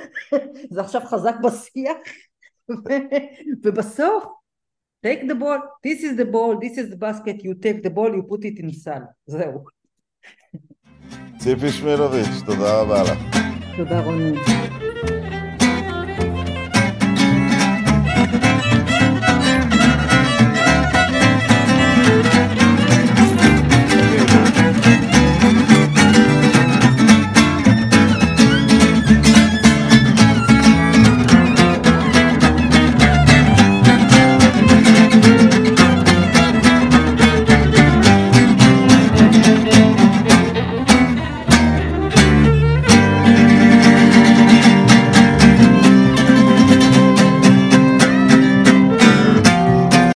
זה 0.73 0.81
עכשיו 0.81 1.01
חזק 1.05 1.35
בשיח 1.43 1.97
ובסוף 3.63 4.23
take 5.05 5.23
the 5.27 5.35
ball, 5.35 5.59
this 5.83 6.03
is 6.03 6.17
the 6.17 6.25
ball, 6.25 6.59
this 6.59 6.77
is 6.77 6.89
the 6.89 6.97
basket, 6.97 7.43
you 7.43 7.53
take 7.53 7.81
the 7.83 7.89
ball, 7.89 8.11
you 8.15 8.23
put 8.23 8.43
it 8.43 8.59
in 8.59 8.73
סל, 8.73 9.01
זהו. 9.25 9.63
ציפי 11.39 11.69
שמילוביץ', 11.69 12.41
תודה 12.45 12.81
רבה 12.81 13.03
לך. 13.03 13.19
תודה 13.77 13.99
רוני. 13.99 14.37